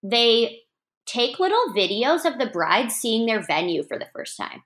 they 0.04 0.60
take 1.06 1.40
little 1.40 1.74
videos 1.76 2.24
of 2.24 2.38
the 2.38 2.50
bride 2.52 2.92
seeing 2.92 3.26
their 3.26 3.42
venue 3.42 3.84
for 3.84 3.98
the 3.98 4.08
first 4.14 4.38
time. 4.38 4.64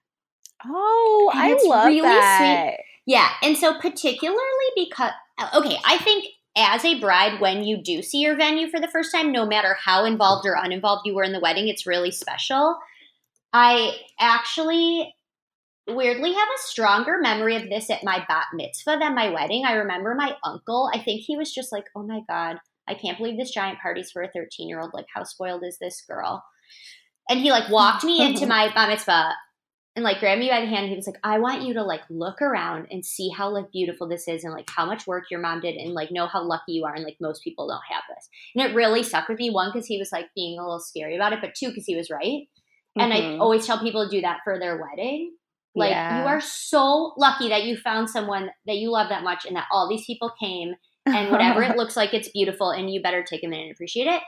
Oh, 0.65 1.31
And 1.33 1.41
I 1.41 1.51
it's 1.51 1.65
love 1.65 1.87
really 1.87 2.01
that. 2.01 2.71
Yeah, 3.05 3.29
and 3.41 3.57
so 3.57 3.79
particularly 3.79 4.37
because 4.75 5.11
okay, 5.55 5.77
I 5.85 5.97
think 5.99 6.25
as 6.57 6.83
a 6.83 6.99
bride 6.99 7.39
when 7.39 7.63
you 7.63 7.77
do 7.81 8.01
see 8.01 8.19
your 8.19 8.35
venue 8.35 8.67
for 8.67 8.79
the 8.79 8.87
first 8.87 9.13
time, 9.13 9.31
no 9.31 9.45
matter 9.45 9.77
how 9.79 10.03
involved 10.03 10.45
or 10.45 10.55
uninvolved 10.55 11.03
you 11.05 11.15
were 11.15 11.23
in 11.23 11.31
the 11.31 11.39
wedding, 11.39 11.67
it's 11.67 11.87
really 11.87 12.11
special. 12.11 12.77
I 13.53 13.95
actually 14.19 15.15
weirdly 15.87 16.33
have 16.33 16.47
a 16.47 16.61
stronger 16.61 17.17
memory 17.21 17.55
of 17.55 17.69
this 17.69 17.89
at 17.89 18.03
my 18.03 18.23
bat 18.27 18.45
mitzvah 18.53 18.97
than 18.99 19.15
my 19.15 19.29
wedding. 19.29 19.65
I 19.65 19.73
remember 19.73 20.15
my 20.15 20.35
uncle, 20.43 20.89
I 20.93 20.99
think 20.99 21.21
he 21.21 21.37
was 21.37 21.53
just 21.53 21.71
like, 21.71 21.85
"Oh 21.95 22.03
my 22.03 22.21
god, 22.27 22.57
I 22.87 22.93
can't 22.93 23.17
believe 23.17 23.37
this 23.37 23.51
giant 23.51 23.79
party's 23.79 24.11
for 24.11 24.21
a 24.21 24.31
13-year-old. 24.31 24.91
Like 24.93 25.07
how 25.13 25.23
spoiled 25.23 25.63
is 25.63 25.77
this 25.79 26.01
girl?" 26.01 26.43
And 27.29 27.39
he 27.39 27.51
like 27.51 27.69
walked 27.69 28.03
me 28.03 28.25
into 28.25 28.45
my 28.55 28.71
bat 28.73 28.89
mitzvah 28.89 29.33
and 29.97 30.03
like 30.03 30.19
grabbed 30.19 30.39
me 30.39 30.47
by 30.47 30.61
the 30.61 30.67
hand 30.67 30.83
and 30.83 30.89
he 30.89 30.95
was 30.95 31.07
like 31.07 31.19
i 31.23 31.39
want 31.39 31.63
you 31.63 31.73
to 31.73 31.81
like 31.83 32.01
look 32.11 32.39
around 32.39 32.87
and 32.91 33.03
see 33.03 33.29
how 33.29 33.49
like 33.49 33.71
beautiful 33.71 34.07
this 34.07 34.27
is 34.27 34.43
and 34.43 34.53
like 34.53 34.69
how 34.69 34.85
much 34.85 35.07
work 35.07 35.23
your 35.31 35.39
mom 35.39 35.59
did 35.59 35.75
and 35.75 35.93
like 35.93 36.11
know 36.11 36.27
how 36.27 36.41
lucky 36.43 36.73
you 36.73 36.85
are 36.85 36.93
and 36.93 37.03
like 37.03 37.17
most 37.19 37.43
people 37.43 37.67
don't 37.67 37.81
have 37.91 38.03
this 38.15 38.29
and 38.55 38.63
it 38.63 38.75
really 38.75 39.01
stuck 39.01 39.27
with 39.27 39.39
me 39.39 39.49
one 39.49 39.71
because 39.73 39.87
he 39.87 39.97
was 39.97 40.11
like 40.11 40.27
being 40.35 40.59
a 40.59 40.61
little 40.61 40.79
scary 40.79 41.15
about 41.15 41.33
it 41.33 41.39
but 41.41 41.55
two 41.55 41.69
because 41.69 41.85
he 41.87 41.95
was 41.95 42.11
right 42.11 42.43
and 42.95 43.11
i 43.11 43.21
Mhm. 43.21 43.41
always 43.41 43.65
tell 43.65 43.79
people 43.79 44.07
to 44.07 44.15
do 44.15 44.21
that 44.21 44.41
for 44.43 44.59
their 44.59 44.79
wedding 44.79 45.35
like 45.75 45.91
Yeah. 45.91 46.21
you 46.21 46.27
are 46.27 46.41
so 46.41 47.13
lucky 47.17 47.49
that 47.49 47.63
you 47.63 47.77
found 47.77 48.09
someone 48.09 48.49
that 48.65 48.77
you 48.77 48.91
love 48.91 49.09
that 49.09 49.23
much 49.23 49.45
and 49.45 49.55
that 49.55 49.67
all 49.71 49.87
these 49.87 50.05
people 50.05 50.31
came 50.39 50.75
and 51.05 51.31
whatever 51.31 51.63
it 51.63 51.77
looks 51.77 51.95
like 51.95 52.13
it's 52.13 52.29
beautiful 52.29 52.71
and 52.71 52.91
you 52.91 53.01
better 53.01 53.23
take 53.23 53.43
a 53.43 53.47
minute 53.47 53.63
and 53.63 53.71
appreciate 53.71 54.07
it 54.07 54.21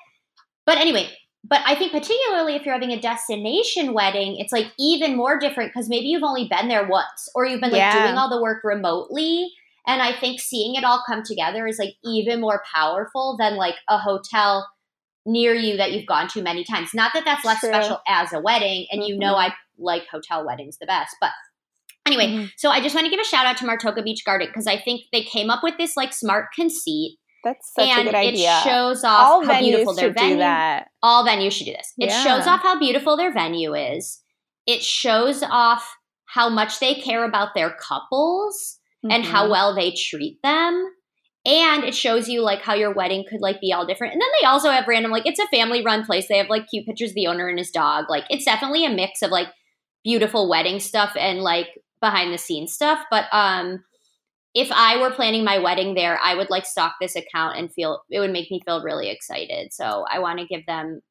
but 0.65 0.77
anyway 0.77 1.09
but 1.43 1.61
i 1.65 1.75
think 1.75 1.91
particularly 1.91 2.55
if 2.55 2.65
you're 2.65 2.73
having 2.73 2.91
a 2.91 3.01
destination 3.01 3.93
wedding 3.93 4.37
it's 4.37 4.51
like 4.51 4.67
even 4.77 5.15
more 5.15 5.39
different 5.39 5.71
because 5.73 5.89
maybe 5.89 6.07
you've 6.07 6.23
only 6.23 6.47
been 6.47 6.67
there 6.67 6.87
once 6.87 7.29
or 7.35 7.45
you've 7.45 7.61
been 7.61 7.71
like 7.71 7.79
Yeah. 7.79 8.05
doing 8.05 8.17
all 8.17 8.29
the 8.29 8.41
work 8.41 8.63
remotely 8.63 9.49
and 9.87 10.01
i 10.01 10.17
think 10.19 10.39
seeing 10.39 10.75
it 10.75 10.83
all 10.83 11.03
come 11.07 11.23
together 11.23 11.67
is 11.67 11.79
like 11.79 11.95
even 12.03 12.41
more 12.41 12.61
powerful 12.73 13.37
than 13.39 13.55
like 13.55 13.75
a 13.89 13.97
hotel 13.97 14.67
near 15.25 15.53
you 15.53 15.77
that 15.77 15.91
you've 15.91 16.05
gone 16.05 16.27
to 16.29 16.41
many 16.41 16.63
times 16.63 16.91
not 16.93 17.11
that 17.13 17.25
that's 17.25 17.45
less 17.45 17.59
True. 17.59 17.69
special 17.69 17.99
as 18.07 18.33
a 18.33 18.39
wedding 18.39 18.87
and 18.91 19.03
you 19.03 19.17
know 19.17 19.35
i 19.35 19.47
mm-hmm. 19.47 19.55
Like 19.79 20.07
hotel 20.11 20.45
weddings 20.45 20.77
the 20.79 20.85
best 20.85 21.15
but 21.21 21.31
anyway 22.05 22.27
Mhm. 22.27 22.51
so 22.57 22.69
i 22.69 22.81
just 22.81 22.95
want 22.95 23.05
to 23.05 23.11
give 23.11 23.19
a 23.19 23.23
shout 23.25 23.45
out 23.45 23.57
to 23.57 23.65
martoka 23.65 24.03
beach 24.03 24.23
garden 24.25 24.47
because 24.47 24.67
i 24.67 24.77
think 24.77 25.01
they 25.11 25.23
came 25.23 25.49
up 25.49 25.61
with 25.63 25.77
this 25.77 25.95
like 25.97 26.13
smart 26.13 26.47
conceit 26.55 27.17
That's 27.43 27.71
such 27.73 27.87
and 27.87 28.01
a 28.01 28.03
good 28.11 28.15
idea. 28.15 28.57
it 28.59 28.63
shows 28.63 29.03
off 29.03 29.27
All 29.27 29.45
how 29.45 29.59
beautiful 29.59 29.93
their 29.95 30.05
should 30.09 30.13
venue. 30.15 30.33
do 30.35 30.39
that. 30.39 30.87
All 31.01 31.25
venues 31.25 31.53
should 31.53 31.65
do 31.67 31.71
this. 31.73 31.93
It 31.97 32.09
Yeah. 32.09 32.23
shows 32.23 32.47
off 32.47 32.61
how 32.61 32.77
beautiful 32.77 33.15
their 33.15 33.31
venue 33.31 33.73
is. 33.75 34.21
It 34.67 34.83
shows 34.83 35.41
off 35.41 35.89
how 36.25 36.49
much 36.49 36.79
they 36.79 36.95
care 36.95 37.23
about 37.23 37.55
their 37.55 37.69
couples 37.69 38.79
and 39.09 39.23
how 39.23 39.45
Mhm. 39.45 39.51
well 39.51 39.73
they 39.75 39.91
treat 39.91 40.41
them. 40.43 40.85
and 41.45 41.85
it 41.85 41.95
shows 41.95 42.27
you 42.27 42.41
like 42.41 42.61
how 42.61 42.73
your 42.73 42.91
wedding 42.93 43.23
could 43.27 43.39
like 43.39 43.61
be 43.61 43.71
all 43.71 43.85
different. 43.85 44.11
And 44.11 44.21
then 44.21 44.27
they 44.41 44.45
also 44.45 44.69
have 44.69 44.85
random 44.89 45.09
like 45.09 45.25
it's 45.25 45.39
a 45.39 45.47
family 45.47 45.81
run 45.81 46.05
place. 46.05 46.27
They 46.27 46.37
have 46.37 46.49
like 46.49 46.67
cute 46.69 46.85
pictures 46.85 47.11
of 47.11 47.15
the 47.15 47.27
owner 47.27 47.47
and 47.47 47.57
his 47.57 47.71
dog. 47.71 48.05
Like 48.09 48.25
it's 48.29 48.43
definitely 48.43 48.83
a 48.85 48.89
mix 48.89 49.21
of 49.21 49.31
like 49.31 49.47
beautiful 50.03 50.49
wedding 50.49 50.79
stuff 50.79 51.15
and 51.17 51.39
like 51.41 51.67
behind 52.01 52.33
the 52.33 52.37
scenes 52.37 52.73
stuff. 52.73 52.99
But 53.09 53.25
um 53.31 53.83
if 54.55 54.71
I 54.71 54.97
were 54.97 55.11
planning 55.11 55.43
my 55.43 55.59
wedding 55.59 55.93
there, 55.93 56.19
I 56.23 56.35
would 56.35 56.49
like 56.49 56.65
stock 56.65 56.95
this 56.99 57.15
account 57.15 57.57
and 57.57 57.71
feel 57.71 58.01
it 58.09 58.19
would 58.19 58.31
make 58.31 58.49
me 58.49 58.61
feel 58.65 58.83
really 58.83 59.09
excited. 59.09 59.73
So 59.73 60.05
I 60.09 60.19
want 60.19 60.39
to 60.39 60.45
give 60.45 60.65
them 60.65 61.01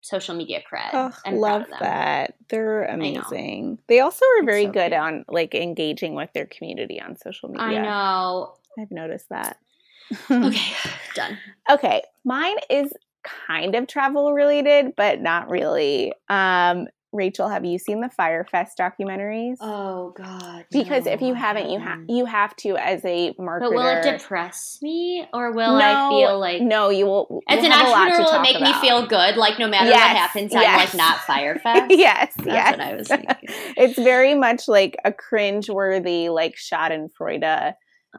social 0.00 0.34
media 0.34 0.60
cred. 0.60 0.90
Oh, 0.92 1.10
I'm 1.26 1.36
love 1.36 1.62
proud 1.62 1.62
of 1.62 1.70
them. 1.70 1.78
that. 1.80 2.34
They're 2.48 2.84
amazing. 2.84 3.78
They 3.88 4.00
also 4.00 4.24
are 4.38 4.44
very 4.44 4.66
so 4.66 4.72
good 4.72 4.92
cute. 4.92 5.00
on 5.00 5.24
like 5.28 5.54
engaging 5.54 6.14
with 6.14 6.32
their 6.32 6.46
community 6.46 7.00
on 7.00 7.16
social 7.16 7.48
media. 7.48 7.66
I 7.66 7.82
know. 7.82 8.54
I've 8.78 8.90
noticed 8.90 9.28
that. 9.30 9.58
Okay, 10.30 10.72
done. 11.14 11.36
Okay, 11.70 12.02
mine 12.24 12.56
is 12.70 12.90
kind 13.22 13.74
of 13.74 13.86
travel 13.86 14.32
related, 14.32 14.94
but 14.96 15.20
not 15.20 15.50
really. 15.50 16.14
Um, 16.30 16.86
Rachel, 17.12 17.48
have 17.48 17.64
you 17.64 17.78
seen 17.78 18.00
the 18.00 18.10
Fyre 18.10 18.46
Fest 18.50 18.76
documentaries? 18.78 19.56
Oh 19.60 20.12
God. 20.16 20.66
because 20.70 21.06
if 21.06 21.20
you 21.22 21.32
haven't, 21.34 21.70
you 21.70 21.78
have 21.80 22.00
you 22.08 22.26
have 22.26 22.54
to 22.56 22.76
as 22.76 23.04
a 23.04 23.32
marketer. 23.40 23.60
But 23.60 23.70
will 23.72 23.86
it 23.86 24.18
depress 24.18 24.78
me, 24.82 25.26
or 25.32 25.52
will 25.52 25.76
I 25.76 26.08
feel 26.10 26.38
like 26.38 26.60
no? 26.62 26.90
You 26.90 27.06
will. 27.06 27.40
as 27.48 27.64
an 27.64 27.70
have 27.70 27.86
a 27.86 27.90
lot 27.90 28.04
to 28.06 28.10
entrepreneur, 28.12 28.30
will 28.32 28.38
it 28.38 28.42
make 28.42 28.56
about. 28.56 28.82
me 28.82 28.88
feel 28.88 29.06
good? 29.06 29.36
Like 29.36 29.58
no 29.58 29.68
matter 29.68 29.86
Yes, 29.90 29.96
what 30.08 30.16
happens, 30.16 30.54
I'm 30.54 30.62
like 30.76 30.94
not 30.94 31.18
Fyre 31.20 31.58
Fest. 31.58 31.86
yes, 31.90 32.32
That's 32.36 32.46
yes. 32.46 32.70
what 32.76 32.80
I 32.86 32.94
was 32.94 33.08
thinking. 33.08 33.34
it's 33.76 33.98
very 33.98 34.34
much 34.34 34.68
like 34.68 34.96
a 35.04 35.12
cringe-worthy, 35.12 36.28
like 36.28 36.56
Schadenfreude 36.56 37.72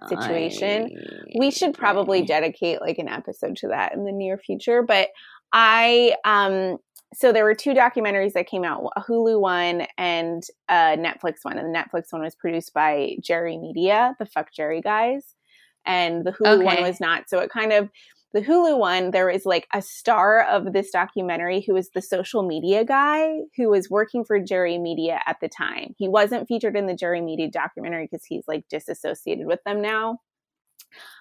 situation. 0.07 0.89
we 1.37 1.51
should 1.51 1.73
probably 1.73 2.21
dedicate 2.23 2.79
like 2.81 2.97
an 2.99 3.09
episode 3.09 3.55
to 3.57 3.67
that 3.69 3.93
in 3.93 4.05
the 4.05 4.11
near 4.11 4.37
future 4.37 4.81
but 4.83 5.09
i 5.51 6.15
um 6.23 6.77
so 7.13 7.31
there 7.31 7.43
were 7.43 7.55
two 7.55 7.73
documentaries 7.73 8.33
that 8.33 8.47
came 8.47 8.63
out 8.63 8.83
a 8.95 9.01
hulu 9.01 9.39
one 9.39 9.85
and 9.97 10.43
a 10.69 10.95
netflix 10.97 11.37
one 11.43 11.57
and 11.57 11.73
the 11.73 11.79
netflix 11.79 12.11
one 12.11 12.21
was 12.21 12.35
produced 12.35 12.73
by 12.73 13.15
jerry 13.21 13.57
media 13.57 14.15
the 14.19 14.25
fuck 14.25 14.53
jerry 14.53 14.81
guys 14.81 15.35
and 15.85 16.25
the 16.25 16.31
hulu 16.31 16.63
one 16.63 16.81
was 16.81 16.99
not. 16.99 17.29
So 17.29 17.39
it 17.39 17.49
kind 17.49 17.73
of 17.73 17.89
the 18.31 18.41
hulu 18.41 18.77
one 18.77 19.09
there 19.09 19.25
was 19.31 19.45
like 19.45 19.67
a 19.73 19.81
star 19.81 20.43
of 20.43 20.71
this 20.71 20.91
documentary 20.91 21.63
who 21.65 21.73
was 21.73 21.89
the 21.89 22.01
social 22.01 22.43
media 22.43 22.85
guy 22.85 23.39
who 23.57 23.69
was 23.69 23.89
working 23.89 24.23
for 24.23 24.39
jerry 24.39 24.77
media 24.77 25.19
at 25.25 25.37
the 25.41 25.49
time. 25.49 25.95
He 25.97 26.07
wasn't 26.07 26.47
featured 26.47 26.77
in 26.77 26.85
the 26.85 26.93
jerry 26.93 27.21
media 27.21 27.49
documentary 27.49 28.07
because 28.09 28.25
he's 28.25 28.43
like 28.47 28.65
disassociated 28.69 29.47
with 29.47 29.59
them 29.65 29.81
now. 29.81 30.19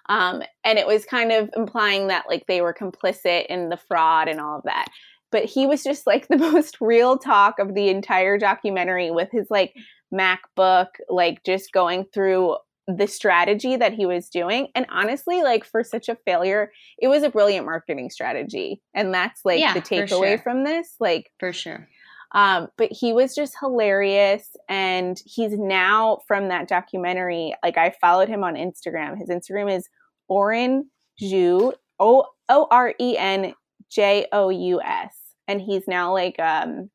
Um, 0.07 0.41
and 0.63 0.79
it 0.79 0.87
was 0.87 1.05
kind 1.05 1.31
of 1.31 1.49
implying 1.55 2.07
that 2.07 2.25
like 2.27 2.45
they 2.47 2.61
were 2.61 2.73
complicit 2.73 3.47
in 3.47 3.69
the 3.69 3.77
fraud 3.77 4.27
and 4.27 4.39
all 4.39 4.57
of 4.57 4.63
that 4.63 4.87
but 5.31 5.45
he 5.45 5.67
was 5.67 5.83
just 5.83 6.05
like 6.07 6.27
the 6.29 6.37
most 6.37 6.77
real 6.81 7.17
talk 7.17 7.59
of 7.59 7.73
the 7.75 7.89
entire 7.89 8.37
documentary 8.37 9.11
with 9.11 9.29
his 9.31 9.47
like 9.49 9.73
macbook 10.13 10.87
like 11.09 11.43
just 11.43 11.71
going 11.71 12.05
through 12.13 12.55
the 12.87 13.05
strategy 13.05 13.75
that 13.75 13.93
he 13.93 14.07
was 14.07 14.29
doing 14.29 14.67
and 14.73 14.87
honestly 14.89 15.43
like 15.43 15.63
for 15.63 15.83
such 15.83 16.09
a 16.09 16.17
failure 16.25 16.71
it 16.97 17.07
was 17.07 17.21
a 17.21 17.29
brilliant 17.29 17.63
marketing 17.63 18.09
strategy 18.09 18.81
and 18.95 19.13
that's 19.13 19.41
like 19.45 19.59
Yeah, 19.59 19.75
the 19.75 19.81
takeaway 19.81 20.29
sure. 20.29 20.37
from 20.39 20.63
this 20.63 20.95
like 20.99 21.31
for 21.39 21.53
sure. 21.53 21.87
um, 22.33 22.67
but 22.77 22.91
he 22.91 23.13
was 23.13 23.35
just 23.35 23.55
hilarious. 23.59 24.55
And 24.67 25.19
he's 25.25 25.51
now 25.57 26.19
from 26.27 26.47
that 26.49 26.67
documentary. 26.67 27.53
Like 27.63 27.77
I 27.77 27.93
followed 28.01 28.29
him 28.29 28.43
on 28.43 28.55
Instagram. 28.55 29.17
His 29.17 29.29
Instagram 29.29 29.71
is 29.75 29.87
Oren 30.27 30.89
Ju, 31.19 31.73
O 31.99 32.25
O 32.49 32.67
R 32.71 32.93
E 32.99 33.17
N 33.17 33.53
J 33.91 34.27
O 34.31 34.49
U 34.49 34.81
S. 34.81 35.15
And 35.47 35.61
he's 35.61 35.87
now 35.87 36.13
like, 36.13 36.39
um, 36.39 36.89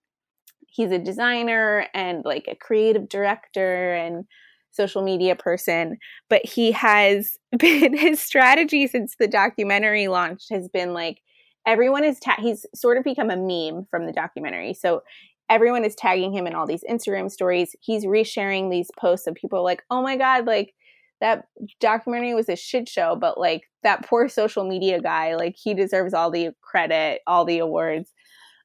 he's 0.69 0.91
a 0.91 0.99
designer 0.99 1.87
and 1.95 2.25
like 2.25 2.47
a 2.49 2.57
creative 2.57 3.09
director 3.09 3.95
and 3.95 4.25
social 4.71 5.03
media 5.03 5.37
person. 5.37 5.99
But 6.29 6.45
he 6.47 6.73
has 6.73 7.37
been, 7.59 7.97
his 7.97 8.21
strategy 8.21 8.87
since 8.87 9.17
the 9.19 9.29
documentary 9.29 10.09
launched 10.09 10.49
has 10.51 10.69
been 10.69 10.93
like, 10.93 11.21
everyone 11.67 12.05
is 12.05 12.19
ta- 12.21 12.37
he's 12.39 12.67
sort 12.75 12.97
of 12.99 13.05
become 13.05 13.31
a 13.31 13.37
meme 13.37 13.87
from 13.91 14.07
the 14.07 14.13
documentary 14.13 14.75
so 14.75 15.03
everyone 15.49 15.85
is 15.85 15.95
tagging 15.95 16.33
him 16.33 16.47
in 16.47 16.55
all 16.55 16.67
these 16.67 16.85
instagram 16.91 17.31
stories 17.31 17.75
he's 17.81 18.05
resharing 18.05 18.71
these 18.71 18.91
posts 18.99 19.27
of 19.27 19.35
people 19.35 19.63
like 19.63 19.83
oh 19.91 20.03
my 20.03 20.17
god 20.17 20.47
like 20.47 20.75
that 21.21 21.47
documentary 21.81 22.35
was 22.35 22.49
a 22.49 22.57
shit 22.57 22.89
show 22.89 23.17
but 23.17 23.39
like 23.39 23.63
that 23.83 24.05
poor 24.07 24.29
social 24.29 24.65
media 24.65 25.01
guy 25.01 25.37
like 25.37 25.57
he 25.57 25.75
deserves 25.75 26.15
all 26.15 26.31
the 26.31 26.51
credit 26.61 27.21
all 27.27 27.45
the 27.45 27.59
awards 27.59 28.13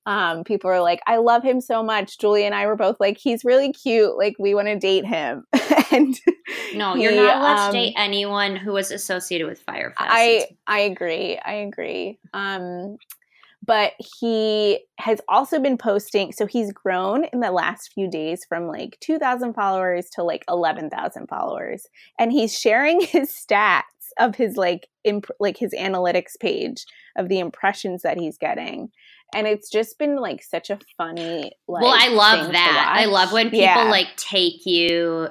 um 0.05 0.43
people 0.43 0.69
are 0.69 0.81
like 0.81 1.01
i 1.07 1.17
love 1.17 1.43
him 1.43 1.62
so 1.62 1.83
much 1.83 2.17
julie 2.17 2.45
and 2.45 2.55
i 2.55 2.65
were 2.65 2.75
both 2.75 2.97
like 2.99 3.17
he's 3.17 3.43
really 3.43 3.71
cute 3.71 4.17
like 4.17 4.35
we 4.39 4.55
want 4.55 4.67
to 4.67 4.77
date 4.77 5.05
him 5.05 5.43
and 5.91 6.19
No, 6.73 6.95
you're 6.95 7.12
he, 7.12 7.17
not 7.17 7.38
allowed 7.38 7.67
um, 7.67 7.73
to 7.73 7.79
date 7.79 7.93
anyone 7.97 8.55
who 8.55 8.73
was 8.73 8.91
associated 8.91 9.47
with 9.47 9.62
Fyre 9.62 9.93
Fest. 9.97 10.09
I 10.12 10.47
I 10.67 10.79
agree. 10.81 11.39
I 11.43 11.53
agree. 11.53 12.19
Um 12.33 12.97
but 13.69 13.93
he 14.19 14.79
has 14.97 15.21
also 15.29 15.60
been 15.60 15.77
posting 15.77 16.32
so 16.32 16.47
he's 16.47 16.73
grown 16.73 17.25
in 17.25 17.39
the 17.39 17.51
last 17.51 17.93
few 17.93 18.10
days 18.10 18.43
from 18.49 18.67
like 18.67 18.97
2000 18.99 19.53
followers 19.53 20.10
to 20.10 20.23
like 20.23 20.43
11,000 20.49 21.27
followers 21.27 21.86
and 22.17 22.32
he's 22.32 22.58
sharing 22.58 22.99
his 23.15 23.29
stats 23.32 23.84
of 24.19 24.34
his 24.36 24.58
like 24.58 24.88
imp- 25.03 25.29
like 25.39 25.55
his 25.55 25.71
analytics 25.73 26.32
page 26.39 26.84
of 27.15 27.29
the 27.29 27.38
impressions 27.38 28.01
that 28.01 28.17
he's 28.17 28.39
getting 28.39 28.89
and 29.36 29.45
it's 29.45 29.69
just 29.69 29.99
been 29.99 30.15
like 30.15 30.41
such 30.41 30.71
a 30.71 30.79
funny 30.97 31.51
like 31.67 31.84
well, 31.84 31.95
I 31.95 32.08
love 32.08 32.51
that. 32.51 32.93
I 32.97 33.05
love 33.05 33.32
when 33.32 33.51
people 33.51 33.65
Yeah. 33.65 33.84
like 33.91 34.08
take 34.17 34.65
you 34.65 35.27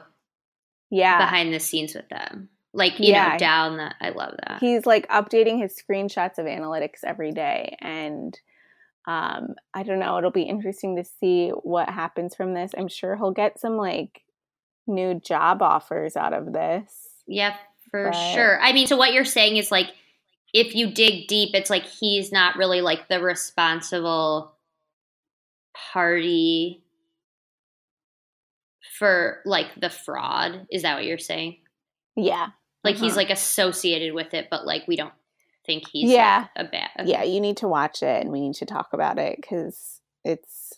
yeah 0.90 1.18
behind 1.18 1.52
the 1.52 1.58
scenes 1.58 1.92
with 1.94 2.08
them. 2.08 2.50
Like, 2.74 2.98
you 3.00 3.12
Yeah. 3.12 3.30
know, 3.32 3.38
down 3.38 3.76
the 3.78 3.94
I 4.00 4.10
love 4.10 4.34
that. 4.46 4.58
he's 4.60 4.84
like 4.86 5.08
updating 5.08 5.58
his 5.60 5.74
screenshots 5.74 6.38
of 6.38 6.46
analytics 6.46 7.02
every 7.04 7.32
day 7.32 7.76
and 7.80 8.38
um 9.06 9.54
i 9.72 9.82
don't 9.82 10.00
know 10.00 10.18
it'll 10.18 10.30
be 10.30 10.42
interesting 10.42 10.96
to 10.96 11.04
see 11.04 11.48
what 11.62 11.88
happens 11.88 12.34
from 12.34 12.52
this 12.52 12.72
i'm 12.76 12.88
sure 12.88 13.16
he'll 13.16 13.30
get 13.30 13.58
some 13.58 13.76
like 13.78 14.20
new 14.86 15.14
job 15.20 15.62
offers 15.62 16.14
out 16.16 16.32
of 16.34 16.52
this 16.52 16.92
Yeah, 17.26 17.56
for 17.90 18.10
But- 18.10 18.16
sure. 18.34 18.60
I 18.60 18.72
mean, 18.72 18.86
so 18.86 18.96
what 18.98 19.12
you're 19.14 19.24
saying 19.24 19.56
is 19.56 19.70
like 19.70 19.88
if 20.54 20.74
you 20.74 20.90
dig 20.92 21.26
deep, 21.28 21.50
it's 21.54 21.68
like 21.70 21.84
he's 21.84 22.32
not 22.32 22.56
really 22.56 22.80
like 22.80 23.08
the 23.08 23.20
responsible 23.20 24.52
party 25.74 26.82
for 28.98 29.40
like 29.44 29.68
the 29.80 29.90
fraud. 29.90 30.66
Is 30.70 30.82
that 30.82 30.94
what 30.96 31.04
you're 31.04 31.18
saying? 31.18 31.58
yeah 32.16 32.48
Like 32.92 32.96
he's 32.96 33.12
Uh-huh. 33.12 33.16
like 33.20 33.30
associated 33.30 34.14
with 34.14 34.34
it, 34.34 34.48
but 34.50 34.66
like 34.66 34.86
we 34.88 34.96
don't 34.96 35.12
think 35.66 35.84
he's 35.92 36.10
Yeah. 36.10 36.46
like, 36.56 36.66
a 36.66 36.70
bad. 36.70 36.90
yeah 37.08 37.22
you 37.22 37.40
need 37.40 37.58
to 37.58 37.68
watch 37.68 38.02
it 38.02 38.22
and 38.22 38.32
we 38.32 38.40
need 38.40 38.54
to 38.54 38.64
talk 38.66 38.88
about 38.92 39.18
it 39.18 39.36
because 39.36 40.00
it's 40.24 40.72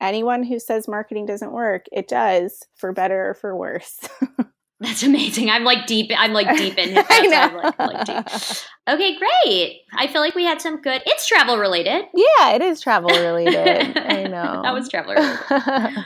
anyone 0.00 0.42
who 0.42 0.58
says 0.58 0.88
marketing 0.88 1.26
doesn't 1.26 1.52
work 1.52 1.86
it 1.92 2.08
does 2.08 2.64
for 2.74 2.92
better 2.92 3.30
or 3.30 3.34
for 3.34 3.56
worse 3.56 3.98
That's 4.80 5.02
amazing. 5.02 5.50
I'm 5.50 5.64
like 5.64 5.86
deep. 5.88 6.12
I'm 6.16 6.32
like 6.32 6.56
deep 6.56 6.78
in. 6.78 6.96
I 6.98 7.02
That's 7.02 7.08
why 7.10 7.34
I'm 7.34 7.52
know. 7.52 7.62
like, 7.64 7.78
like 7.80 8.04
deep. 8.06 8.56
Okay, 8.88 9.18
great. 9.18 9.80
I 9.92 10.06
feel 10.06 10.20
like 10.20 10.36
we 10.36 10.44
had 10.44 10.60
some 10.60 10.80
good. 10.80 11.02
It's 11.04 11.26
travel 11.26 11.58
related. 11.58 12.04
yeah 12.14 12.50
it 12.52 12.62
is 12.62 12.80
travel 12.80 13.10
related 13.28 13.98
i 13.98 14.22
know 14.24 14.62
that 14.62 14.72
was 14.72 14.88
travel 14.88 15.14
related. 15.14 16.04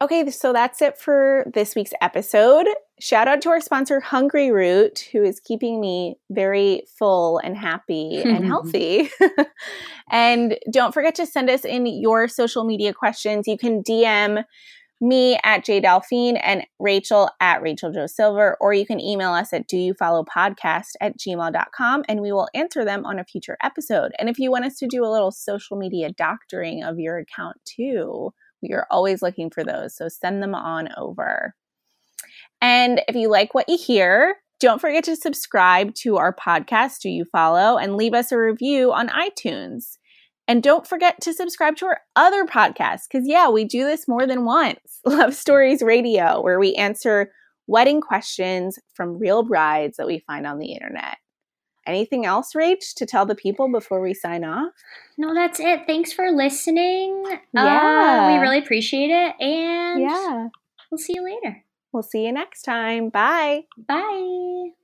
okay, 0.00 0.30
so 0.30 0.52
that's 0.52 0.80
it 0.82 0.96
for 0.98 1.44
this 1.52 1.74
week's 1.74 1.92
episode. 2.00 2.66
Shout 3.00 3.26
out 3.26 3.42
to 3.42 3.50
our 3.50 3.60
sponsor, 3.60 4.00
Hungryroot, 4.00 5.00
who 5.10 5.24
is 5.24 5.40
keeping 5.40 5.80
me 5.80 6.16
very 6.30 6.84
full 6.96 7.38
and 7.38 7.56
happy 7.56 8.22
and 8.22 8.44
healthy. 8.46 9.10
and 10.10 10.56
don't 10.70 10.94
forget 10.94 11.16
to 11.16 11.26
send 11.26 11.50
us 11.50 11.64
in 11.64 11.86
your 11.86 12.28
social 12.28 12.64
media 12.64 12.94
questions. 12.94 13.48
You 13.48 13.58
can 13.58 13.82
DM 13.82 14.44
me 15.00 15.38
at 15.42 15.64
jdelphine 15.64 16.38
and 16.42 16.64
Rachel 16.78 17.28
at 17.40 17.62
Rachel 17.62 17.92
Joe 17.92 18.06
Silver, 18.06 18.56
or 18.60 18.72
you 18.72 18.86
can 18.86 19.00
email 19.00 19.32
us 19.32 19.52
at 19.52 19.66
do 19.66 19.76
you 19.76 19.92
follow 19.94 20.24
podcast 20.24 20.92
at 21.00 21.18
gmail.com 21.18 22.04
and 22.08 22.20
we 22.20 22.32
will 22.32 22.48
answer 22.54 22.84
them 22.84 23.04
on 23.04 23.18
a 23.18 23.24
future 23.24 23.56
episode. 23.62 24.12
And 24.18 24.28
if 24.28 24.38
you 24.38 24.52
want 24.52 24.64
us 24.64 24.78
to 24.78 24.86
do 24.86 25.04
a 25.04 25.10
little 25.10 25.32
social 25.32 25.76
media 25.76 26.10
doctoring 26.10 26.84
of 26.84 27.00
your 27.00 27.18
account 27.18 27.56
too, 27.64 28.32
we 28.62 28.72
are 28.72 28.86
always 28.90 29.20
looking 29.20 29.50
for 29.50 29.64
those. 29.64 29.96
So 29.96 30.08
send 30.08 30.42
them 30.42 30.54
on 30.54 30.88
over. 30.96 31.54
And 32.64 33.02
if 33.08 33.14
you 33.14 33.28
like 33.28 33.52
what 33.52 33.68
you 33.68 33.76
hear, 33.76 34.36
don't 34.58 34.80
forget 34.80 35.04
to 35.04 35.16
subscribe 35.16 35.94
to 35.96 36.16
our 36.16 36.34
podcast, 36.34 37.00
Do 37.02 37.10
You 37.10 37.26
Follow, 37.26 37.76
and 37.76 37.94
leave 37.98 38.14
us 38.14 38.32
a 38.32 38.38
review 38.38 38.90
on 38.90 39.10
iTunes. 39.10 39.98
And 40.48 40.62
don't 40.62 40.86
forget 40.86 41.20
to 41.20 41.34
subscribe 41.34 41.76
to 41.76 41.86
our 41.86 42.00
other 42.16 42.46
podcasts 42.46 43.02
because, 43.06 43.28
yeah, 43.28 43.50
we 43.50 43.66
do 43.66 43.84
this 43.84 44.08
more 44.08 44.26
than 44.26 44.46
once 44.46 44.78
Love 45.04 45.34
Stories 45.34 45.82
Radio, 45.82 46.40
where 46.40 46.58
we 46.58 46.72
answer 46.76 47.32
wedding 47.66 48.00
questions 48.00 48.78
from 48.94 49.18
real 49.18 49.42
brides 49.42 49.98
that 49.98 50.06
we 50.06 50.20
find 50.26 50.46
on 50.46 50.58
the 50.58 50.72
internet. 50.72 51.18
Anything 51.86 52.24
else, 52.24 52.54
Rach, 52.56 52.94
to 52.96 53.04
tell 53.04 53.26
the 53.26 53.34
people 53.34 53.70
before 53.70 54.00
we 54.00 54.14
sign 54.14 54.42
off? 54.42 54.72
No, 55.18 55.34
that's 55.34 55.60
it. 55.60 55.82
Thanks 55.86 56.14
for 56.14 56.30
listening. 56.30 57.24
Yeah. 57.52 58.30
Uh, 58.30 58.32
we 58.32 58.38
really 58.40 58.58
appreciate 58.58 59.10
it. 59.10 59.34
And 59.38 60.00
Yeah. 60.00 60.48
we'll 60.90 60.96
see 60.96 61.12
you 61.14 61.22
later. 61.22 61.62
We'll 61.94 62.02
see 62.02 62.26
you 62.26 62.32
next 62.32 62.62
time. 62.62 63.08
Bye. 63.08 63.66
Bye. 63.78 64.83